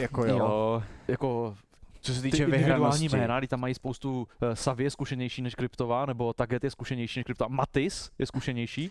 Jako 0.00 0.24
jo. 0.26 0.38
jo. 0.38 0.82
Jako 1.08 1.54
Co 2.00 2.14
se 2.14 2.22
týče 2.22 2.44
individuální 2.44 2.74
vyhranosti. 2.74 3.08
jména, 3.16 3.38
kdy 3.38 3.48
tam 3.48 3.60
mají 3.60 3.74
spoustu 3.74 4.18
uh, 4.20 4.26
Savě 4.54 4.90
zkušenější 4.90 5.42
než 5.42 5.54
kryptová, 5.54 6.06
nebo 6.06 6.32
Taget 6.32 6.64
je 6.64 6.70
zkušenější 6.70 7.18
než 7.20 7.24
kryptová, 7.24 7.48
Matis 7.48 8.10
je 8.18 8.26
zkušenější. 8.26 8.90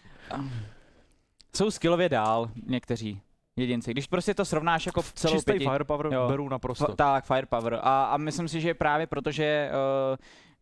Jsou 1.55 1.71
skillově 1.71 2.09
dál 2.09 2.49
někteří 2.67 3.21
jedinci. 3.55 3.91
Když 3.91 4.07
prostě 4.07 4.33
to 4.33 4.45
srovnáš 4.45 4.85
jako 4.85 5.01
v 5.01 5.13
celou 5.13 5.33
Čistý 5.35 5.51
pěti, 5.51 5.65
firepower 5.65 6.13
Jo. 6.13 6.27
beru 6.27 6.49
naprosto. 6.49 6.89
F- 6.91 6.95
tak, 6.95 7.25
firepower. 7.25 7.79
A, 7.83 8.05
a 8.05 8.17
myslím 8.17 8.47
si, 8.47 8.61
že 8.61 8.73
právě 8.73 9.07
protože 9.07 9.69
uh, 10.11 10.17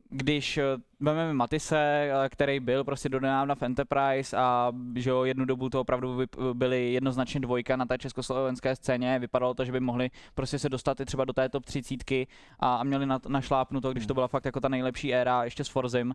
když 0.09 0.57
uh, 0.57 0.63
vezmeme 0.99 1.33
Matise, 1.33 2.09
uh, 2.11 2.27
který 2.29 2.59
byl 2.59 2.83
prostě 2.83 3.09
donedávna 3.09 3.55
v 3.55 3.63
Enterprise 3.63 4.37
a 4.37 4.71
že 4.95 5.09
jo, 5.09 5.23
jednu 5.23 5.45
dobu 5.45 5.69
to 5.69 5.81
opravdu 5.81 6.19
byly 6.53 6.93
jednoznačně 6.93 7.39
dvojka 7.39 7.75
na 7.75 7.85
té 7.85 7.97
československé 7.97 8.75
scéně, 8.75 9.19
vypadalo 9.19 9.53
to, 9.53 9.65
že 9.65 9.71
by 9.71 9.79
mohli 9.79 10.09
prostě 10.35 10.59
se 10.59 10.69
dostat 10.69 10.99
i 10.99 11.05
třeba 11.05 11.25
do 11.25 11.33
té 11.33 11.49
top 11.49 11.65
30 11.65 12.11
a, 12.11 12.25
a 12.59 12.83
měli 12.83 13.05
na, 13.05 13.19
našlápnuto, 13.27 13.91
když 13.91 14.05
to 14.05 14.13
byla 14.13 14.27
fakt 14.27 14.45
jako 14.45 14.59
ta 14.59 14.69
nejlepší 14.69 15.13
éra 15.13 15.43
ještě 15.43 15.63
s 15.63 15.67
Forzim. 15.67 16.13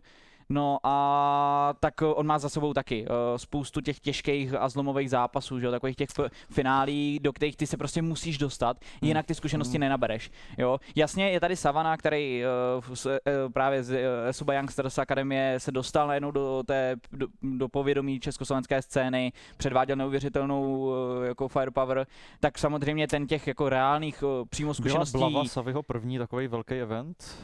No 0.49 0.77
a 0.83 1.73
tak 1.79 2.01
uh, 2.01 2.13
on 2.15 2.27
má 2.27 2.39
za 2.39 2.49
sebou 2.49 2.73
taky 2.73 3.05
uh, 3.05 3.07
spoustu 3.37 3.81
těch 3.81 3.99
těžkých 3.99 4.53
a 4.53 4.69
zlomových 4.69 5.09
zápasů, 5.09 5.59
že 5.59 5.65
jo, 5.65 5.71
takových 5.71 5.95
těch 5.95 6.09
finálí, 6.49 7.19
do 7.21 7.33
kterých 7.33 7.57
ty 7.57 7.67
se 7.67 7.77
prostě 7.77 8.01
musíš 8.01 8.37
dostat, 8.37 8.77
jinak 9.01 9.25
ty 9.25 9.35
zkušenosti 9.35 9.79
nenabereš. 9.79 10.31
Jo. 10.57 10.79
Jasně 10.95 11.29
je 11.29 11.39
tady 11.39 11.55
Savana, 11.55 11.97
který 11.97 12.43
uh, 12.77 13.51
právě 13.53 13.83
z 13.83 13.99
Suba 14.31 14.53
Youngsters 14.53 14.97
Akademie 14.97 15.59
se 15.59 15.71
dostal 15.71 16.07
najednou 16.07 16.31
do 16.31 16.63
té 16.65 16.95
do, 17.11 17.27
do 17.41 17.69
povědomí 17.69 18.19
československé 18.19 18.81
scény, 18.81 19.31
předváděl 19.57 19.95
neuvěřitelnou 19.95 20.91
jako 21.23 21.47
firepower, 21.47 22.07
tak 22.39 22.57
samozřejmě 22.57 23.07
ten 23.07 23.27
těch 23.27 23.47
jako 23.47 23.69
reálných 23.69 24.23
přímo 24.49 24.67
Byla 24.67 24.73
zkušeností 24.73 25.17
Blava 25.17 25.45
Savyho 25.45 25.83
první 25.83 26.17
takový 26.17 26.47
velký 26.47 26.73
event? 26.73 27.37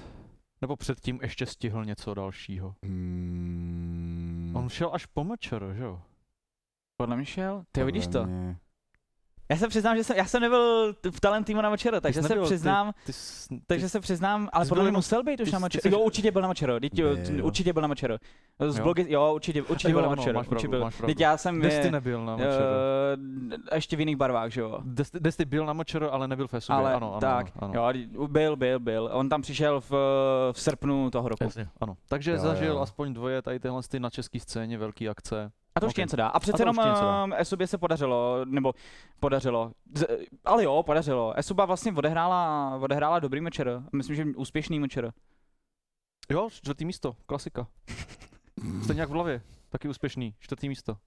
Nebo 0.62 0.76
předtím 0.76 1.20
ještě 1.22 1.46
stihl 1.46 1.86
něco 1.86 2.14
dalšího? 2.14 2.76
Hmm, 2.86 4.54
On 4.56 4.70
šel 4.70 4.90
až 4.94 5.06
po 5.06 5.24
Mečer, 5.24 5.74
že 5.78 5.84
jo? 5.84 6.02
podle 6.98 7.16
mě 7.16 7.26
šel. 7.26 7.60
Ty 7.60 7.66
podle 7.72 7.86
vidíš 7.86 8.08
to? 8.08 8.26
mě- 8.26 8.58
Já 9.50 9.58
se 9.58 9.68
přiznám, 9.68 9.98
že 9.98 10.04
jsem, 10.04 10.18
já 10.18 10.26
jsem 10.26 10.42
nebyl 10.42 10.94
v 11.12 11.20
talent 11.20 11.44
týmu 11.44 11.62
na 11.62 11.70
Močero, 11.70 12.02
takže 12.02 12.22
se 12.24 12.34
ty- 12.34 12.40
přiznám, 12.44 12.94
Ty, 13.06 13.14
jsi- 13.14 13.50
ty, 13.50 13.62
takže 13.68 13.90
se 13.90 14.00
přiznám, 14.00 14.50
ale 14.54 14.66
podle 14.66 14.84
mě 14.84 14.92
musel 14.92 15.24
být 15.24 15.40
už 15.40 15.46
ty 15.50 15.52
na 15.52 15.60
ty 15.60 15.62
jsi- 15.82 15.90
Jo, 15.94 16.00
určitě 16.00 16.32
byl 16.32 16.42
na 16.42 16.48
Byl. 17.32 17.46
určitě 17.46 17.74
byl 17.74 17.82
na 17.82 17.88
Močero. 17.88 18.18
Z 18.60 18.78
Jo? 18.78 18.84
blogy, 18.84 19.06
jo, 19.10 19.32
určitě, 19.36 19.62
určitě 19.64 19.92
Jo, 19.92 19.94
byl 19.94 20.02
na 20.02 20.08
ano, 20.08 20.16
Močero. 20.16 20.40
máš 20.40 20.48
určitě 20.48 20.68
pravdu, 20.68 20.78
byl. 20.78 20.86
máš 20.86 20.96
pravdu. 20.98 21.14
Teď 21.14 21.20
já 21.22 21.38
jsem 21.38 21.62
Desty 21.62 21.88
eh, 21.88 21.92
nebyl 21.92 22.26
na 22.26 22.36
Mečeru. 22.36 22.64
eh, 23.72 23.76
ještě 23.76 23.96
v 23.96 24.00
jiných 24.00 24.16
barvách, 24.16 24.52
že 24.52 24.62
jo. 24.62 24.80
Desty, 24.84 25.20
Desty 25.20 25.46
byl 25.46 25.66
na 25.66 25.74
Mečeru, 25.74 26.14
ale 26.14 26.28
nebyl 26.28 26.48
v 26.48 26.54
Esubě. 26.54 26.78
Ale 26.80 26.94
ano, 26.94 27.12
ano, 27.12 27.20
tak, 27.22 27.48
ano, 27.60 27.74
jo, 27.76 27.84
a 27.84 27.94
byl, 28.28 28.56
byl, 28.56 28.80
byl. 28.80 29.10
On 29.14 29.30
tam 29.30 29.42
přišel 29.42 29.82
v, 29.82 29.92
v 30.52 30.62
srpnu 30.62 31.10
toho 31.12 31.30
roku. 31.30 31.44
Jasně, 31.44 31.68
ano. 31.82 31.98
Takže 32.10 32.32
Jo, 32.32 32.38
zažil 32.38 32.74
jo. 32.74 32.80
aspoň 32.80 33.14
dvoje 33.14 33.42
tady 33.42 33.60
tyhle 33.60 33.82
ty 33.90 34.00
na 34.00 34.10
české 34.10 34.40
scéně 34.40 34.78
velký 34.78 35.10
akce. 35.10 35.52
A 35.76 35.80
to 35.80 35.88
okay. 35.88 36.04
něco 36.04 36.16
dá. 36.16 36.28
A 36.28 36.40
přece 36.40 36.64
to 36.64 36.70
jenom 36.70 37.34
Esubě 37.38 37.68
se 37.68 37.78
podařilo, 37.78 38.46
nebo 38.46 38.74
podařilo. 39.20 39.72
Z, 39.94 40.06
ale 40.46 40.64
jo, 40.64 40.84
podařilo. 40.84 41.34
Esuba 41.38 41.66
vlastně 41.66 41.92
odehrála, 41.94 42.76
odehrála 42.82 43.20
dobrý 43.20 43.42
mečer. 43.42 43.82
Myslím, 43.94 44.16
že 44.16 44.26
úspěšný 44.36 44.80
mečer. 44.80 45.12
Jo, 46.30 46.48
čtvrtý 46.52 46.86
místo, 46.86 47.16
klasika. 47.26 47.68
Stejně 48.84 49.02
jak 49.02 49.10
v 49.10 49.14
hlavě, 49.14 49.42
taky 49.70 49.88
úspěšný, 49.88 50.36
čtvrtý 50.40 50.70
místo. 50.70 50.98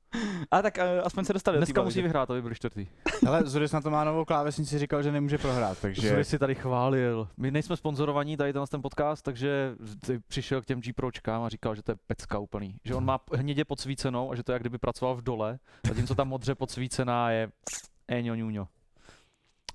A 0.50 0.62
tak 0.62 0.78
uh, 0.78 0.82
aspoň 1.04 1.24
se 1.24 1.32
dostali 1.32 1.56
do 1.56 1.60
Dneska 1.60 1.80
bavy, 1.80 1.86
musí 1.86 2.02
vyhrát, 2.02 2.30
aby 2.30 2.42
byli 2.42 2.54
čtvrtý. 2.54 2.86
Hele, 3.24 3.42
Zudis 3.44 3.72
na 3.72 3.80
to 3.80 3.90
má 3.90 4.04
novou 4.04 4.24
klávesnici, 4.24 4.78
říkal, 4.78 5.02
že 5.02 5.12
nemůže 5.12 5.38
prohrát, 5.38 5.78
takže... 5.78 6.08
Že 6.08 6.24
si 6.24 6.38
tady 6.38 6.54
chválil. 6.54 7.28
My 7.36 7.50
nejsme 7.50 7.76
sponzorovaní 7.76 8.36
tady 8.36 8.52
tenhle 8.52 8.66
ten 8.66 8.82
podcast, 8.82 9.24
takže 9.24 9.74
ty 10.06 10.18
přišel 10.18 10.62
k 10.62 10.66
těm 10.66 10.80
G 10.80 10.92
Pročkám 10.92 11.42
a 11.42 11.48
říkal, 11.48 11.74
že 11.74 11.82
to 11.82 11.92
je 11.92 11.96
pecka 12.06 12.38
úplný. 12.38 12.76
Že 12.84 12.94
on 12.94 13.04
má 13.04 13.20
hnědě 13.32 13.64
podsvícenou 13.64 14.32
a 14.32 14.34
že 14.34 14.42
to 14.42 14.52
je 14.52 14.54
jak 14.54 14.62
kdyby 14.62 14.78
pracoval 14.78 15.16
v 15.16 15.22
dole, 15.22 15.58
zatímco 15.86 16.14
ta 16.14 16.24
modře 16.24 16.54
podsvícená 16.54 17.30
je 17.30 17.50
éňo 18.08 18.34
ňuňo. 18.34 18.68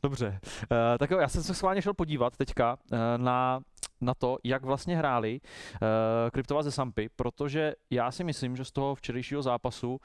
Dobře, 0.03 0.39
uh, 0.71 0.77
tak 0.99 1.11
jo, 1.11 1.17
já 1.19 1.27
jsem 1.27 1.43
se 1.43 1.53
schválně 1.53 1.81
šel 1.81 1.93
podívat 1.93 2.37
teďka 2.37 2.77
uh, 2.91 2.97
na, 3.17 3.59
na 4.01 4.13
to, 4.13 4.37
jak 4.43 4.63
vlastně 4.63 4.97
hráli 4.97 5.41
uh, 5.41 5.79
Kryptova 6.31 6.63
ze 6.63 6.71
Sampy, 6.71 7.09
protože 7.15 7.73
já 7.89 8.11
si 8.11 8.23
myslím, 8.23 8.55
že 8.55 8.65
z 8.65 8.71
toho 8.71 8.95
včerejšího 8.95 9.41
zápasu, 9.41 9.99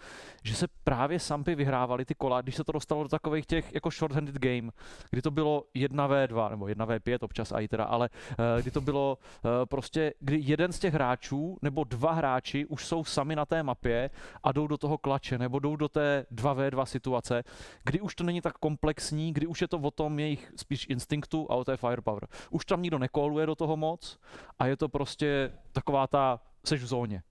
že 0.45 0.55
se 0.55 0.67
právě 0.85 1.19
Sampy 1.19 1.55
vyhrávali 1.55 2.05
ty 2.05 2.15
kola, 2.15 2.41
když 2.41 2.55
se 2.55 2.65
to 2.65 2.73
dostalo 2.73 3.03
do 3.03 3.09
takových 3.09 3.47
těch 3.47 3.75
jako 3.75 3.89
short-handed 3.89 4.39
game, 4.39 4.71
kdy 5.11 5.23
to 5.23 5.31
bylo 5.31 5.65
1v2 5.77 6.51
nebo 6.51 6.65
1v5 6.65 7.19
občas 7.21 7.53
i 7.53 7.69
teda, 7.69 7.85
ale 7.85 8.09
uh, 8.31 8.63
kdy 8.63 8.71
to 8.71 8.81
bylo 8.81 9.19
uh, 9.19 9.51
prostě, 9.65 10.15
kdy 10.21 10.39
jeden 10.41 10.73
z 10.73 10.79
těch 10.79 10.95
hráčů 10.95 11.59
nebo 11.63 11.85
dva 11.85 12.13
hráči 12.13 12.67
už 12.67 12.87
jsou 12.87 13.05
sami 13.05 13.37
na 13.37 13.47
té 13.47 13.63
mapě 13.63 14.11
a 14.43 14.53
jdou 14.53 14.67
do 14.67 14.79
toho 14.79 14.99
klače 14.99 15.39
nebo 15.39 15.59
jdou 15.59 15.77
do 15.77 15.89
té 15.89 16.27
2v2 16.33 16.85
situace, 16.85 17.43
kdy 17.85 18.01
už 18.01 18.15
to 18.15 18.25
není 18.25 18.41
tak 18.41 18.59
komplexní, 18.59 19.33
kdy 19.33 19.47
už 19.47 19.61
je 19.61 19.69
to 19.69 19.79
o 19.79 19.91
tom 19.91 20.19
jejich 20.19 20.53
spíš 20.57 20.87
instinktu 20.89 21.47
a 21.51 21.55
o 21.55 21.65
té 21.65 21.77
firepower. 21.77 22.29
Už 22.51 22.65
tam 22.65 22.83
nikdo 22.83 22.99
nekoluje 22.99 23.47
do 23.47 23.55
toho 23.55 23.77
moc 23.81 24.19
a 24.59 24.67
je 24.67 24.77
to 24.77 24.89
prostě 24.89 25.53
taková 25.73 26.07
ta, 26.07 26.41
seš 26.65 26.83
v 26.83 26.87
zóně. 26.87 27.23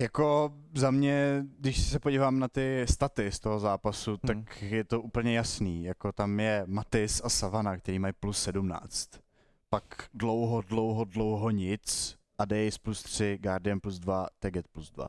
Jako 0.00 0.52
za 0.74 0.90
mě, 0.90 1.44
když 1.58 1.82
se 1.82 1.98
podívám 1.98 2.38
na 2.38 2.48
ty 2.48 2.86
staty 2.88 3.32
z 3.32 3.40
toho 3.40 3.60
zápasu, 3.60 4.10
Hmm. 4.10 4.44
tak 4.44 4.62
je 4.62 4.84
to 4.84 5.00
úplně 5.00 5.36
jasný. 5.36 5.84
Jako 5.84 6.12
tam 6.12 6.40
je 6.40 6.62
Matis 6.66 7.20
a 7.24 7.28
Savana, 7.28 7.76
který 7.76 7.98
mají 7.98 8.14
plus 8.20 8.42
17. 8.42 9.10
Pak 9.70 9.84
dlouho, 10.14 10.60
dlouho, 10.60 11.04
dlouho 11.04 11.50
nic. 11.50 12.16
A 12.38 12.44
Days 12.44 12.78
plus 12.78 13.02
3, 13.02 13.38
Guardian 13.42 13.80
plus 13.80 13.98
2, 13.98 14.26
Teget 14.38 14.68
plus 14.68 14.90
2. 14.90 15.08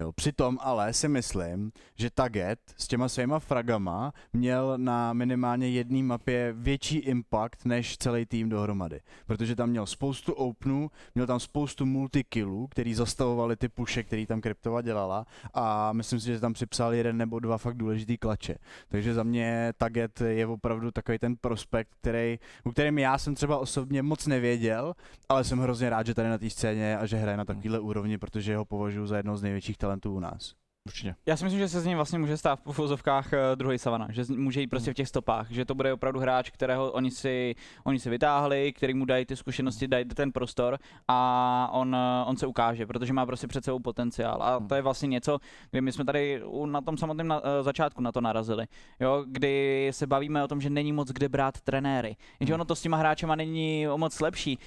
Jo, 0.00 0.12
přitom 0.12 0.58
ale 0.60 0.92
si 0.92 1.08
myslím, 1.08 1.72
že 1.96 2.10
Taget 2.10 2.58
s 2.76 2.88
těma 2.88 3.08
svýma 3.08 3.38
fragama 3.38 4.12
měl 4.32 4.74
na 4.76 5.12
minimálně 5.12 5.68
jedné 5.68 6.02
mapě 6.02 6.52
větší 6.56 6.98
impact 6.98 7.64
než 7.64 7.98
celý 7.98 8.26
tým 8.26 8.48
dohromady. 8.48 9.00
Protože 9.26 9.56
tam 9.56 9.70
měl 9.70 9.86
spoustu 9.86 10.32
openů, 10.32 10.90
měl 11.14 11.26
tam 11.26 11.40
spoustu 11.40 11.86
multikillů, 11.86 12.66
který 12.66 12.94
zastavovali 12.94 13.56
ty 13.56 13.68
puše, 13.68 14.02
který 14.02 14.26
tam 14.26 14.40
Kryptova 14.40 14.82
dělala 14.82 15.26
a 15.54 15.92
myslím 15.92 16.20
si, 16.20 16.26
že 16.26 16.40
tam 16.40 16.52
připsal 16.52 16.94
jeden 16.94 17.16
nebo 17.16 17.40
dva 17.40 17.58
fakt 17.58 17.76
důležitý 17.76 18.18
klače. 18.18 18.54
Takže 18.88 19.14
za 19.14 19.22
mě 19.22 19.72
Taget 19.76 20.20
je 20.20 20.46
opravdu 20.46 20.90
takový 20.90 21.18
ten 21.18 21.36
prospekt, 21.36 21.90
který, 22.00 22.38
u 22.64 22.70
kterým 22.70 22.98
já 22.98 23.18
jsem 23.18 23.34
třeba 23.34 23.58
osobně 23.58 24.02
moc 24.02 24.26
nevěděl, 24.26 24.94
ale 25.28 25.44
jsem 25.44 25.58
hrozně 25.58 25.90
rád, 25.90 26.06
že 26.06 26.14
tady 26.14 26.28
na 26.28 26.38
té 26.38 26.50
scéně 26.50 26.98
a 26.98 27.06
že 27.06 27.16
hraje 27.16 27.36
na 27.36 27.44
takovéhle 27.44 27.80
úrovni, 27.80 28.18
protože 28.18 28.56
ho 28.56 28.64
považuji 28.64 29.06
za 29.06 29.16
jedno 29.16 29.36
z 29.36 29.42
největších 29.42 29.69
talentů 29.76 30.14
u 30.14 30.20
nás. 30.20 30.54
Určitě. 30.88 31.14
Já 31.26 31.36
si 31.36 31.44
myslím, 31.44 31.60
že 31.60 31.68
se 31.68 31.80
z 31.80 31.84
něj 31.86 31.94
vlastně 31.94 32.18
může 32.18 32.36
stát 32.36 32.60
v 32.60 32.66
ufozovkách 32.66 33.26
uh, 33.26 33.38
druhý 33.54 33.78
Savana, 33.78 34.08
že 34.10 34.22
může 34.36 34.60
jít 34.60 34.66
prostě 34.66 34.90
v 34.90 34.94
těch 34.94 35.08
stopách, 35.08 35.50
že 35.50 35.64
to 35.64 35.74
bude 35.74 35.92
opravdu 35.92 36.20
hráč, 36.20 36.50
kterého 36.50 36.92
oni 36.92 37.10
si, 37.10 37.54
oni 37.84 37.98
si 37.98 38.10
vytáhli, 38.10 38.72
který 38.72 38.94
mu 38.94 39.04
dají 39.04 39.26
ty 39.26 39.36
zkušenosti, 39.36 39.88
dají 39.88 40.04
ten 40.04 40.32
prostor 40.32 40.78
a 41.08 41.68
on, 41.72 41.96
eh, 41.96 42.24
on 42.26 42.36
se 42.36 42.46
ukáže, 42.46 42.86
protože 42.86 43.12
má 43.12 43.26
prostě 43.26 43.46
před 43.46 43.64
sebou 43.64 43.78
potenciál. 43.78 44.42
A 44.42 44.60
to 44.60 44.74
je 44.74 44.82
vlastně 44.82 45.06
něco, 45.06 45.38
kdy 45.70 45.80
my 45.80 45.92
jsme 45.92 46.04
tady 46.04 46.42
u- 46.44 46.66
na 46.66 46.80
tom 46.80 46.96
samotném 46.96 47.28
na, 47.28 47.40
eh, 47.44 47.62
začátku 47.62 48.02
na 48.02 48.12
to 48.12 48.20
narazili, 48.20 48.66
jo, 49.00 49.24
kdy 49.26 49.88
se 49.92 50.06
bavíme 50.06 50.44
o 50.44 50.48
tom, 50.48 50.60
že 50.60 50.70
není 50.70 50.92
moc 50.92 51.08
kde 51.08 51.28
brát 51.28 51.60
trenéry. 51.60 52.16
Jenže 52.40 52.54
ono 52.54 52.64
to 52.64 52.76
s 52.76 52.82
těma 52.82 52.96
hráčema 52.96 53.34
není 53.34 53.88
o 53.88 53.98
moc 53.98 54.20
lepší. 54.20 54.58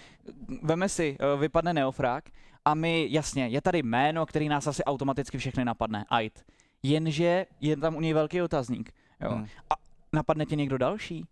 Veme 0.63 0.89
si, 0.89 1.17
eh, 1.19 1.37
vypadne 1.37 1.73
Neofrák, 1.73 2.23
a 2.65 2.73
my, 2.73 3.07
jasně, 3.09 3.47
je 3.47 3.61
tady 3.61 3.83
jméno, 3.83 4.25
který 4.25 4.49
nás 4.49 4.67
asi 4.67 4.83
automaticky 4.83 5.37
všechny 5.37 5.65
napadne, 5.65 6.05
Ait. 6.09 6.43
Jenže 6.83 7.45
je 7.61 7.77
tam 7.77 7.95
u 7.95 8.01
něj 8.01 8.13
velký 8.13 8.41
otazník. 8.41 8.91
Jo. 9.21 9.29
Hmm. 9.29 9.45
A 9.69 9.73
napadne 10.13 10.45
tě 10.45 10.55
někdo 10.55 10.77
další? 10.77 11.25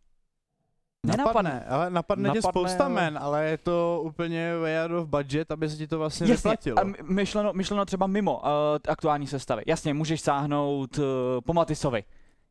Napadne, 1.17 1.65
ale 1.69 1.89
napadne, 1.89 2.29
tě 2.29 2.35
Napadne, 2.35 2.51
spousta 2.51 2.85
ale- 2.85 2.93
men, 2.93 3.17
ale 3.21 3.45
je 3.45 3.57
to 3.57 4.01
úplně 4.03 4.57
way 4.57 4.79
out 4.85 4.91
of 4.91 5.07
budget, 5.09 5.51
aby 5.51 5.69
se 5.69 5.77
ti 5.77 5.87
to 5.87 5.99
vlastně 5.99 6.23
Jasně, 6.27 6.35
vyplatilo. 6.51 6.79
a 6.79 6.83
my- 6.83 6.97
myšleno, 7.03 7.53
myšleno 7.53 7.85
třeba 7.85 8.07
mimo 8.07 8.37
uh, 8.37 8.45
aktuální 8.89 9.27
sestavy. 9.27 9.63
Jasně, 9.67 9.93
můžeš 9.93 10.21
sáhnout 10.21 10.97
uh, 10.97 11.05
po 11.45 11.53
Matisovi. 11.53 12.03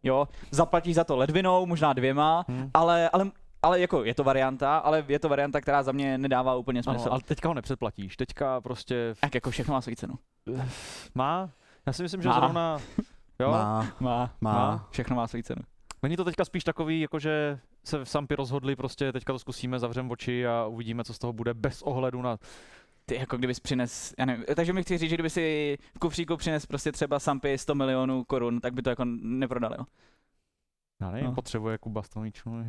Jo, 0.03 0.29
zaplatíš 0.51 0.95
za 0.95 1.05
to 1.05 1.17
ledvinou, 1.17 1.67
možná 1.67 1.93
dvěma, 1.93 2.45
Hmm. 2.49 2.71
ale, 2.75 3.09
ale, 3.09 3.31
ale 3.63 3.81
jako 3.81 4.05
je 4.05 4.15
to 4.15 4.25
varianta, 4.25 4.79
ale 4.79 5.05
je 5.09 5.19
to 5.19 5.29
varianta, 5.29 5.61
která 5.61 5.83
za 5.83 5.93
mě 5.93 6.19
nedává 6.19 6.55
úplně 6.55 6.83
smysl. 6.83 7.01
Ano, 7.03 7.13
ale 7.13 7.21
teďka 7.21 7.49
ho 7.49 7.55
nepředplatíš, 7.55 8.17
teďka 8.17 8.61
prostě 8.61 9.15
Tak 9.21 9.35
jako 9.35 9.51
všechno 9.51 9.75
má 9.75 9.81
svou 9.81 9.95
cenu. 9.95 10.15
má. 11.15 11.51
Já 11.87 11.93
si 11.93 12.03
myslím, 12.03 12.23
že 12.23 12.29
Má. 12.29 12.35
zrovna, 12.35 12.79
jo, 13.41 13.51
Má, 13.51 13.87
Má, 14.01 14.35
má. 14.41 14.89
všechno 14.91 15.17
má 15.17 15.27
svou 15.27 15.43
cenu. 15.43 15.63
Není 16.03 16.17
to 16.17 16.25
teďka 16.25 16.45
spíš 16.45 16.65
takový, 16.65 17.01
jako 17.01 17.19
že 17.19 17.59
se 17.85 18.05
v 18.05 18.09
Sampy 18.09 18.35
rozhodli, 18.35 18.77
prostě 18.77 19.13
teďka 19.13 19.33
to 19.33 19.39
zkusíme, 19.39 19.79
zavřem 19.79 20.11
oči 20.11 20.47
a 20.47 20.67
uvidíme, 20.67 21.05
co 21.05 21.15
z 21.15 21.19
toho 21.19 21.33
bude, 21.33 21.55
bez 21.55 21.83
ohledu 21.83 22.23
na... 22.23 22.39
Ty 23.07 23.15
jako 23.15 23.37
kdybys 23.37 23.61
přines, 23.61 24.15
já 24.19 24.25
nevím, 24.25 24.45
takže 24.57 24.73
mi 24.73 24.83
chci 24.83 24.99
říct, 24.99 25.11
že 25.11 25.17
kdyby 25.17 25.31
si 25.31 25.79
v 25.97 25.99
kufříku 25.99 26.37
přines 26.37 26.67
prostě 26.67 26.93
třeba 26.93 27.19
Sampy 27.19 27.59
100 27.59 27.75
milionů 27.75 28.25
korun, 28.25 28.61
tak 28.61 28.75
by 28.75 28.83
to 28.83 28.91
jako 28.91 29.05
neprodali, 29.23 29.75
jo. 29.79 29.85
Já 31.01 31.11
nevím, 31.11 31.27
No. 31.27 31.33
potřebuje 31.35 31.79
Kuba 31.79 32.03
Stoničů. 32.03 32.65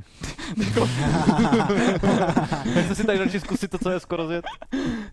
Já 2.75 2.83
jsem 2.83 2.95
si 2.95 3.03
tady 3.03 3.17
radši 3.19 3.39
zkusit 3.39 3.71
to, 3.71 3.77
co 3.77 3.89
je 3.89 3.99
skoro 3.99 4.27
zjet. 4.27 4.45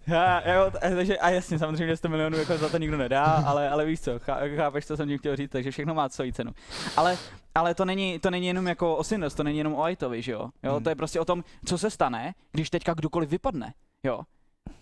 Já, 0.06 0.52
jo, 0.52 0.70
t- 0.70 0.78
takže 0.96 1.18
a 1.18 1.30
jasně, 1.30 1.58
samozřejmě 1.58 1.96
100 1.96 2.08
milionů 2.08 2.36
jako 2.38 2.58
za 2.58 2.68
to 2.68 2.78
nikdo 2.78 2.96
nedá, 2.96 3.24
ale, 3.24 3.68
ale 3.70 3.84
víš 3.86 4.00
co, 4.00 4.18
chá, 4.18 4.38
chápeš, 4.56 4.86
co 4.86 4.96
jsem 4.96 5.08
tím 5.08 5.18
chtěl 5.18 5.36
říct, 5.36 5.50
takže 5.50 5.70
všechno 5.70 5.94
má 5.94 6.08
svoji 6.08 6.32
cenu. 6.32 6.50
Ale, 6.96 7.16
ale 7.54 7.74
to 7.74 7.84
není, 7.84 8.18
to 8.18 8.30
není 8.30 8.46
jenom 8.46 8.66
jako 8.66 8.96
o 8.96 9.04
Sinders, 9.04 9.34
to 9.34 9.42
není 9.42 9.58
jenom 9.58 9.74
o 9.74 9.82
Aitovi, 9.82 10.22
že 10.22 10.32
jo? 10.32 10.48
jo 10.62 10.74
Hmm. 10.74 10.84
To 10.84 10.88
je 10.90 10.96
prostě 10.96 11.20
o 11.20 11.24
tom, 11.24 11.44
co 11.64 11.78
se 11.78 11.90
stane, 11.90 12.34
když 12.52 12.70
teďka 12.70 12.94
kdokoliv 12.94 13.30
vypadne, 13.30 13.74
jo? 14.04 14.20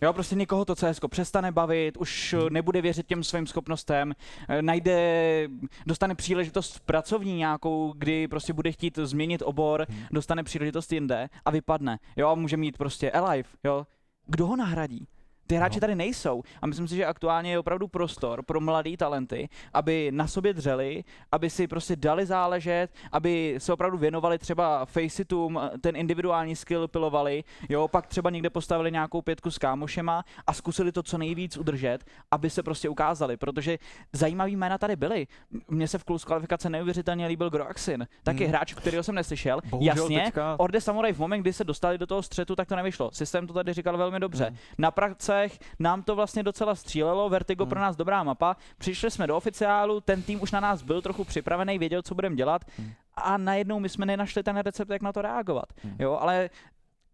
Jo, 0.03 0.13
prostě 0.13 0.35
někoho 0.35 0.65
to 0.65 0.75
CS 0.75 1.01
přestane 1.11 1.53
bavit, 1.53 1.97
už 1.97 2.33
eh, 2.33 2.51
nebude 2.51 2.81
věřit 2.83 3.07
těm 3.07 3.25
svým 3.25 3.47
schopnostem, 3.47 4.13
eh, 4.49 4.63
najde, 4.63 5.49
dostane 5.87 6.15
příležitost 6.15 6.81
pracovní 6.81 7.37
nějakou, 7.37 7.95
kdy 7.97 8.29
prostě 8.29 8.53
bude 8.53 8.73
chtít 8.73 8.99
změnit 9.03 9.43
obor, 9.45 9.87
Hmm. 9.89 9.99
dostane 10.11 10.43
příležitost 10.45 10.93
jinde 10.93 11.29
a 11.45 11.51
vypadne. 11.51 11.99
Jo, 12.17 12.29
a 12.29 12.35
může 12.35 12.57
mít 12.57 12.79
prostě 12.79 13.11
Alive, 13.11 13.49
jo. 13.65 13.87
Kdo 14.27 14.47
ho 14.47 14.57
nahradí? 14.57 15.07
Ty 15.47 15.55
hráči 15.57 15.77
No. 15.77 15.81
tady 15.81 15.95
nejsou 15.95 16.43
a 16.63 16.67
myslím 16.67 16.89
si, 16.89 16.97
že 16.97 17.07
aktuálně 17.07 17.51
je 17.51 17.59
opravdu 17.59 17.89
prostor 17.89 18.43
pro 18.43 18.61
mladý 18.61 18.97
talenty, 18.97 19.49
aby 19.73 20.11
na 20.15 20.27
sobě 20.27 20.53
dřeli, 20.55 21.05
aby 21.33 21.51
si 21.51 21.67
prostě 21.67 21.97
dali 21.97 22.27
záležet, 22.27 22.89
aby 23.13 23.55
se 23.59 23.73
opravdu 23.73 23.99
věnovali 23.99 24.39
třeba 24.39 24.85
faceitům, 24.85 25.61
ten 25.81 25.97
individuální 25.97 26.57
skill 26.57 26.89
pilovali, 26.89 27.45
jo, 27.69 27.89
pak 27.89 28.07
třeba 28.07 28.31
někde 28.31 28.51
postavili 28.51 28.93
nějakou 28.93 29.23
pětku 29.23 29.51
s 29.51 29.59
kámošema 29.59 30.25
a 30.47 30.53
zkusili 30.53 30.93
to 30.93 31.03
co 31.03 31.19
nejvíc 31.19 31.57
udržet, 31.57 31.99
aby 32.31 32.51
se 32.51 32.63
prostě 32.63 32.89
ukázali, 32.89 33.37
protože 33.37 33.79
zajímavý 34.13 34.57
jména 34.57 34.79
tady 34.79 34.97
byly. 34.97 35.27
Mně 35.69 35.89
se 35.89 35.99
v 35.99 36.05
klus 36.05 36.25
kvalifikace 36.25 36.71
neuvěřitelně 36.71 37.27
líbil 37.27 37.51
Groaxin, 37.51 38.07
taky 38.23 38.39
Hmm. 38.45 38.49
hráč, 38.49 38.75
kterého 38.75 39.03
jsem 39.03 39.15
neslyšel. 39.15 39.61
Bohužel 39.71 39.95
Jasně, 39.97 40.21
teďka- 40.25 40.57
Orde 40.61 40.81
Samurai 40.81 41.13
v 41.13 41.19
moment, 41.19 41.41
kdy 41.41 41.53
se 41.53 41.65
dostali 41.65 41.99
do 41.99 42.07
toho 42.07 42.23
střetu, 42.23 42.57
tak 42.57 42.69
to 42.69 42.77
nevyšlo. 42.77 43.11
Systém 43.13 43.47
to 43.47 43.53
tady 43.53 43.73
říkal 43.73 43.97
velmi 43.97 44.21
dobře. 44.21 44.45
Hmm. 44.45 44.57
Na 44.79 44.91
pracech 45.37 45.59
nám 45.79 46.03
to 46.03 46.17
vlastně 46.17 46.43
docela 46.43 46.75
střílelo, 46.75 47.29
Vertigo 47.29 47.65
Hmm. 47.65 47.71
pro 47.71 47.81
nás 47.81 47.97
dobrá 47.97 48.23
mapa. 48.23 48.57
Přišli 48.79 49.11
jsme 49.11 49.27
do 49.27 49.37
oficiálu, 49.37 50.01
ten 50.01 50.23
tým 50.23 50.43
už 50.43 50.53
na 50.53 50.61
nás 50.61 50.83
byl 50.83 51.03
trochu 51.03 51.25
připravený, 51.25 51.79
věděl, 51.79 52.03
co 52.03 52.15
budeme 52.15 52.37
dělat 52.37 52.65
Hmm. 52.79 52.93
a 53.15 53.39
najednou 53.39 53.81
my 53.81 53.89
jsme 53.89 54.07
nenašli 54.07 54.43
ten 54.43 54.57
recept, 54.57 54.91
jak 54.91 55.03
na 55.03 55.13
to 55.13 55.23
reagovat. 55.23 55.73
Hmm. 55.83 55.97
Jo, 55.99 56.19
ale 56.21 56.51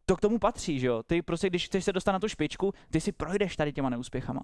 to 0.07 0.17
k 0.17 0.21
tomu 0.21 0.39
patří, 0.39 0.79
že 0.81 0.87
jo? 0.87 1.03
Ty 1.03 1.23
prostě, 1.23 1.49
když 1.51 1.67
chceš 1.67 1.85
se 1.85 1.93
dostat 1.93 2.13
na 2.13 2.19
tu 2.19 2.29
špičku, 2.29 2.75
ty 2.91 3.01
si 3.01 3.13
projdeš 3.13 3.57
tady 3.57 3.73
těma 3.73 3.91
neúspěchama. 3.91 4.41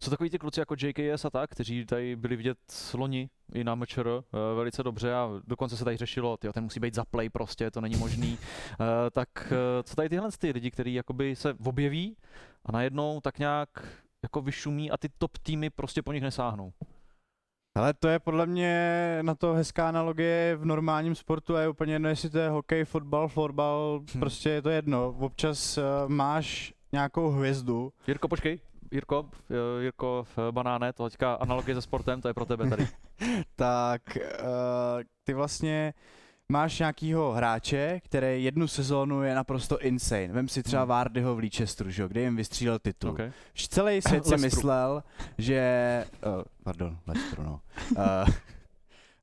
Jsou 0.00 0.10
takový 0.10 0.30
ty 0.30 0.38
kluci 0.38 0.60
jako 0.60 0.74
JKS 0.78 1.24
a 1.24 1.30
tak, 1.30 1.50
kteří 1.50 1.86
tady 1.86 2.16
byli 2.16 2.36
vidět 2.36 2.58
loni 2.94 3.28
i 3.54 3.64
na 3.64 3.74
MČR 3.74 4.06
uh, 4.08 4.22
velice 4.56 4.82
dobře 4.82 5.14
a 5.14 5.30
dokonce 5.46 5.76
se 5.76 5.84
tady 5.84 5.96
řešilo, 5.96 6.36
tyjo, 6.36 6.52
ten 6.52 6.64
musí 6.64 6.80
být 6.80 6.94
za 6.94 7.04
play 7.04 7.28
prostě, 7.28 7.70
to 7.70 7.80
není 7.80 7.96
možný. 7.96 8.38
Uh, 8.80 8.86
tak 9.12 9.28
uh, 9.52 9.82
co 9.82 9.96
tady 9.96 10.08
tyhle 10.08 10.28
ty 10.38 10.50
lidi, 10.50 10.70
kteří 10.70 10.94
jakoby 10.94 11.36
se 11.36 11.54
objeví 11.64 12.16
a 12.64 12.72
najednou 12.72 13.20
tak 13.20 13.38
nějak 13.38 13.68
jako 14.22 14.40
vyšumí 14.40 14.90
a 14.90 14.96
ty 14.96 15.08
top 15.18 15.38
týmy 15.38 15.70
prostě 15.70 16.02
po 16.02 16.12
nich 16.12 16.22
nesáhnou. 16.22 16.72
Ale 17.76 17.94
to 17.94 18.08
je 18.08 18.18
podle 18.18 18.46
mě 18.46 19.18
na 19.22 19.34
to 19.34 19.52
hezká 19.54 19.88
analogie 19.88 20.56
v 20.56 20.64
normálním 20.64 21.14
sportu 21.14 21.56
a 21.56 21.60
je 21.60 21.68
úplně 21.68 21.92
jedno, 21.92 22.08
jestli 22.08 22.30
to 22.30 22.38
je 22.38 22.48
hokej, 22.48 22.84
fotbal, 22.84 23.28
florbal, 23.28 24.00
Hm. 24.14 24.20
prostě 24.20 24.50
je 24.50 24.62
to 24.62 24.70
jedno. 24.70 25.08
Občas 25.18 25.78
uh, 25.78 25.84
máš 26.08 26.74
nějakou 26.92 27.30
hvězdu, 27.30 27.92
Jirko, 28.06 28.28
počkej, 28.28 28.58
Jirko, 28.92 29.20
uh, 29.20 29.28
Jirko 29.80 30.26
v 30.36 30.52
Banáne, 30.52 30.92
to 30.92 31.04
teďka 31.10 31.34
analogie 31.34 31.74
se 31.74 31.82
sportem, 31.82 32.20
to 32.20 32.28
je 32.28 32.34
pro 32.34 32.44
tebe 32.44 32.68
tady. 32.70 32.88
tak 33.56 34.02
uh, 34.16 35.02
ty 35.24 35.34
vlastně 35.34 35.94
máš 36.52 36.78
nějakýho 36.78 37.32
hráče, 37.32 38.00
který 38.04 38.44
jednu 38.44 38.68
sezónu 38.68 39.22
je 39.22 39.34
naprosto 39.34 39.78
insane. 39.80 40.28
Vem 40.28 40.48
si 40.48 40.62
třeba 40.62 40.82
Hmm. 40.82 40.88
Vardyho 40.88 41.34
v 41.34 41.38
Leicesteru, 41.38 41.90
že 41.90 42.02
jo, 42.02 42.08
kde 42.08 42.20
jim 42.20 42.36
vystřílel 42.36 42.78
titul. 42.78 43.10
Okay. 43.10 43.32
Celý 43.68 44.02
svět 44.08 44.26
si 44.26 44.36
myslel, 44.36 45.02
že... 45.38 46.04
Uh, 46.36 46.42
pardon, 46.64 46.98
Leicesteru, 47.06 47.42
no. 47.42 47.60
Uh, 47.96 48.28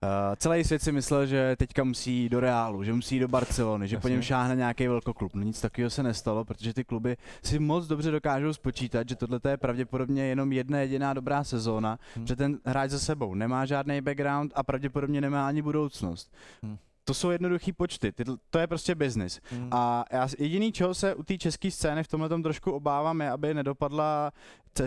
Uh, 0.03 0.35
celý 0.35 0.63
svět 0.63 0.81
si 0.81 0.91
myslel, 0.91 1.25
že 1.25 1.55
teďka 1.59 1.83
musí 1.83 2.29
do 2.29 2.39
Reálu, 2.39 2.83
že 2.83 2.93
musí 2.93 3.19
do 3.19 3.27
Barcelony, 3.27 3.87
že 3.87 3.97
po 3.99 4.07
něm 4.07 4.17
Jasně. 4.17 4.27
šáhne 4.27 4.55
nějaký 4.55 4.87
velkoklub. 4.87 5.35
No 5.35 5.43
nic 5.43 5.61
takového 5.61 5.89
se 5.89 6.03
nestalo, 6.03 6.45
protože 6.45 6.73
ty 6.73 6.83
kluby 6.83 7.17
si 7.43 7.59
moc 7.59 7.87
dobře 7.87 8.11
dokážou 8.11 8.53
spočítat, 8.53 9.09
že 9.09 9.15
tohle 9.15 9.39
je 9.49 9.57
pravděpodobně 9.57 10.23
jenom 10.25 10.51
jedna 10.51 10.79
jediná 10.79 11.13
dobrá 11.13 11.43
sezóna, 11.43 11.99
Hmm. 12.15 12.27
že 12.27 12.35
ten 12.35 12.57
hráč 12.65 12.89
za 12.89 12.99
sebou 12.99 13.35
nemá 13.35 13.65
žádný 13.65 14.01
background 14.01 14.51
a 14.55 14.63
pravděpodobně 14.63 15.21
nemá 15.21 15.47
ani 15.47 15.61
budoucnost. 15.61 16.33
Hmm. 16.63 16.77
To 17.05 17.13
jsou 17.13 17.29
jednoduchý 17.29 17.73
počty, 17.73 18.11
ty, 18.11 18.23
to 18.49 18.59
je 18.59 18.67
prostě 18.67 18.95
business. 18.95 19.41
Mm. 19.51 19.69
A 19.71 20.05
já, 20.11 20.27
jediný, 20.39 20.71
čeho 20.71 20.93
se 20.93 21.15
u 21.15 21.23
té 21.23 21.37
české 21.37 21.71
scény 21.71 22.03
v 22.03 22.07
tomhle 22.07 22.29
trošku 22.29 22.71
obávám, 22.71 23.21
je, 23.21 23.31
aby 23.31 23.53
nedopadla 23.53 24.31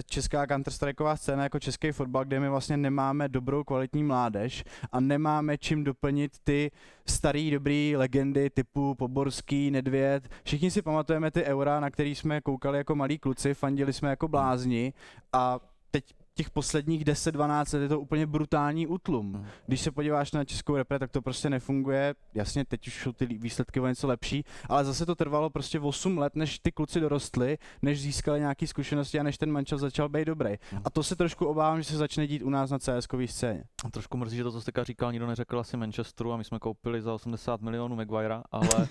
česká 0.07 0.47
counter 0.47 0.73
scéna 1.15 1.43
jako 1.43 1.59
český 1.59 1.93
fotbal, 1.93 2.25
kde 2.25 2.41
my 2.41 2.49
vlastně 2.49 2.77
nemáme 2.77 3.29
dobrou 3.29 3.65
kvalitní 3.65 4.03
mládež 4.03 4.65
a 4.93 5.01
nemáme 5.01 5.59
čím 5.59 5.85
doplnit 5.85 6.33
ty 6.45 6.71
starý 7.07 7.51
dobrý 7.51 7.95
legendy 7.97 8.51
typu 8.51 8.95
Poborský, 8.95 9.71
Nedvěd. 9.71 10.29
Všichni 10.45 10.71
si 10.71 10.83
pamatujeme 10.83 11.31
ty 11.31 11.45
eura, 11.45 11.81
na 11.81 11.91
který 11.91 12.15
jsme 12.15 12.41
koukali 12.41 12.79
jako 12.79 12.95
malí 12.95 13.19
kluci, 13.19 13.55
fandili 13.55 13.93
jsme 13.93 14.11
jako 14.11 14.29
blázni 14.29 14.93
a 15.33 15.61
teď 15.91 16.15
těch 16.39 16.51
posledních 16.51 17.05
10-12 17.05 17.75
let 17.75 17.83
je 17.83 17.89
to 17.89 18.01
úplně 18.01 18.27
brutální 18.27 18.87
útlum. 18.87 19.27
Mm. 19.27 19.47
Když 19.67 19.81
se 19.81 19.91
podíváš 19.91 20.33
na 20.33 20.45
českou 20.45 20.77
repre, 20.77 20.99
tak 20.99 21.11
to 21.11 21.23
prostě 21.23 21.51
nefunguje. 21.51 22.15
Jasně, 22.35 22.65
teď 22.65 22.87
už 22.87 23.03
jsou 23.03 23.13
ty 23.13 23.27
výsledky 23.27 23.81
o 23.81 23.87
něco 23.87 24.07
lepší, 24.07 24.45
ale 24.69 24.85
zase 24.85 25.07
to 25.07 25.15
trvalo 25.15 25.51
prostě 25.51 25.81
8 25.81 26.19
let, 26.19 26.37
než 26.37 26.59
ty 26.59 26.73
kluci 26.73 27.01
dorostli, 27.01 27.59
než 27.83 28.03
získali 28.03 28.41
nějaké 28.41 28.67
zkušenosti 28.67 29.21
a 29.21 29.23
než 29.23 29.39
ten 29.39 29.53
mančel 29.53 29.79
začal 29.79 30.09
být 30.09 30.25
dobrý. 30.25 30.51
Mhm. 30.73 30.83
A 30.85 30.91
to 30.91 31.03
se 31.03 31.17
trošku 31.17 31.47
obávám, 31.47 31.79
že 31.83 31.85
se 31.85 31.97
začne 31.97 32.27
dít 32.27 32.43
u 32.43 32.51
nás 32.51 32.71
na 32.71 32.79
CS-kové 32.79 33.29
scéně. 33.29 33.65
Trošku 33.91 34.17
mrzí, 34.19 34.37
že 34.37 34.45
to, 34.45 34.53
co 34.53 34.61
jste 34.61 34.73
říkal, 34.85 35.13
nikdo 35.13 35.27
neřekl 35.27 35.59
asi 35.61 35.77
Manchesteru 35.77 36.33
a 36.33 36.37
my 36.37 36.45
jsme 36.45 36.59
koupili 36.59 37.03
za 37.03 37.15
80 37.15 37.61
milionů 37.61 37.97
Maguirea, 37.97 38.43
ale, 38.51 38.69
uh, 38.79 38.89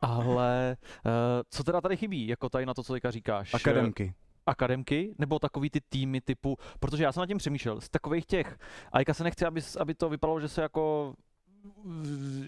ale 0.00 0.76
uh, 1.06 1.12
co 1.50 1.64
teda 1.64 1.80
tady 1.80 1.96
chybí, 1.96 2.26
jako 2.26 2.48
tady 2.48 2.66
na 2.66 2.74
to, 2.74 2.82
co 2.82 2.92
teďka 2.92 3.10
říkáš? 3.10 3.54
Akademky. 3.54 4.14
Akademky, 4.46 5.14
nebo 5.18 5.38
takový 5.38 5.70
ty 5.70 5.80
týmy 5.88 6.20
typu, 6.20 6.56
protože 6.80 7.04
já 7.04 7.12
jsem 7.12 7.20
nad 7.20 7.26
tím 7.26 7.38
přemýšlel, 7.38 7.80
z 7.80 7.88
takových 7.88 8.26
těch, 8.26 8.58
a 8.92 8.98
teďka 8.98 9.14
se 9.14 9.24
nechci, 9.24 9.46
aby, 9.46 9.60
aby 9.80 9.94
to 9.94 10.08
vypadalo, 10.08 10.40
že 10.40 10.48
se 10.48 10.62
jako, 10.62 11.14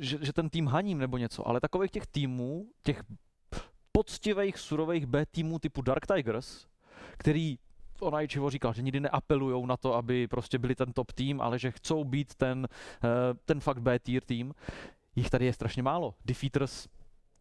že, 0.00 0.18
že 0.20 0.32
ten 0.32 0.50
tým 0.50 0.66
haním 0.66 0.98
nebo 0.98 1.18
něco, 1.18 1.48
ale 1.48 1.60
takových 1.60 1.90
těch 1.90 2.06
týmů, 2.06 2.66
těch 2.82 3.02
poctivých, 3.92 4.58
surových 4.58 5.06
B 5.06 5.26
týmů 5.26 5.58
typu 5.58 5.82
Dark 5.82 6.06
Tigers, 6.06 6.66
který 7.18 7.58
ona 8.00 8.20
Ichivo 8.20 8.50
říkal, 8.50 8.72
že 8.72 8.82
nikdy 8.82 9.00
neapelujou 9.00 9.66
na 9.66 9.76
to, 9.76 9.94
aby 9.94 10.28
prostě 10.28 10.58
byli 10.58 10.74
ten 10.74 10.92
top 10.92 11.12
tým, 11.12 11.40
ale 11.40 11.58
že 11.58 11.70
chcou 11.70 12.04
být 12.04 12.34
ten, 12.34 12.68
eh, 13.04 13.08
ten 13.44 13.60
fakt 13.60 13.78
B 13.78 13.98
tier 13.98 14.22
tým. 14.22 14.54
Jich 15.16 15.30
tady 15.30 15.44
je 15.44 15.52
strašně 15.52 15.82
málo. 15.82 16.14
Defeaters 16.24 16.88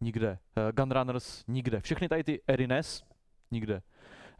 nikde, 0.00 0.38
uh, 0.56 0.72
Gunrunners 0.72 1.44
nikde. 1.48 1.80
Všechny 1.80 2.08
tady 2.08 2.24
ty 2.24 2.40
Erines 2.46 3.04
nikde. 3.50 3.82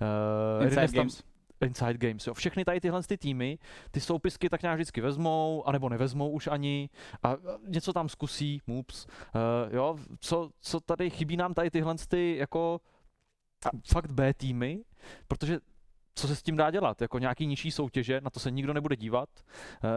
Uh, 0.00 0.62
Inside 0.64 0.80
Erines 0.82 0.92
tam- 0.92 0.98
Games. 1.00 1.22
Inside 1.60 2.08
Games, 2.08 2.26
jo. 2.26 2.34
Všechny 2.34 2.64
tady 2.64 2.80
tyhle 2.80 3.02
ty 3.02 3.18
týmy, 3.18 3.58
ty 3.90 4.00
soupisky 4.00 4.48
tak 4.48 4.62
nějak 4.62 4.76
vždycky 4.76 5.00
vezmou, 5.00 5.68
anebo 5.68 5.88
nevezmou 5.88 6.30
už 6.30 6.46
ani 6.46 6.90
a 7.22 7.36
něco 7.68 7.92
tam 7.92 8.08
zkusí, 8.08 8.60
moops, 8.66 9.06
uh, 9.06 9.74
jo, 9.74 9.96
co, 10.20 10.50
co 10.60 10.80
tady 10.80 11.10
chybí 11.10 11.36
nám 11.36 11.54
tady 11.54 11.70
tyhle 11.70 11.94
ty 12.08 12.36
jako 12.36 12.80
a 13.66 13.68
fakt 13.92 14.12
B 14.12 14.34
týmy, 14.34 14.84
protože 15.28 15.58
co 16.14 16.28
se 16.28 16.36
s 16.36 16.42
tím 16.42 16.56
dá 16.56 16.70
dělat? 16.70 17.02
Jako 17.02 17.18
nějaký 17.18 17.46
nižší 17.46 17.70
soutěže, 17.70 18.20
na 18.20 18.30
to 18.30 18.40
se 18.40 18.50
nikdo 18.50 18.72
nebude 18.72 18.96
dívat, 18.96 19.28
uh, 19.84 19.90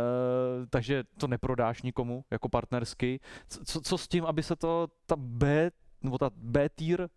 takže 0.70 1.04
to 1.18 1.28
neprodáš 1.28 1.82
nikomu 1.82 2.24
jako 2.32 2.50
partnersky. 2.50 3.20
Co- 3.48 3.66
Co, 3.66 3.82
co 3.82 3.98
s 3.98 4.08
tím, 4.08 4.26
aby 4.26 4.44
se 4.44 4.56
to 4.56 4.88
ta 5.06 5.16
B, 5.18 5.72
nebo 6.02 6.18
ta 6.18 6.30
B 6.36 6.70
tier 6.70 7.02
uh, 7.02 7.08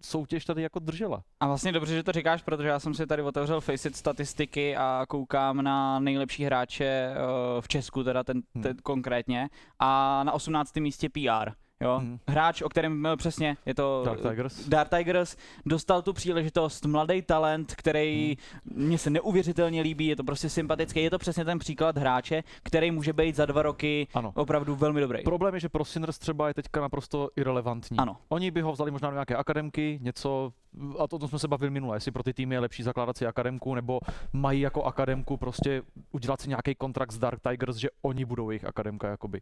soutěž 0.00 0.44
tady 0.44 0.62
jako 0.62 0.78
držela? 0.78 1.22
A 1.40 1.46
vlastně 1.46 1.72
dobře, 1.72 1.94
že 1.94 2.02
to 2.02 2.12
říkáš, 2.12 2.42
protože 2.42 2.68
já 2.68 2.78
jsem 2.80 2.94
si 2.94 3.06
tady 3.06 3.22
otevřel 3.22 3.60
Faceit 3.60 3.96
statistiky 3.96 4.76
a 4.76 5.04
koukám 5.08 5.62
na 5.62 5.98
nejlepší 5.98 6.44
hráče 6.44 6.84
eh, 6.84 7.16
v 7.60 7.68
Česku, 7.68 8.04
teda 8.04 8.24
ten, 8.24 8.42
Hmm. 8.54 8.62
ten 8.62 8.76
konkrétně, 8.82 9.48
a 9.78 10.24
na 10.24 10.32
18. 10.32 10.76
místě 10.76 11.08
PR. 11.08 11.50
Jo? 11.82 11.98
Hmm. 11.98 12.18
Hráč, 12.28 12.62
o 12.62 12.68
kterém 12.68 13.06
eh, 13.06 13.16
přesně 13.16 13.56
je 13.66 13.74
to 13.74 14.02
Dark 14.04 14.20
Tigers? 14.20 14.68
Dark 14.68 14.90
Tigers 14.90 15.36
dostal 15.66 16.02
tu 16.02 16.12
příležitost, 16.12 16.86
mladý 16.86 17.22
talent, 17.22 17.74
který 17.74 18.36
mně 18.64 18.98
se 18.98 19.10
neuvěřitelně 19.10 19.82
líbí, 19.82 20.06
je 20.06 20.16
to 20.16 20.24
prostě 20.24 20.48
sympatický, 20.48 21.02
je 21.02 21.10
to 21.10 21.18
přesně 21.18 21.44
ten 21.44 21.58
příklad 21.58 21.98
hráče, 21.98 22.42
který 22.62 22.90
může 22.90 23.12
být 23.12 23.36
za 23.36 23.46
dva 23.46 23.62
roky 23.62 24.06
Ano. 24.14 24.32
opravdu 24.34 24.76
velmi 24.76 25.00
dobrý. 25.00 25.22
Problém 25.22 25.54
je, 25.54 25.60
že 25.60 25.68
pro 25.68 25.84
Sinners 25.84 26.18
třeba 26.18 26.48
je 26.48 26.54
teďka 26.54 26.80
naprosto 26.80 27.28
irrelevantní. 27.36 27.98
Ano. 27.98 28.16
Oni 28.28 28.50
by 28.50 28.60
ho 28.60 28.72
vzali 28.72 28.90
možná 28.90 29.10
do 29.10 29.14
nějaké 29.14 29.36
akademky, 29.36 29.98
něco, 30.02 30.52
a 30.98 31.06
to, 31.08 31.16
o 31.16 31.18
tom 31.18 31.28
jsme 31.28 31.38
se 31.38 31.48
bavili 31.48 31.70
minule, 31.70 31.96
jestli 31.96 32.12
pro 32.12 32.22
ty 32.22 32.32
týmy 32.32 32.54
je 32.54 32.58
lepší 32.60 32.82
zakládat 32.82 33.16
si 33.16 33.26
akademku, 33.26 33.74
nebo 33.74 34.00
mají 34.32 34.60
jako 34.60 34.82
akademku 34.82 35.36
prostě 35.36 35.82
udělat 36.12 36.40
si 36.40 36.48
nějaký 36.48 36.74
kontrakt 36.74 37.12
s 37.12 37.18
Dark 37.18 37.40
Tigers, 37.48 37.76
že 37.76 37.88
oni 38.02 38.24
budou 38.24 38.50
jejich 38.50 38.64
akademka 38.64 39.08
jakoby. 39.08 39.40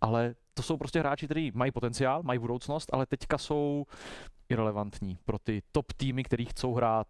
Ale 0.00 0.34
to 0.56 0.62
jsou 0.62 0.76
prostě 0.76 0.98
hráči, 0.98 1.26
kteří 1.26 1.52
mají 1.54 1.72
potenciál, 1.72 2.22
mají 2.22 2.38
budoucnost, 2.38 2.90
ale 2.92 3.06
teďka 3.06 3.38
jsou 3.38 3.84
irrelevantní 4.48 5.18
pro 5.24 5.38
ty 5.38 5.62
top 5.72 5.92
týmy, 5.92 6.24
který 6.24 6.44
chcou 6.44 6.74
hrát 6.74 7.06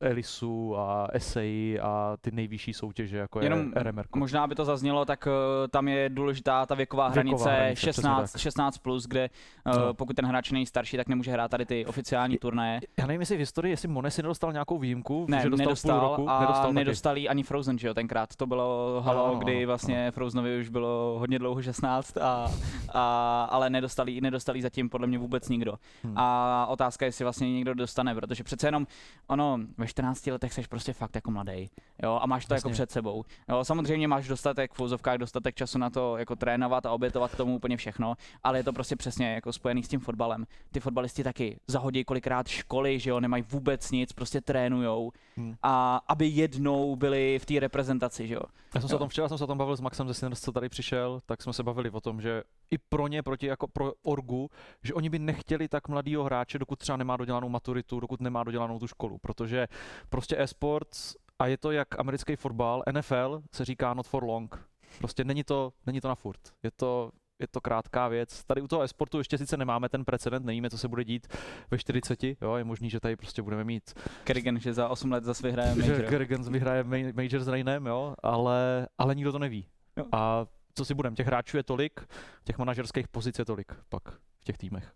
Elisu 0.00 0.76
a 0.78 1.08
SAI 1.18 1.78
a 1.82 2.16
ty 2.20 2.30
nejvyšší 2.30 2.72
soutěže, 2.72 3.16
jako 3.18 3.40
Jenom 3.40 3.72
je 3.76 3.82
RMR. 3.82 4.04
Možná 4.16 4.46
by 4.46 4.54
to 4.54 4.64
zaznělo, 4.64 5.04
tak 5.04 5.26
uh, 5.26 5.32
tam 5.70 5.88
je 5.88 6.08
důležitá 6.08 6.66
ta 6.66 6.74
věková 6.74 7.08
Věková 7.08 7.22
hranice, 7.22 7.50
hranice, 7.50 7.74
přesně 7.74 7.92
16, 8.02 8.32
tak. 8.32 8.40
16 8.40 8.78
plus, 8.78 9.06
kde 9.06 9.30
uh, 9.66 9.72
No. 9.76 9.94
pokud 9.94 10.16
ten 10.16 10.26
hráč 10.26 10.50
není 10.50 10.66
starší, 10.66 10.96
tak 10.96 11.08
nemůže 11.08 11.32
hrát 11.32 11.50
tady 11.50 11.66
ty 11.66 11.86
oficiální 11.86 12.38
turnaje. 12.38 12.80
Já 12.98 13.06
nevím, 13.06 13.20
jestli 13.20 13.36
v 13.36 13.38
historii, 13.38 13.72
jestli 13.72 13.88
Monesi 13.88 14.22
nedostal 14.22 14.52
nějakou 14.52 14.78
výjimku, 14.78 15.26
Ne, 15.28 15.42
že 15.42 15.50
dostal, 15.50 15.66
nedostal, 15.66 16.00
půl 16.00 16.08
roku, 16.08 16.30
a 16.30 16.40
nedostal, 16.40 16.72
nedostal, 16.72 17.14
taky. 17.14 17.28
ani 17.28 17.42
Frozen, 17.42 17.78
že 17.78 17.88
jo, 17.88 17.94
tenkrát. 17.94 18.36
To 18.36 18.46
bylo 18.46 19.00
halo, 19.04 19.26
Ano, 19.26 19.38
kdy 19.38 19.56
ano, 19.56 19.66
vlastně 19.66 20.10
Frozenovi 20.10 20.60
už 20.60 20.68
bylo 20.68 21.16
hodně 21.18 21.38
dlouho 21.38 21.62
16, 21.62 22.16
a, 22.16 22.50
a, 22.94 23.44
ale 23.50 23.70
nedostali, 23.70 24.20
nedostali 24.20 24.62
zatím 24.62 24.88
podle 24.88 25.06
mě 25.06 25.18
vůbec 25.18 25.48
nikdo. 25.48 25.74
Hmm. 26.04 26.18
A 26.18 26.66
otázka 26.66 27.04
je, 27.04 27.08
jestli 27.08 27.24
vlastně 27.24 27.52
někdo 27.52 27.74
dostane, 27.74 28.14
protože 28.14 28.44
přece 28.44 28.66
jenom 28.66 28.86
ono 29.26 29.58
ve 29.86 29.90
14 29.90 30.26
letech 30.26 30.52
seš 30.52 30.66
prostě 30.66 30.92
fakt 30.92 31.14
jako 31.14 31.30
mladý, 31.30 31.70
jo, 32.02 32.18
a 32.22 32.26
máš 32.26 32.46
to 32.46 32.54
jako 32.54 32.68
Jasně. 32.68 32.72
před 32.74 32.90
sebou. 32.90 33.24
Jo, 33.48 33.64
samozřejmě 33.64 34.08
máš 34.08 34.28
dostatek 34.28 34.72
v 34.72 34.76
fouzovkách, 34.76 35.18
dostatek 35.18 35.54
času 35.54 35.78
na 35.78 35.90
to 35.90 36.16
jako 36.16 36.36
trénovat 36.36 36.86
a 36.86 36.92
obětovat 36.92 37.36
tomu 37.36 37.56
úplně 37.56 37.76
všechno, 37.76 38.14
ale 38.44 38.58
je 38.58 38.64
to 38.64 38.72
prostě 38.72 38.96
přesně 38.96 39.34
jako 39.34 39.52
spojený 39.52 39.82
s 39.82 39.88
tím 39.88 40.00
fotbalem. 40.00 40.46
Ty 40.72 40.80
fotbalisti 40.80 41.24
taky 41.24 41.60
zahodí 41.66 42.04
kolikrát 42.04 42.48
školy, 42.48 42.98
že 42.98 43.10
jo, 43.10 43.20
nemají 43.20 43.44
vůbec 43.48 43.90
nic, 43.90 44.12
prostě 44.12 44.40
trénujou 44.40 45.12
Hmm. 45.38 45.54
a 45.62 46.00
aby 46.08 46.26
jednou 46.26 46.96
byli 46.96 47.38
v 47.38 47.46
té 47.46 47.60
reprezentaci, 47.60 48.26
že 48.28 48.34
jo. 48.34 48.40
Já 48.74 48.80
jsem 48.80 48.88
se 48.88 48.94
o 48.94 48.96
Jo. 48.96 48.98
tom 48.98 49.08
včera 49.08 49.28
jsem 49.28 49.38
se 49.38 49.44
o 49.44 49.46
tom 49.46 49.58
bavil 49.58 49.76
s 49.76 49.80
Maxem 49.80 50.08
ze 50.08 50.14
Sinners, 50.14 50.40
co 50.40 50.52
tady 50.52 50.68
přišel, 50.68 51.20
tak 51.26 51.42
jsme 51.42 51.52
se 51.52 51.62
bavili 51.62 51.90
o 51.90 52.00
tom, 52.00 52.20
že 52.20 52.42
i 52.70 52.78
pro 52.78 53.08
ně, 53.08 53.22
proti 53.22 53.46
jako 53.46 53.68
pro 53.68 53.92
Orgu, 54.02 54.50
že 54.82 54.94
oni 54.94 55.10
by 55.10 55.18
nechtěli 55.18 55.68
tak 55.68 55.88
mladýho 55.88 56.24
hráče, 56.24 56.58
dokud 56.58 56.78
třeba 56.78 56.96
nemá 56.96 57.16
dodělanou 57.16 57.48
maturitu, 57.48 58.00
dokud 58.00 58.20
nemá 58.20 58.44
dodělanou 58.44 58.78
tu 58.78 58.86
školu, 58.86 59.18
protože 59.18 59.68
prostě 60.08 60.38
e-sports 60.38 61.14
a 61.38 61.46
je 61.46 61.58
to 61.58 61.70
jak 61.70 62.00
americký 62.00 62.36
fotbal, 62.36 62.82
NFL 62.92 63.42
se 63.54 63.64
říká 63.64 63.94
not 63.94 64.06
for 64.06 64.24
long. 64.24 64.68
Prostě 64.98 65.24
není 65.24 65.44
to, 65.44 65.72
není 65.86 66.00
to 66.00 66.08
na 66.08 66.14
furt. 66.14 66.40
Je 66.62 66.70
to, 66.70 67.10
je 67.38 67.46
to 67.48 67.60
krátká 67.60 68.08
věc. 68.08 68.44
Tady 68.44 68.60
u 68.60 68.68
toho 68.68 68.82
e-sportu 68.82 69.18
ještě 69.18 69.38
sice 69.38 69.56
nemáme 69.56 69.88
ten 69.88 70.04
precedent, 70.04 70.46
nevíme, 70.46 70.70
co 70.70 70.78
se 70.78 70.88
bude 70.88 71.04
dít 71.04 71.26
ve 71.70 71.78
40, 71.78 72.24
jo, 72.24 72.54
je 72.56 72.64
možný, 72.64 72.90
že 72.90 73.00
tady 73.00 73.16
prostě 73.16 73.42
budeme 73.42 73.64
mít 73.64 73.94
Kerrigan, 74.24 74.58
že 74.58 74.74
za 74.74 74.88
8 74.88 75.12
let 75.12 75.24
zase 75.24 75.46
vyhraje 75.46 75.74
major. 75.80 76.02
Kerrigan 76.02 76.52
vyhraje 76.52 76.84
ma- 76.84 77.12
Major 77.16 77.40
s 77.44 77.48
Rainem, 77.48 77.86
jo, 77.86 78.14
ale, 78.22 78.88
ale 78.98 79.14
nikdo 79.14 79.32
to 79.32 79.38
neví. 79.38 79.66
Jo. 79.96 80.04
A 80.12 80.46
co 80.76 80.84
si 80.84 80.94
budem, 80.94 81.14
těch 81.14 81.26
hráčů 81.26 81.56
je 81.56 81.62
tolik, 81.62 82.00
těch 82.44 82.58
manažerských 82.58 83.08
pozic 83.08 83.38
je 83.38 83.44
tolik 83.44 83.72
pak 83.88 84.02
v 84.40 84.44
těch 84.44 84.58
týmech. 84.58 84.92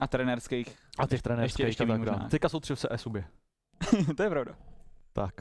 A 0.00 0.06
trenérských. 0.06 0.78
A 0.98 1.06
těch 1.06 1.22
trenérských 1.22 1.66
ještě 1.66 1.84
víc 1.84 1.90
tak 1.90 1.98
možná. 1.98 2.28
Teďka 2.28 2.48
jsou 2.48 2.60
tři 2.60 2.74
v 2.74 2.84
e-subě. 2.90 3.24
to 4.16 4.22
je 4.22 4.30
pravda. 4.30 4.54
Tak, 5.12 5.34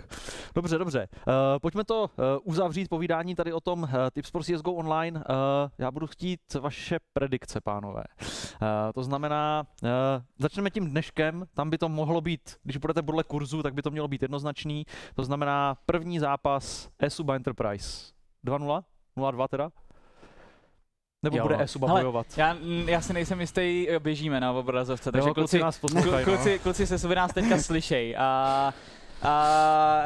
dobře, 0.55 0.78
dobře. 0.78 1.07
Uh, 1.13 1.34
pojďme 1.61 1.84
to 1.84 2.01
uh, 2.03 2.26
uzavřít 2.43 2.89
povídání 2.89 3.36
tady 3.36 3.53
o 3.53 3.59
tom 3.59 3.84
uh, 3.84 3.89
Tips 4.13 4.32
pro 4.32 4.43
CSGO 4.43 4.74
Online. 4.74 5.19
Uh, 5.19 5.26
já 5.78 5.91
budu 5.91 6.07
chtít 6.07 6.39
vaše 6.59 6.97
predikce, 7.13 7.61
pánové. 7.61 8.03
Uh, 8.21 8.67
to 8.93 9.03
znamená, 9.03 9.63
uh, 9.84 9.89
začneme 10.39 10.69
tím 10.69 10.89
dneškem, 10.89 11.45
tam 11.53 11.69
by 11.69 11.78
to 11.78 11.89
mohlo 11.89 12.21
být, 12.21 12.57
když 12.63 12.78
budete 12.78 13.01
podle 13.01 13.24
kurzu, 13.24 13.63
tak 13.63 13.74
by 13.74 13.82
to 13.82 13.91
mělo 13.91 14.07
být 14.07 14.21
jednoznačný. 14.21 14.86
To 15.15 15.24
znamená 15.24 15.76
první 15.86 16.19
zápas 16.19 16.89
eSuba 16.99 17.36
Enterprise. 17.36 18.13
2-0? 18.45 18.83
0-2 19.17 19.47
teda? 19.47 19.69
Nebo 21.23 21.37
Jo. 21.37 21.43
bude 21.43 21.61
eSuba 21.63 21.87
Hele, 21.87 22.01
bojovat? 22.01 22.27
Já, 22.37 22.57
já 22.85 23.01
si 23.01 23.13
nejsem 23.13 23.41
jistý, 23.41 23.89
eh, 23.89 23.99
běžíme 23.99 24.39
na 24.39 24.51
obrazovce, 24.51 25.11
takže 25.11 25.29
jo, 25.29 25.33
kluci 25.33 25.57
kluci, 25.57 25.63
nás 25.63 25.79
poslouchají, 25.79 26.25
no. 26.25 26.33
kluci, 26.33 26.59
kluci 26.59 26.87
se 26.87 26.99
suby 26.99 27.15
nás 27.15 27.33
teďka 27.33 27.57
slyšej 27.57 28.15
a, 28.17 28.73
a 29.21 29.33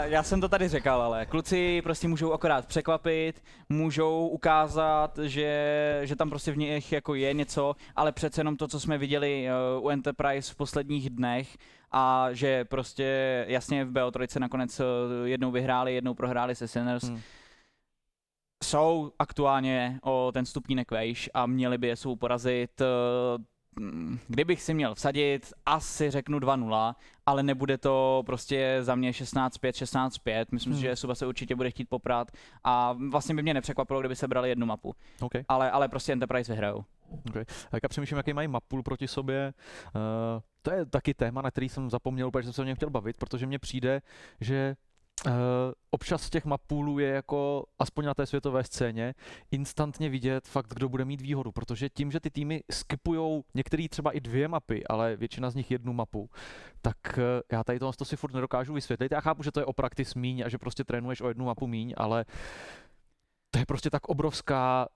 já 0.03 0.23
jsem 0.23 0.41
to 0.41 0.49
tady 0.49 0.67
řekl, 0.67 0.89
ale 0.89 1.25
kluci 1.25 1.81
prostě 1.81 2.07
můžou 2.07 2.33
akorát 2.33 2.65
překvapit, 2.65 3.43
můžou 3.69 4.27
ukázat, 4.27 5.19
že, 5.23 6.01
že 6.03 6.15
tam 6.15 6.29
prostě 6.29 6.51
v 6.51 6.57
nich 6.57 6.91
jako 6.91 7.15
je 7.15 7.33
něco, 7.33 7.75
ale 7.95 8.11
přece 8.11 8.41
jenom 8.41 8.57
to, 8.57 8.67
co 8.67 8.79
jsme 8.79 8.97
viděli 8.97 9.47
uh, 9.79 9.85
u 9.85 9.89
Enterprise 9.89 10.53
v 10.53 10.55
posledních 10.55 11.09
dnech 11.09 11.57
a 11.91 12.27
že 12.31 12.65
prostě 12.65 13.45
jasně 13.47 13.85
v 13.85 13.91
BO3 13.91 14.39
nakonec 14.39 14.79
uh, 14.79 14.85
jednou 15.23 15.51
vyhráli, 15.51 15.95
jednou 15.95 16.13
prohráli 16.13 16.55
se 16.55 16.67
Sinners, 16.67 17.03
Hmm. 17.03 17.21
Jsou 18.63 19.11
aktuálně 19.19 19.99
o 20.03 20.31
ten 20.33 20.45
stupínek 20.45 20.91
vejš 20.91 21.29
a 21.33 21.45
měli 21.45 21.77
by 21.77 21.87
je 21.87 21.95
svou 21.95 22.15
porazit. 22.15 22.81
eh, 22.81 22.85
mm, 23.79 24.19
Kdybych 24.27 24.61
si 24.61 24.73
měl 24.73 24.95
vsadit, 24.95 25.53
asi 25.65 26.11
řeknu 26.11 26.39
2-0, 26.39 26.95
ale 27.25 27.43
nebude 27.43 27.77
to 27.77 28.23
prostě 28.25 28.77
za 28.81 28.95
mě 28.95 29.11
16-5, 29.11 29.71
16-5. 29.71 30.45
Myslím 30.51 30.73
si, 30.73 30.77
Hmm. 30.79 30.81
že 30.89 30.95
Suba 30.95 31.15
se 31.15 31.27
určitě 31.27 31.55
bude 31.55 31.71
chtít 31.71 31.89
poprat 31.89 32.31
a 32.63 32.95
vlastně 33.09 33.35
by 33.35 33.43
mě 33.43 33.53
nepřekvapilo, 33.53 33.99
kdyby 33.99 34.15
se 34.15 34.27
brali 34.27 34.49
jednu 34.49 34.65
mapu. 34.65 34.95
Okay. 35.21 35.43
Ale, 35.47 35.71
ale 35.71 35.87
prostě 35.89 36.13
Enterprise 36.13 36.51
vyhrajou. 36.53 36.83
Okay. 37.29 37.45
A 37.71 37.75
jak 37.75 37.83
já 37.83 37.89
přemýšlím, 37.89 38.17
jaký 38.17 38.33
mají 38.33 38.47
mapul 38.47 38.83
proti 38.83 39.07
sobě. 39.07 39.53
Uh, 39.95 40.01
to 40.61 40.71
je 40.73 40.85
taky 40.85 41.13
téma, 41.13 41.41
na 41.41 41.51
který 41.51 41.69
jsem 41.69 41.89
zapomněl, 41.89 42.31
protože 42.31 42.43
jsem 42.45 42.53
se 42.53 42.61
o 42.61 42.65
něm 42.65 42.75
chtěl 42.75 42.89
bavit, 42.89 43.17
protože 43.17 43.45
mně 43.45 43.59
přijde, 43.59 44.01
že 44.41 44.75
uh, 45.25 45.31
občas 45.91 46.23
z 46.23 46.29
těch 46.29 46.45
mapulů 46.45 46.99
je 46.99 47.09
jako, 47.09 47.65
aspoň 47.79 48.05
na 48.05 48.13
té 48.13 48.25
světové 48.25 48.63
scéně, 48.63 49.13
instantně 49.51 50.09
vidět 50.09 50.47
fakt, 50.47 50.73
kdo 50.73 50.89
bude 50.89 51.05
mít 51.05 51.21
výhodu, 51.21 51.51
protože 51.51 51.89
tím, 51.89 52.11
že 52.11 52.19
ty 52.19 52.29
týmy 52.29 52.63
skipujou 52.71 53.43
některý 53.53 53.89
třeba 53.89 54.11
i 54.11 54.19
dvě 54.19 54.47
mapy, 54.47 54.87
ale 54.87 55.15
většina 55.15 55.49
z 55.49 55.55
nich 55.55 55.71
jednu 55.71 55.93
mapu, 55.93 56.29
tak 56.81 56.97
uh, 57.17 57.23
já 57.51 57.63
tady 57.63 57.79
tohle 57.79 57.93
to 57.97 58.05
si 58.05 58.15
furt 58.15 58.33
nedokážu 58.33 58.73
vysvětlit. 58.73 59.11
Já 59.11 59.21
chápu, 59.21 59.43
že 59.43 59.51
to 59.51 59.59
je 59.59 59.65
o 59.65 59.73
practice 59.73 60.19
míň 60.19 60.43
a 60.45 60.49
že 60.49 60.57
prostě 60.57 60.83
trénuješ 60.83 61.21
o 61.21 61.27
jednu 61.27 61.45
mapu 61.45 61.67
míň, 61.67 61.93
ale 61.97 62.25
to 63.51 63.59
je 63.59 63.65
prostě 63.65 63.89
tak 63.89 64.05
obrovská 64.09 64.87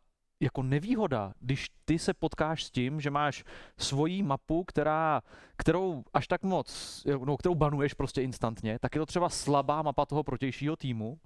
jako 0.42 0.64
nevýhoda, 0.64 1.34
když 1.40 1.68
ty 1.86 2.00
se 2.00 2.14
potkáš 2.14 2.64
s 2.64 2.72
tím, 2.72 3.02
že 3.02 3.10
máš 3.10 3.44
svoji 3.78 4.24
mapu, 4.24 4.64
která, 4.64 5.22
kterou 5.58 6.04
až 6.14 6.28
tak 6.28 6.44
moc, 6.44 7.04
no, 7.26 7.38
kterou 7.38 7.56
banuješ 7.56 7.94
prostě 7.94 8.22
instantně, 8.22 8.80
tak 8.80 8.96
je 8.96 9.00
to 9.00 9.06
třeba 9.06 9.30
slabá 9.30 9.82
mapa 9.82 10.06
toho 10.06 10.24
protějšího 10.24 10.76
týmu 10.76 11.20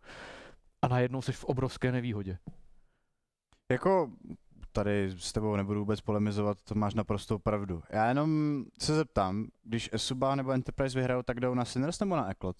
a 0.81 0.87
najednou 0.87 1.21
jsi 1.21 1.31
v 1.31 1.43
obrovské 1.43 1.91
nevýhodě. 1.91 2.37
Jako 3.71 4.11
tady 4.75 5.11
s 5.17 5.33
tebou 5.33 5.55
nebudu 5.55 5.79
vůbec 5.79 6.01
polemizovat, 6.01 6.57
to 6.63 6.75
máš 6.75 6.93
naprostou 6.93 7.37
pravdu. 7.37 7.83
Já 7.89 8.07
jenom 8.07 8.63
se 8.79 8.95
zeptám, 8.95 9.47
když 9.63 9.89
Esuba 9.93 10.35
nebo 10.35 10.51
Enterprise 10.51 10.99
vyhrajou, 10.99 11.21
tak 11.21 11.39
jdou 11.39 11.53
na 11.53 11.65
Sinners 11.65 11.99
nebo 11.99 12.15
na 12.15 12.31
Eklot? 12.31 12.55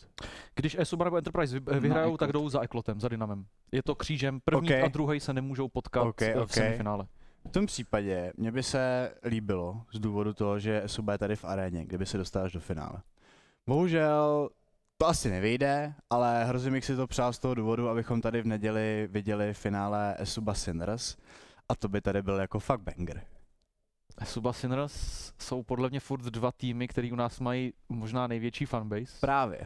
Když 0.56 0.78
Esuba 0.80 1.06
nebo 1.06 1.18
Enterprise 1.18 1.60
vyhrajou, 1.60 2.18
tak 2.18 2.32
jdou 2.32 2.50
za 2.50 2.62
Eklotem, 2.62 3.00
za 3.00 3.10
Dynamem. 3.10 3.46
Je 3.72 3.84
to 3.84 3.96
křížem, 3.96 4.40
první 4.46 4.70
Ok. 4.70 4.84
a 4.84 4.88
druhý 4.88 5.20
se 5.20 5.34
nemůžou 5.34 5.68
potkat 5.68 6.02
Ok, 6.02 6.22
eh, 6.22 6.46
v 6.46 6.52
semifinále. 6.54 7.08
V 7.48 7.52
tom 7.52 7.66
případě 7.66 8.34
mě 8.38 8.52
by 8.52 8.64
se 8.64 9.12
líbilo 9.26 9.82
z 9.92 10.00
důvodu 10.00 10.34
toho, 10.34 10.60
že 10.60 10.84
Esuba 10.84 11.12
je 11.14 11.18
tady 11.18 11.36
v 11.36 11.46
aréně, 11.46 11.86
kdyby 11.86 12.06
se 12.06 12.18
dostal 12.18 12.44
až 12.46 12.52
do 12.52 12.60
finále. 12.60 13.02
Bohužel 13.68 14.50
to 14.98 15.08
asi 15.08 15.30
nevyjde, 15.30 15.94
ale 16.10 16.46
hrozně 16.46 16.72
bych 16.72 16.86
si 16.86 16.96
to 16.96 17.08
přál 17.08 17.34
z 17.34 17.40
toho 17.40 17.56
důvodu, 17.56 17.90
abychom 17.90 18.22
tady 18.22 18.42
v 18.42 18.46
neděli 18.46 19.08
viděli 19.12 19.54
finále 19.54 20.16
Esuba 20.20 20.54
Sinners 20.54 21.18
a 21.70 21.76
to 21.76 21.90
by 21.90 22.02
tady 22.02 22.22
byl 22.22 22.36
jako 22.40 22.60
fakt 22.60 22.82
banger. 22.82 23.22
Esuba 24.22 24.54
Sinners 24.54 24.94
jsou 25.40 25.64
podle 25.64 25.90
mě 25.90 26.00
furt 26.00 26.22
dva 26.22 26.52
týmy, 26.52 26.88
který 26.88 27.12
u 27.12 27.16
nás 27.16 27.40
mají 27.40 27.74
možná 27.90 28.28
největší 28.28 28.66
fanbase. 28.66 29.18
Právě. 29.22 29.60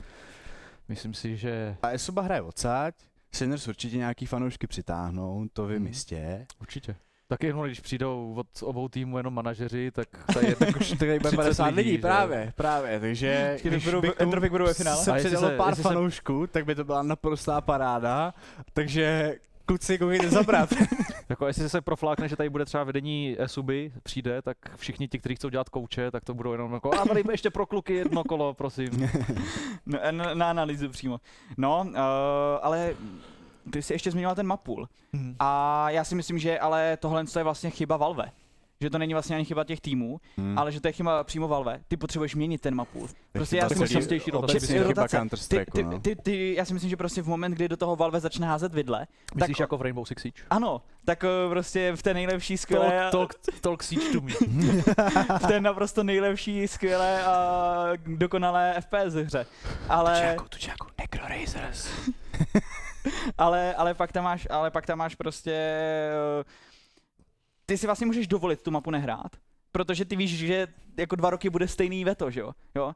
Myslím 0.88 1.14
si, 1.14 1.38
že 1.38 1.76
A 1.82 1.90
Esuba 1.90 2.22
hraje 2.22 2.42
odsaď, 2.42 2.96
Sinners 3.34 3.68
určitě 3.68 3.98
nějaký 3.98 4.26
fanoušky 4.26 4.68
přitáhnou, 4.68 5.46
to 5.54 5.68
vím 5.68 5.78
Hmm. 5.78 5.88
jistě. 5.88 6.48
určitě. 6.62 6.96
Tak 7.28 7.44
jenom 7.44 7.66
když 7.66 7.80
přijdou 7.80 8.34
od 8.38 8.48
obou 8.64 8.88
týmů 8.88 9.18
jenom 9.18 9.34
manažeři, 9.34 9.92
tak 9.92 10.08
to 10.34 10.40
je 10.46 10.56
tak 10.56 10.76
už 10.76 10.90
Tak 10.90 11.00
bude 11.00 11.20
30 11.20 11.36
50 11.36 11.66
lidí, 11.66 11.78
lidí, 11.78 11.92
že? 11.92 11.98
právě, 12.02 12.54
právě, 12.56 13.00
takže 13.00 13.58
když 13.64 13.86
budou- 13.86 14.02
by 14.02 14.10
k 14.10 14.16
tomu 14.16 14.24
Entropik 14.30 14.52
budou 14.52 14.66
ve 14.66 14.74
finále? 14.74 15.04
se 15.04 15.14
přidalo 15.14 15.48
se- 15.50 15.58
pár 15.58 15.70
jestli 15.70 15.84
se- 15.84 15.90
fanoušků, 15.90 16.48
tak 16.48 16.66
by 16.66 16.76
to 16.76 16.84
byla 16.84 17.04
naprostá 17.04 17.62
paráda, 17.62 18.34
takže 18.74 19.36
kluci 19.66 19.98
koukejte 19.98 20.30
zabrat. 20.30 20.70
Jako 21.30 21.48
jestli 21.48 21.70
se 21.70 21.82
proflákne, 21.82 22.30
že 22.30 22.36
tady 22.36 22.50
bude 22.50 22.66
třeba 22.66 22.84
vedení 22.84 23.36
Esuby, 23.40 23.92
přijde, 24.04 24.42
tak 24.42 24.58
všichni 24.76 25.08
ti, 25.08 25.20
kteří 25.20 25.36
chcou 25.36 25.50
dělat 25.50 25.70
kouče, 25.70 26.12
tak 26.12 26.26
to 26.26 26.34
budou 26.34 26.52
jenom 26.52 26.74
jako, 26.74 26.94
a 26.94 27.06
tady 27.06 27.24
ještě 27.32 27.50
pro 27.50 27.66
kluky 27.66 27.94
jedno 27.94 28.24
kolo, 28.24 28.54
prosím. 28.54 28.90
No, 29.86 30.00
na, 30.12 30.34
na 30.34 30.50
analýzu 30.50 30.90
přímo. 30.90 31.20
No, 31.58 31.86
uh, 31.90 31.96
ale 32.62 32.96
ty 33.72 33.82
jsi 33.82 33.94
ještě 33.94 34.12
zmiňoval 34.12 34.36
ten 34.36 34.48
Mapul. 34.48 34.88
Hmm. 35.14 35.36
A 35.40 35.90
já 35.90 36.04
si 36.04 36.16
myslím, 36.16 36.40
že 36.40 36.60
ale 36.60 36.98
tohle 36.98 37.24
je 37.38 37.44
vlastně 37.44 37.70
chyba 37.70 37.98
Valve. 37.98 38.32
Že 38.84 38.90
to 38.90 38.98
není 38.98 39.14
vlastně 39.14 39.36
ani 39.36 39.46
chyba 39.46 39.64
těch 39.64 39.82
týmů, 39.82 40.20
Hmm. 40.38 40.58
ale 40.58 40.72
že 40.72 40.82
to 40.82 40.88
je 40.88 40.92
chyba 40.92 41.24
přímo 41.24 41.48
Valve. 41.48 41.80
Ty 41.88 41.98
potřebuješ 41.98 42.36
měnit 42.36 42.62
ten 42.62 42.76
Mapul. 42.76 43.08
Prostě 43.32 43.58
já 43.58 43.70
si 43.70 43.76
myslím, 43.80 44.02
si- 44.02 44.20
chyba 44.20 44.40
rotace. 44.42 44.68
ty, 45.50 45.66
ty, 45.72 45.84
no. 45.84 46.00
ty, 46.00 46.16
ty, 46.16 46.56
já 46.58 46.66
si 46.66 46.74
myslím, 46.74 46.90
že 46.90 46.98
prostě 46.98 47.22
v 47.22 47.28
moment, 47.28 47.52
kdy 47.52 47.68
do 47.70 47.78
toho 47.78 47.96
Valve 47.96 48.20
začne 48.20 48.48
házet 48.48 48.74
vidle, 48.74 49.08
Myslíš 49.36 49.58
tak- 49.58 49.60
jako 49.60 49.78
v 49.78 49.82
Rainbow 49.82 50.06
Six 50.06 50.22
Siege? 50.22 50.42
ano, 50.50 50.82
tak 51.06 51.24
eh, 51.24 51.50
prostě 51.50 51.92
v 51.96 52.04
té 52.04 52.14
nejlepší 52.14 52.58
skvělé, 52.58 53.10
Talk, 53.12 53.12
talk, 53.12 53.60
talk 53.62 53.84
Siege 53.84 54.06
to 54.12 54.22
me. 54.22 54.32
v 55.40 55.48
té 55.48 55.62
naprosto 55.62 56.04
nejlepší 56.04 56.68
skvělé 56.68 57.24
a 57.24 57.84
dokonalé 58.08 58.76
FPS 58.82 59.14
hře. 59.14 59.46
Ale... 59.90 60.36
tučáku, 60.50 60.88
Necro 61.02 61.28
Racers. 61.28 61.90
ale, 63.38 63.74
ale, 63.76 63.94
pak 63.94 64.12
tam 64.12 64.24
máš, 64.24 64.48
ale 64.50 64.72
pak 64.72 64.86
tam 64.86 64.98
máš 64.98 65.16
prostě... 65.16 65.52
eh, 66.42 66.69
Ty 67.70 67.78
si 67.78 67.86
vlastně 67.86 68.08
můžeš 68.08 68.28
dovolit 68.28 68.62
tu 68.62 68.72
mapu 68.72 68.92
nehrát, 68.92 69.32
protože 69.72 70.06
ty 70.06 70.16
víš, 70.16 70.38
že 70.38 70.68
jako 70.98 71.16
dva 71.16 71.30
roky 71.30 71.50
bude 71.50 71.68
stejný 71.68 72.06
veto, 72.06 72.32
že 72.32 72.40
jo? 72.40 72.52
jo? 72.76 72.94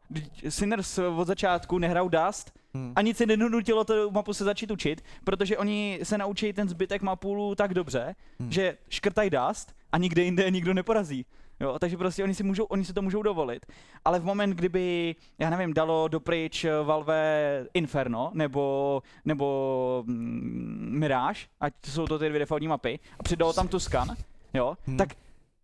Sinners 0.50 0.98
od 0.98 1.28
začátku 1.28 1.78
nehrajou 1.78 2.10
Dust 2.10 2.52
Hmm. 2.76 2.94
a 2.96 3.02
nic 3.02 3.18
se 3.18 3.26
nenutilo 3.26 3.84
tu 3.84 4.12
mapu 4.12 4.34
se 4.34 4.44
začít 4.44 4.72
učit, 4.72 5.04
protože 5.24 5.58
oni 5.58 6.00
se 6.04 6.18
naučí 6.18 6.54
ten 6.54 6.70
zbytek 6.70 7.02
mapů 7.02 7.56
tak 7.56 7.74
dobře, 7.74 8.16
Hmm. 8.40 8.52
že 8.52 8.78
škrtají 8.90 9.30
Dust 9.30 9.76
a 9.92 9.98
nikde 9.98 10.24
jinde 10.24 10.52
nikdo 10.52 10.74
neporazí. 10.74 11.26
Jo, 11.60 11.80
takže 11.80 11.98
prostě 11.98 12.24
oni 12.24 12.34
si, 12.34 12.44
můžou, 12.44 12.64
oni 12.64 12.86
si 12.86 12.94
to 12.94 13.02
můžou 13.02 13.22
dovolit. 13.24 13.66
Ale 14.06 14.20
v 14.20 14.24
moment, 14.26 14.50
kdyby, 14.50 15.16
já 15.40 15.50
nevím, 15.50 15.74
dalo 15.74 16.08
dopryč 16.08 16.64
eh, 16.66 16.72
Valve 16.84 17.66
Inferno 17.74 18.32
nebo, 18.34 19.02
nebo 19.26 20.04
mm, 20.08 20.96
Mirage, 21.00 21.40
ať 21.60 21.74
jsou 21.86 22.08
to 22.08 22.20
ty 22.20 22.30
dvě 22.30 22.40
defaultní 22.40 22.68
mapy, 22.68 23.00
a 23.20 23.24
přidalo 23.24 23.54
tam 23.54 23.68
Tuscan, 23.68 24.16
jo, 24.54 24.78
Hmm. 24.86 24.98
tak 24.98 25.10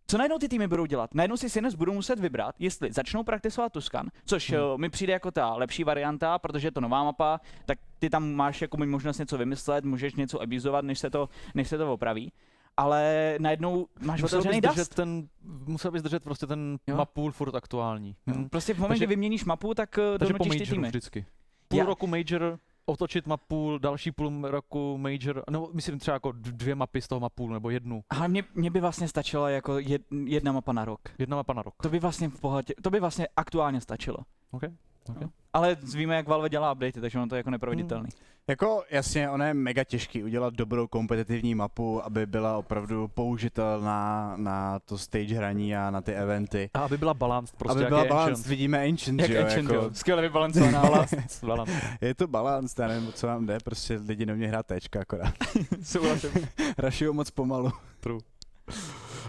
co 0.06 0.18
najednou 0.18 0.38
ty 0.38 0.48
týmy 0.48 0.68
budou 0.68 0.86
dělat? 0.86 1.14
Najednou 1.14 1.36
si 1.36 1.50
Sinners 1.50 1.74
budou 1.74 1.92
muset 1.92 2.18
vybrat, 2.20 2.54
jestli 2.58 2.92
začnou 2.92 3.22
praktisovat 3.22 3.72
Tuscan, 3.72 4.08
což 4.24 4.50
Hmm. 4.50 4.60
hmm. 4.60 4.80
mi 4.80 4.88
přijde 4.90 5.12
jako 5.12 5.30
ta 5.30 5.54
lepší 5.54 5.84
varianta, 5.84 6.38
protože 6.38 6.66
je 6.66 6.72
to 6.72 6.80
nová 6.80 7.04
mapa, 7.04 7.40
tak 7.66 7.78
ty 7.98 8.10
tam 8.10 8.32
máš 8.32 8.62
jako 8.62 8.76
možnost 8.76 9.18
něco 9.18 9.38
vymyslet, 9.38 9.84
můžeš 9.84 10.14
něco 10.14 10.42
abuzovat, 10.42 10.84
než 10.84 10.98
se 10.98 11.10
to, 11.10 11.28
než 11.54 11.68
se 11.68 11.78
to 11.78 11.92
opraví. 11.92 12.32
Ale 12.76 13.34
najednou 13.40 13.86
máš 14.00 14.22
Musel 14.22 14.38
bys 14.38 14.46
otevřený 14.46 14.60
držet 14.60 14.78
dust. 14.80 14.94
ten, 14.94 15.28
musel 15.66 15.90
bys 15.90 16.02
držet 16.02 16.22
prostě 16.24 16.46
ten 16.46 16.78
Jo. 16.86 16.96
mapul 16.96 17.32
furt 17.32 17.54
aktuální. 17.54 18.16
Hmm. 18.26 18.48
Prostě 18.48 18.74
v 18.74 18.78
momentě, 18.78 18.98
kdy 19.06 19.06
vyměníš 19.06 19.44
mapu, 19.44 19.74
tak 19.74 19.98
eh, 19.98 20.18
donutíš 20.18 20.56
ty 20.62 20.66
týmy. 20.66 20.88
vždycky. 20.88 21.26
Půl 21.68 21.78
Já- 21.78 21.84
roku 21.86 22.06
major, 22.06 22.58
otočit 22.86 23.26
mapu, 23.26 23.78
další 23.78 24.12
půl 24.12 24.42
roku 24.42 24.98
major, 24.98 25.42
no 25.50 25.68
myslím 25.72 25.98
třeba 25.98 26.14
jako 26.14 26.32
dvě 26.32 26.74
mapy 26.74 27.02
z 27.02 27.08
toho 27.08 27.20
mapulu, 27.20 27.52
nebo 27.52 27.70
jednu. 27.70 28.02
Ale 28.10 28.28
mě, 28.28 28.44
mě 28.54 28.70
by 28.70 28.80
vlastně 28.80 29.08
stačila 29.08 29.50
jako 29.50 29.78
jed, 29.78 30.02
jedna 30.24 30.52
mapa 30.52 30.72
na 30.72 30.84
rok. 30.84 31.00
Jedna 31.18 31.36
mapa 31.36 31.52
na 31.52 31.62
rok. 31.62 31.74
To 31.82 31.88
by 31.88 31.98
vlastně 31.98 32.28
v 32.28 32.40
pohodě, 32.40 32.74
to 32.82 32.90
by 32.90 33.00
vlastně 33.00 33.28
aktuálně 33.36 33.80
stačilo. 33.80 34.18
OK. 34.50 34.62
OK. 35.10 35.20
No. 35.20 35.30
Ale 35.52 35.76
víme, 35.94 36.16
jak 36.16 36.28
Valve 36.28 36.48
dělá 36.48 36.72
updaty, 36.72 37.00
takže 37.00 37.18
ono 37.18 37.28
to 37.28 37.34
je 37.34 37.38
jako 37.38 37.50
neproveditelný. 37.50 38.08
Jako 38.48 38.84
jasně, 38.90 39.30
ono 39.30 39.44
je 39.44 39.54
mega 39.54 39.84
těžký 39.84 40.24
udělat 40.24 40.54
dobrou 40.54 40.86
kompetitivní 40.86 41.54
mapu, 41.54 42.04
aby 42.04 42.26
byla 42.26 42.56
opravdu 42.56 43.08
použitelná 43.08 44.34
na 44.36 44.78
to 44.78 44.98
stage 44.98 45.34
hraní 45.34 45.76
a 45.76 45.90
na 45.90 46.00
ty 46.00 46.12
eventy. 46.12 46.70
A 46.74 46.80
aby 46.80 46.98
byla 46.98 47.14
balanced, 47.14 47.56
prostě 47.56 47.72
aby 47.72 47.82
jak 47.82 47.88
byla 47.88 48.02
je 48.02 48.08
balance, 48.08 48.30
Ancient. 48.30 48.46
vidíme 48.46 48.84
Ancient, 48.88 49.20
Jak 49.20 49.30
že 49.30 49.36
jo, 49.36 49.42
Ancient, 49.42 49.70
jako, 49.70 49.84
jo. 49.84 49.90
Skvěle 49.92 50.22
vybalancovaná. 50.22 50.80
Balance, 50.90 51.46
balance. 51.46 51.72
je 52.00 52.14
to 52.14 52.26
balance, 52.26 52.82
já 52.82 52.88
nevím, 52.88 53.12
co 53.12 53.26
vám 53.26 53.46
jde, 53.46 53.58
prostě 53.64 54.00
lidi 54.06 54.26
nemějí 54.26 54.48
hrát 54.48 54.66
téčka 54.66 55.00
akorát. 55.00 55.34
Souhlasím. 55.82 56.30
Rašijou 56.78 57.12
moc 57.12 57.30
pomalu. 57.30 57.70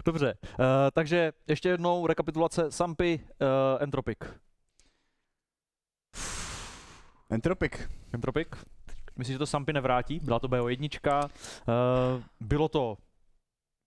Dobře, 0.06 0.34
uh, 0.44 0.66
takže 0.94 1.32
ještě 1.48 1.70
jednou 1.70 2.08
rekapitulace 2.08 2.72
Sampy, 2.72 3.20
uh, 3.42 3.84
Entropic. 3.84 4.18
Entropic. 7.32 7.90
Entropic? 8.14 8.48
Myslím, 9.18 9.34
že 9.34 9.40
to 9.40 9.46
Sampy 9.46 9.74
nevrátí, 9.74 10.20
byla 10.24 10.40
to 10.40 10.48
BO1. 10.48 11.24
Uh, 11.24 12.24
bylo 12.40 12.70
to 12.70 12.98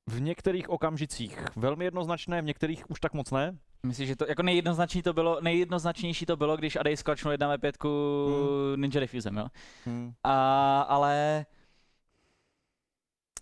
v 0.06 0.20
některých 0.20 0.70
okamžicích 0.70 1.44
velmi 1.56 1.84
jednoznačné, 1.84 2.42
v 2.42 2.44
některých 2.44 2.90
už 2.90 3.00
tak 3.00 3.12
moc 3.14 3.30
ne. 3.30 3.58
Myslím, 3.86 4.06
že 4.06 4.16
to 4.16 4.26
jako 4.28 4.42
nejjednoznačnější 4.42 5.02
to 5.02 5.12
bylo, 5.12 5.40
nejjednoznačnější 5.40 6.26
to 6.26 6.36
bylo, 6.36 6.56
když 6.56 6.76
Adej 6.76 6.96
sklačnul 6.96 7.32
1 7.32 7.48
ve 7.48 7.58
5 7.58 7.76
Hmm. 7.84 8.80
Ninja 8.80 9.00
Diffusem, 9.00 9.36
jo. 9.36 9.46
Hmm. 9.84 10.12
A, 10.24 10.80
ale 10.80 11.46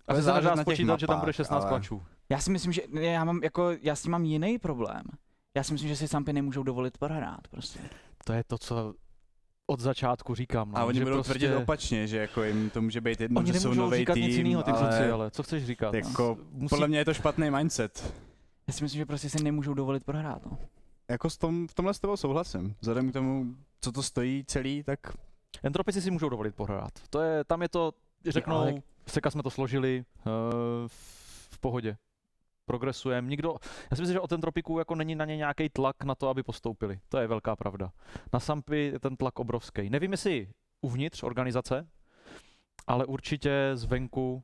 Asi 0.08 0.22
se 0.22 0.32
nedá 0.32 0.56
spočítat, 0.56 1.00
že 1.00 1.06
tam 1.06 1.20
bude 1.20 1.32
16 1.32 1.62
ale- 1.62 1.68
klačů. 1.68 2.02
já 2.28 2.38
si 2.38 2.50
myslím, 2.50 2.72
že 2.72 2.82
já 2.92 3.24
mám 3.24 3.40
jako, 3.42 3.70
já 3.82 3.94
s 3.96 4.02
tím 4.02 4.12
mám 4.12 4.24
jiný 4.24 4.58
problém. 4.58 5.02
Já 5.56 5.62
si 5.62 5.72
myslím, 5.72 5.88
že 5.88 5.96
si 5.96 6.08
Sampy 6.08 6.32
nemůžou 6.32 6.62
dovolit 6.62 6.98
prohrát 6.98 7.48
prostě. 7.48 7.78
To 8.24 8.32
je 8.32 8.44
to, 8.44 8.58
co 8.58 8.94
od 9.66 9.80
začátku 9.80 10.34
říkám. 10.34 10.72
No, 10.72 10.78
A 10.78 10.84
oni 10.84 10.98
že 10.98 11.04
budou 11.04 11.16
prostě... 11.16 11.32
tvrdit 11.32 11.56
opačně, 11.56 12.06
že 12.06 12.16
jako 12.18 12.42
jim 12.44 12.70
to 12.70 12.82
může 12.82 13.00
být 13.00 13.20
jedno, 13.20 13.38
Oni 13.40 13.52
že 13.52 13.60
jsou 13.60 13.68
nemůžou 13.68 13.82
nový 13.82 13.98
říkat 13.98 14.14
tým, 14.14 14.22
nic 14.22 14.36
jiného, 14.36 14.62
ty 14.62 14.70
ale, 14.70 14.80
kluci, 14.80 15.10
ale 15.10 15.30
co 15.30 15.42
chceš 15.42 15.64
říkat? 15.66 15.94
jako, 15.94 16.38
Musí... 16.50 16.68
podle 16.68 16.88
mě 16.88 16.98
je 16.98 17.04
to 17.04 17.14
špatný 17.14 17.50
mindset. 17.50 18.14
Já 18.66 18.74
si 18.74 18.84
myslím, 18.84 18.98
že 18.98 19.06
prostě 19.06 19.30
si 19.30 19.42
nemůžou 19.44 19.74
dovolit 19.74 20.04
prohrát, 20.04 20.46
no. 20.46 20.58
Jako 21.10 21.30
s 21.30 21.38
tom, 21.38 21.68
v 21.68 21.74
tomhle 21.74 21.94
s 21.94 22.00
tebou 22.00 22.16
souhlasím. 22.16 22.74
Vzhledem 22.80 23.10
k 23.10 23.12
tomu, 23.12 23.54
co 23.80 23.92
to 23.92 24.02
stojí 24.02 24.44
celý, 24.46 24.82
tak 24.82 24.98
Entropici 25.62 26.02
si 26.02 26.10
můžou 26.10 26.28
dovolit 26.28 26.54
pohrát. 26.54 26.92
To 27.10 27.20
je, 27.20 27.44
tam 27.44 27.62
je 27.62 27.68
to, 27.68 27.92
řeknou, 28.28 28.56
ale- 28.56 28.82
seka 29.06 29.30
jsme 29.30 29.42
to 29.42 29.50
složili 29.50 30.04
uh, 30.26 30.32
v 31.50 31.58
pohodě. 31.60 31.96
Progresujeme. 32.72 33.28
Nikdo, 33.28 33.56
já 33.90 33.96
si 33.96 34.02
myslím, 34.02 34.12
že 34.12 34.20
o 34.20 34.26
ten 34.26 34.40
tropiku 34.40 34.78
jako 34.78 34.94
není 34.94 35.14
na 35.14 35.24
ně 35.24 35.36
nějaký 35.36 35.68
tlak 35.68 36.04
na 36.04 36.14
to, 36.14 36.28
aby 36.28 36.42
postoupili. 36.42 37.00
To 37.08 37.18
je 37.18 37.26
velká 37.26 37.56
pravda. 37.56 37.92
Na 38.32 38.40
Sampy 38.40 38.90
je 38.92 38.98
ten 38.98 39.16
tlak 39.16 39.38
obrovský. 39.38 39.90
Nevím, 39.90 40.12
jestli 40.12 40.48
uvnitř 40.80 41.22
organizace, 41.22 41.88
ale 42.86 43.06
určitě 43.06 43.70
zvenku 43.74 44.42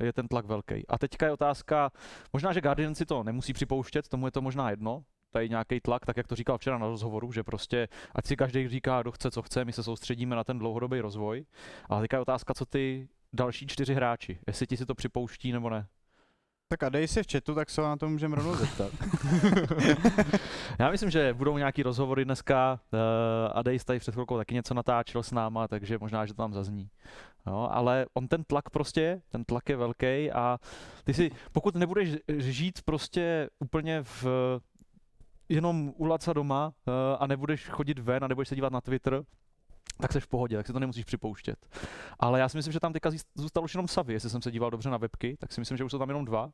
je 0.00 0.12
ten 0.12 0.28
tlak 0.28 0.46
velký. 0.46 0.86
A 0.88 0.98
teďka 0.98 1.26
je 1.26 1.32
otázka, 1.32 1.90
možná, 2.32 2.52
že 2.52 2.60
Guardian 2.60 2.94
si 2.94 3.06
to 3.06 3.22
nemusí 3.22 3.52
připouštět, 3.52 4.08
tomu 4.08 4.26
je 4.26 4.32
to 4.32 4.40
možná 4.40 4.70
jedno, 4.70 5.04
tady 5.30 5.48
nějaký 5.48 5.80
tlak, 5.80 6.06
tak 6.06 6.16
jak 6.16 6.26
to 6.26 6.34
říkal 6.34 6.58
včera 6.58 6.78
na 6.78 6.86
rozhovoru, 6.86 7.32
že 7.32 7.42
prostě 7.42 7.88
ať 8.14 8.26
si 8.26 8.36
každý 8.36 8.68
říká, 8.68 9.02
kdo 9.02 9.12
chce, 9.12 9.30
co 9.30 9.42
chce, 9.42 9.64
my 9.64 9.72
se 9.72 9.82
soustředíme 9.82 10.36
na 10.36 10.44
ten 10.44 10.58
dlouhodobý 10.58 11.00
rozvoj. 11.00 11.44
Ale 11.88 12.00
teďka 12.00 12.16
je 12.16 12.20
otázka, 12.20 12.54
co 12.54 12.66
ty 12.66 13.08
další 13.32 13.66
čtyři 13.66 13.94
hráči, 13.94 14.38
jestli 14.46 14.66
ti 14.66 14.76
si 14.76 14.86
to 14.86 14.94
připouští 14.94 15.52
nebo 15.52 15.70
ne. 15.70 15.86
Tak 16.72 16.82
a 16.82 16.88
dej 16.88 17.08
si 17.08 17.22
v 17.22 17.26
chatu, 17.32 17.54
tak 17.54 17.70
se 17.70 17.82
na 17.82 17.96
to 17.96 18.08
můžeme 18.08 18.36
rovnou 18.36 18.54
zeptat. 18.54 18.92
Já 20.78 20.90
myslím, 20.90 21.10
že 21.10 21.34
budou 21.34 21.58
nějaký 21.58 21.82
rozhovory 21.82 22.24
dneska. 22.24 22.80
Uh, 22.92 22.98
Adejs 23.54 23.84
tady 23.84 23.98
před 23.98 24.12
chvilkou 24.12 24.36
taky 24.36 24.54
něco 24.54 24.74
natáčel 24.74 25.22
s 25.22 25.32
náma, 25.32 25.68
takže 25.68 25.98
možná, 25.98 26.26
že 26.26 26.34
to 26.34 26.42
tam 26.42 26.52
zazní. 26.52 26.90
No, 27.46 27.74
ale 27.74 28.06
on 28.14 28.28
ten 28.28 28.44
tlak 28.44 28.70
prostě, 28.70 29.22
ten 29.28 29.44
tlak 29.44 29.68
je 29.68 29.76
velký 29.76 30.30
a 30.32 30.58
ty 31.04 31.14
si, 31.14 31.30
pokud 31.52 31.74
nebudeš 31.74 32.16
žít 32.38 32.82
prostě 32.82 33.50
úplně 33.58 34.02
v 34.02 34.24
jenom 35.48 35.92
u 35.96 36.04
Laca 36.04 36.32
doma 36.32 36.66
uh, 36.66 36.94
a 37.18 37.26
nebudeš 37.26 37.68
chodit 37.68 37.98
ven 37.98 38.24
a 38.24 38.28
nebudeš 38.28 38.48
se 38.48 38.54
dívat 38.54 38.72
na 38.72 38.80
Twitter, 38.80 39.22
tak 40.00 40.12
jsi 40.12 40.20
v 40.20 40.26
pohodě, 40.28 40.56
tak 40.56 40.66
si 40.66 40.72
to 40.72 40.78
nemusíš 40.78 41.04
připouštět. 41.04 41.66
Ale 42.20 42.40
já 42.40 42.48
si 42.48 42.56
myslím, 42.58 42.72
že 42.72 42.80
tam 42.80 42.92
teďka 42.92 43.10
zís- 43.10 43.24
zůstal 43.34 43.64
už 43.64 43.74
jenom 43.74 43.88
Savy, 43.88 44.12
jestli 44.12 44.30
jsem 44.30 44.42
se 44.42 44.50
díval 44.50 44.70
dobře 44.70 44.90
na 44.90 44.96
webky, 44.96 45.36
tak 45.40 45.52
si 45.52 45.60
myslím, 45.60 45.76
že 45.78 45.84
už 45.84 45.90
jsou 45.90 45.98
tam 45.98 46.08
jenom 46.08 46.24
dva. 46.24 46.50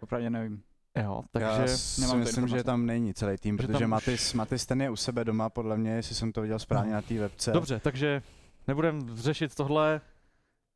Opravdu 0.00 0.28
nevím. 0.28 0.62
Jo, 1.02 1.22
Takže 1.32 1.46
Já 1.48 1.66
si 1.76 2.00
nemám 2.00 2.18
myslím, 2.18 2.48
že 2.48 2.64
tam 2.64 2.86
není 2.86 3.14
celý 3.14 3.36
tým, 3.38 3.54
Že 3.54 3.56
protože 3.66 3.72
tam 3.72 3.82
už- 3.82 3.88
Matis, 3.90 4.34
Matis 4.34 4.66
ten 4.66 4.82
je 4.82 4.90
u 4.90 4.96
sebe 4.96 5.24
doma, 5.24 5.50
podle 5.50 5.76
mě, 5.76 5.90
jestli 5.90 6.14
jsem 6.14 6.32
to 6.32 6.42
viděl 6.42 6.58
správně 6.58 6.90
No. 6.90 6.96
na 6.96 7.02
té 7.02 7.14
webce. 7.18 7.52
Dobře, 7.52 7.80
takže 7.80 8.22
nebudem 8.68 9.16
řešit 9.16 9.54
tohle. 9.54 10.00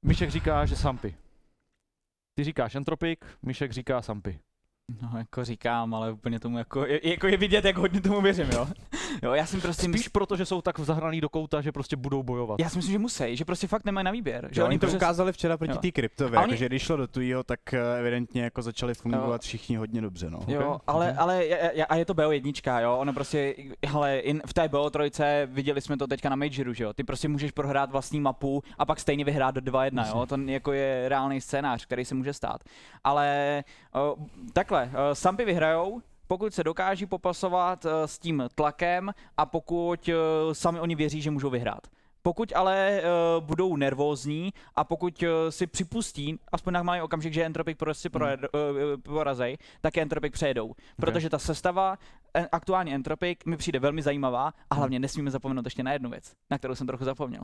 Myšek 0.05 0.31
říká, 0.31 0.67
že 0.67 0.77
Sampy. 0.77 1.15
Ty 2.35 2.45
říkáš 2.45 2.75
Entropik, 2.75 3.25
Myšek 3.43 3.73
říká 3.73 4.03
Sampy. 4.03 4.41
No, 5.03 5.19
jako 5.19 5.45
říkám, 5.45 5.95
ale 5.95 6.13
úplně 6.13 6.41
tomu 6.41 6.59
jako, 6.59 6.87
je, 6.87 7.09
jako 7.09 7.27
je 7.27 7.37
vidět, 7.37 7.65
jak 7.65 7.77
hodně 7.77 8.01
tomu 8.01 8.21
věřím, 8.21 8.47
jo. 8.53 8.69
Jo, 9.23 9.33
já 9.33 9.47
jsem 9.47 9.61
prostě 9.61 9.83
Spíš 9.89 10.09
proto, 10.09 10.37
že 10.37 10.47
jsou 10.47 10.63
tak 10.63 10.81
zahraný 10.81 11.21
do 11.21 11.29
kouta, 11.29 11.61
že 11.61 11.73
prostě 11.73 11.97
budou 11.97 12.23
bojovat. 12.23 12.61
Já 12.61 12.69
si 12.69 12.77
myslím, 12.77 12.93
že 12.93 12.99
musí, 12.99 13.37
že 13.37 13.45
prostě 13.45 13.67
fakt 13.67 13.85
nemají 13.85 14.05
na 14.05 14.11
výběr. 14.11 14.49
Že 14.51 14.55
Že 14.55 14.63
oni 14.65 14.77
to 14.79 14.81
prostě- 14.81 14.97
ukázali 14.97 15.33
včera 15.33 15.57
proti 15.57 15.73
Jo. 15.73 15.79
té 15.79 15.91
kryptové, 15.91 16.37
A 16.37 16.41
oni- 16.41 16.51
jakože 16.53 16.67
když 16.67 16.83
šlo 16.83 16.97
do 16.97 17.07
tujího, 17.09 17.43
tak 17.45 17.75
eh, 17.75 17.99
evidentně 17.99 18.43
jako 18.43 18.63
začali 18.63 18.95
fungovat 18.95 19.43
všichni 19.43 19.77
hodně 19.77 20.01
dobře, 20.01 20.31
no. 20.31 20.39
Jo, 20.49 20.71
Ok, 20.73 20.83
ale, 20.87 21.11
ok. 21.13 21.19
ale 21.19 21.45
a 21.89 21.95
je 21.97 22.05
to 22.05 22.15
BO1, 22.15 22.81
jo, 22.83 22.97
ono 22.97 23.13
prostě, 23.13 23.55
hele, 23.87 24.19
in, 24.19 24.43
v 24.47 24.55
té 24.55 24.69
BO3 24.69 25.47
viděli 25.47 25.81
jsme 25.81 25.97
to 25.97 26.07
teďka 26.07 26.29
na 26.29 26.37
Majoru, 26.37 26.73
že 26.75 26.85
jo, 26.85 26.93
ty 26.93 27.05
prostě 27.05 27.29
můžeš 27.29 27.51
prohrát 27.53 27.91
vlastní 27.91 28.21
mapu 28.21 28.63
a 28.79 28.87
pak 28.87 29.01
stejně 29.01 29.25
vyhrát 29.25 29.55
do 29.55 29.61
2-1, 29.61 30.09
jo, 30.09 30.27
to 30.27 30.37
jako 30.47 30.73
je 30.73 31.09
reálný 31.09 31.41
scénář, 31.41 31.87
který 31.87 32.05
se 32.05 32.15
může 32.15 32.33
stát. 32.33 32.61
Ale 33.05 33.65
o, 33.95 34.17
takhle, 34.53 34.78
o, 34.85 35.15
Sampy 35.15 35.45
vyhrajou, 35.45 36.03
pokud 36.27 36.55
se 36.55 36.65
dokáží 36.65 37.07
popasovat 37.07 37.85
o, 37.85 38.09
s 38.09 38.19
tím 38.19 38.45
tlakem 38.55 39.11
a 39.37 39.47
pokud 39.47 40.09
o, 40.09 40.55
sami 40.55 40.81
oni 40.81 40.95
věří, 40.95 41.23
že 41.23 41.31
můžou 41.31 41.51
vyhrát. 41.51 41.87
Pokud 42.23 42.53
ale 42.55 43.03
uh, 43.03 43.45
budou 43.45 43.77
nervózní 43.77 44.53
a 44.77 44.85
pokud 44.85 45.23
uh, 45.23 45.29
si 45.51 45.67
připustí, 45.67 46.39
aspoň 46.53 46.73
na 46.73 46.83
malý 46.83 47.01
okamžik, 47.01 47.33
že 47.33 47.45
Entropik 47.45 47.79
prostě 47.79 48.11
Hmm. 48.15 48.23
uh, 48.33 49.01
porazej, 49.03 49.59
tak 49.81 49.97
je 49.97 50.03
Entropik 50.03 50.33
přejedou. 50.33 50.75
Protože 50.97 51.31
ta 51.31 51.39
sestava, 51.39 51.99
eh, 52.35 52.49
aktuálně 52.53 52.95
Entropik, 52.95 53.47
mi 53.47 53.57
přijde 53.57 53.79
velmi 53.79 54.03
zajímavá 54.03 54.53
a 54.71 54.75
hlavně 54.75 54.99
nesmíme 54.99 55.31
zapomenout 55.31 55.67
ještě 55.67 55.83
na 55.83 55.93
jednu 55.93 56.11
věc, 56.11 56.33
na 56.51 56.59
kterou 56.59 56.75
jsem 56.75 56.87
trochu 56.87 57.05
zapomněl. 57.05 57.43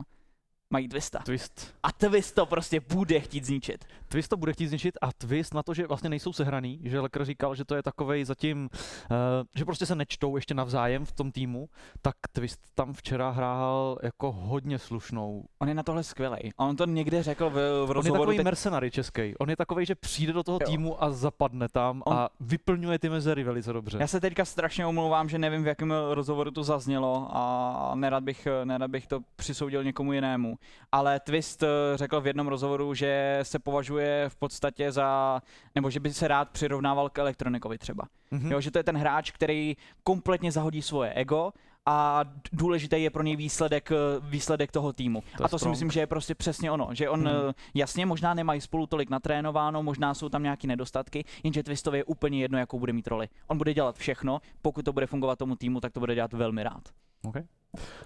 Mají 0.75 0.87
Twista. 0.87 1.19
Twist. 1.19 1.73
A 1.83 1.91
Twist 1.91 2.35
to 2.35 2.45
prostě 2.45 2.79
bude 2.93 3.19
chtít 3.19 3.45
zničit. 3.45 3.85
Twist 4.07 4.27
to 4.29 4.37
bude 4.37 4.53
chtít 4.53 4.67
zničit 4.67 4.97
a 5.01 5.13
twist 5.13 5.53
na 5.53 5.63
to, 5.63 5.73
že 5.73 5.87
vlastně 5.87 6.09
nejsou 6.09 6.33
sehraný, 6.33 6.79
že 6.83 6.99
Lekr 6.99 7.25
říkal, 7.25 7.55
že 7.55 7.65
to 7.65 7.75
je 7.75 7.83
takovej 7.83 8.25
zatím, 8.25 8.69
uh, 9.11 9.17
že 9.55 9.65
prostě 9.65 9.85
se 9.85 9.95
nečtou 9.95 10.35
ještě 10.35 10.53
navzájem 10.53 11.05
v 11.05 11.11
tom 11.11 11.31
týmu, 11.31 11.69
tak 12.01 12.15
Twist 12.31 12.59
tam 12.75 12.93
včera 12.93 13.29
hrál 13.29 13.97
jako 14.03 14.31
hodně 14.31 14.79
slušnou. 14.79 15.43
On 15.59 15.67
je 15.67 15.73
na 15.73 15.83
tohle 15.83 16.03
skvělý. 16.03 16.35
On 16.57 16.75
to 16.75 16.85
někde 16.85 17.23
řekl 17.23 17.49
v, 17.49 17.53
v 17.53 17.81
On 17.81 17.87
je 17.87 17.93
rozhovoru. 17.93 18.21
takový 18.23 18.37
teď- 18.37 18.43
mercenary 18.45 18.91
český. 18.91 19.33
On 19.39 19.49
je 19.49 19.55
takový, 19.55 19.85
že 19.85 19.95
přijde 19.95 20.33
do 20.33 20.43
toho 20.43 20.59
Jo. 20.61 20.67
týmu 20.69 21.03
a 21.03 21.11
zapadne 21.11 21.67
tam 21.69 22.03
On- 22.05 22.13
a 22.13 22.29
vyplňuje 22.39 22.99
ty 22.99 23.09
mezery 23.09 23.43
velice 23.43 23.73
dobře. 23.73 23.97
Já 24.01 24.07
se 24.07 24.19
teďka 24.21 24.45
strašně 24.45 24.85
omlouvám, 24.85 25.29
že 25.29 25.37
nevím, 25.37 25.63
v 25.63 25.67
jakém 25.67 25.93
rozhovoru 26.11 26.51
to 26.51 26.63
zaznělo 26.63 27.27
a 27.31 27.91
nerad 27.95 28.23
bych, 28.23 28.47
nerad 28.63 28.91
bych 28.91 29.07
to 29.07 29.19
přisoudil 29.35 29.83
někomu 29.83 30.13
jinému. 30.13 30.57
Ale 30.91 31.19
Twist 31.19 31.63
eh, 31.63 31.67
řekl 31.95 32.21
v 32.21 32.27
jednom 32.27 32.47
rozhovoru, 32.47 32.93
že 32.93 33.39
se 33.43 33.59
považuje 33.59 34.29
v 34.29 34.35
podstatě 34.35 34.91
za, 34.91 35.41
nebo 35.75 35.89
že 35.89 35.99
by 35.99 36.13
se 36.13 36.27
rád 36.27 36.49
přirovnával 36.49 37.09
k 37.09 37.17
elektronikovi 37.17 37.77
třeba. 37.77 38.03
Mhm. 38.31 38.51
Jo, 38.51 38.61
že 38.61 38.71
to 38.71 38.79
je 38.79 38.83
ten 38.83 38.97
hráč, 38.97 39.31
který 39.31 39.77
kompletně 40.03 40.51
zahodí 40.51 40.81
svoje 40.81 41.13
ego 41.13 41.51
a 41.85 42.25
důležitý 42.51 43.03
je 43.03 43.09
pro 43.09 43.23
něj 43.23 43.35
výsledek, 43.35 43.91
eh, 43.91 43.95
výsledek 44.19 44.71
toho 44.71 44.93
týmu. 44.93 45.23
To 45.37 45.45
a 45.45 45.47
to 45.47 45.57
si 45.57 45.61
strong. 45.61 45.73
myslím, 45.73 45.91
že 45.91 45.99
je 45.99 46.07
prostě 46.07 46.35
přesně 46.35 46.71
ono. 46.71 46.89
Že 46.91 47.09
on, 47.09 47.27
eh, 47.27 47.53
jasně, 47.73 48.05
možná 48.05 48.33
nemají 48.33 48.61
spolu 48.61 48.87
tolik 48.87 49.09
natrénováno, 49.09 49.83
možná 49.83 50.13
jsou 50.13 50.29
tam 50.29 50.43
nějaké 50.43 50.67
nedostatky, 50.67 51.25
jenže 51.43 51.63
Twistovi 51.63 51.97
je 51.97 52.03
úplně 52.03 52.41
jedno, 52.41 52.57
jakou 52.57 52.79
bude 52.79 52.93
mít 52.93 53.07
roli. 53.07 53.27
On 53.47 53.57
bude 53.57 53.73
dělat 53.73 53.97
všechno, 53.97 54.39
pokud 54.61 54.85
to 54.85 54.93
bude 54.93 55.07
fungovat 55.07 55.39
tomu 55.39 55.55
týmu, 55.55 55.79
tak 55.79 55.93
to 55.93 55.99
bude 55.99 56.15
dělat 56.15 56.33
velmi 56.33 56.63
rád. 56.63 56.89
Okay. 57.27 57.43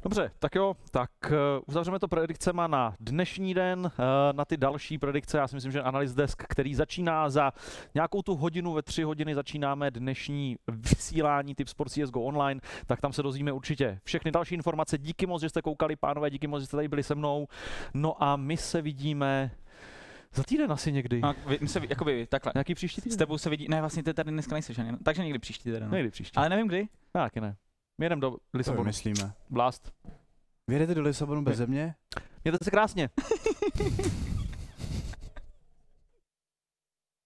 Dobře, 0.03 0.32
tak 0.39 0.55
jo, 0.55 0.76
tak 0.91 1.11
uh, 1.26 1.36
uzavřeme 1.67 1.99
to 1.99 2.07
predikcema 2.07 2.67
na 2.67 2.95
dnešní 2.99 3.53
den, 3.53 3.80
uh, 3.80 3.91
na 4.32 4.45
ty 4.45 4.57
další 4.57 4.97
predikce. 4.97 5.38
Já 5.38 5.47
si 5.47 5.55
myslím, 5.55 5.72
že 5.72 5.82
Analyst 5.82 6.15
Desk, 6.15 6.43
který 6.49 6.76
začíná 6.76 7.30
za 7.30 7.51
nějakou 7.93 8.22
tu 8.22 8.36
hodinu, 8.36 8.74
ve 8.74 8.82
tři 8.82 9.03
hodiny 9.03 9.36
začínáme 9.36 9.91
dnešní 9.91 10.57
vysílání 10.72 11.55
Tip 11.55 11.67
Sport 11.67 11.91
CSGO 11.91 12.22
Online, 12.22 12.61
tak 12.86 13.01
tam 13.01 13.13
se 13.13 13.24
dozvíme 13.24 13.51
určitě 13.51 13.99
všechny 14.03 14.32
další 14.32 14.55
informace. 14.55 14.97
Díky 14.97 15.26
moc, 15.26 15.41
že 15.41 15.49
jste 15.49 15.61
koukali, 15.61 15.95
pánové, 15.95 16.30
díky 16.30 16.47
moc, 16.47 16.61
že 16.61 16.65
jste 16.65 16.78
tady 16.78 16.88
byli 16.88 17.03
se 17.03 17.15
mnou. 17.15 17.47
No 17.93 18.24
a 18.24 18.36
my 18.36 18.57
se 18.57 18.82
vidíme 18.82 19.51
za 20.34 20.43
týden 20.43 20.72
asi 20.72 20.91
někdy. 20.91 21.22
A 21.22 21.36
vy, 21.47 21.57
my 21.61 21.67
se, 21.67 21.82
jakoby 21.89 22.28
takhle. 22.28 22.51
Nějaký 22.55 22.76
příští 22.76 23.01
S 23.01 23.03
týden? 23.03 23.17
tebou 23.17 23.38
se 23.38 23.49
vidí, 23.49 23.67
ne, 23.70 23.80
vlastně 23.80 24.03
ty 24.03 24.13
tady 24.13 24.32
dneska 24.32 24.55
nejsi, 24.55 24.74
ani, 24.82 24.97
takže 25.03 25.24
někdy 25.24 25.39
příští 25.39 25.63
týden. 25.63 25.89
No. 25.89 25.95
Někdy 25.95 26.09
příští. 26.11 26.36
Ale 26.36 26.49
nevím 26.49 26.67
kdy. 26.67 26.88
Taky 27.11 27.41
ne. 27.41 27.55
My 27.99 28.05
jedeme 28.05 28.21
do 28.21 28.37
Lisabonu. 28.53 28.83
myslíme. 28.83 29.33
Blast. 29.49 29.91
Vyjedete 30.67 30.95
do 30.95 31.01
Lisabonu 31.01 31.41
bez 31.41 31.57
země? 31.57 31.95
Mějte 32.43 32.65
se 32.65 32.71
krásně. 32.71 33.09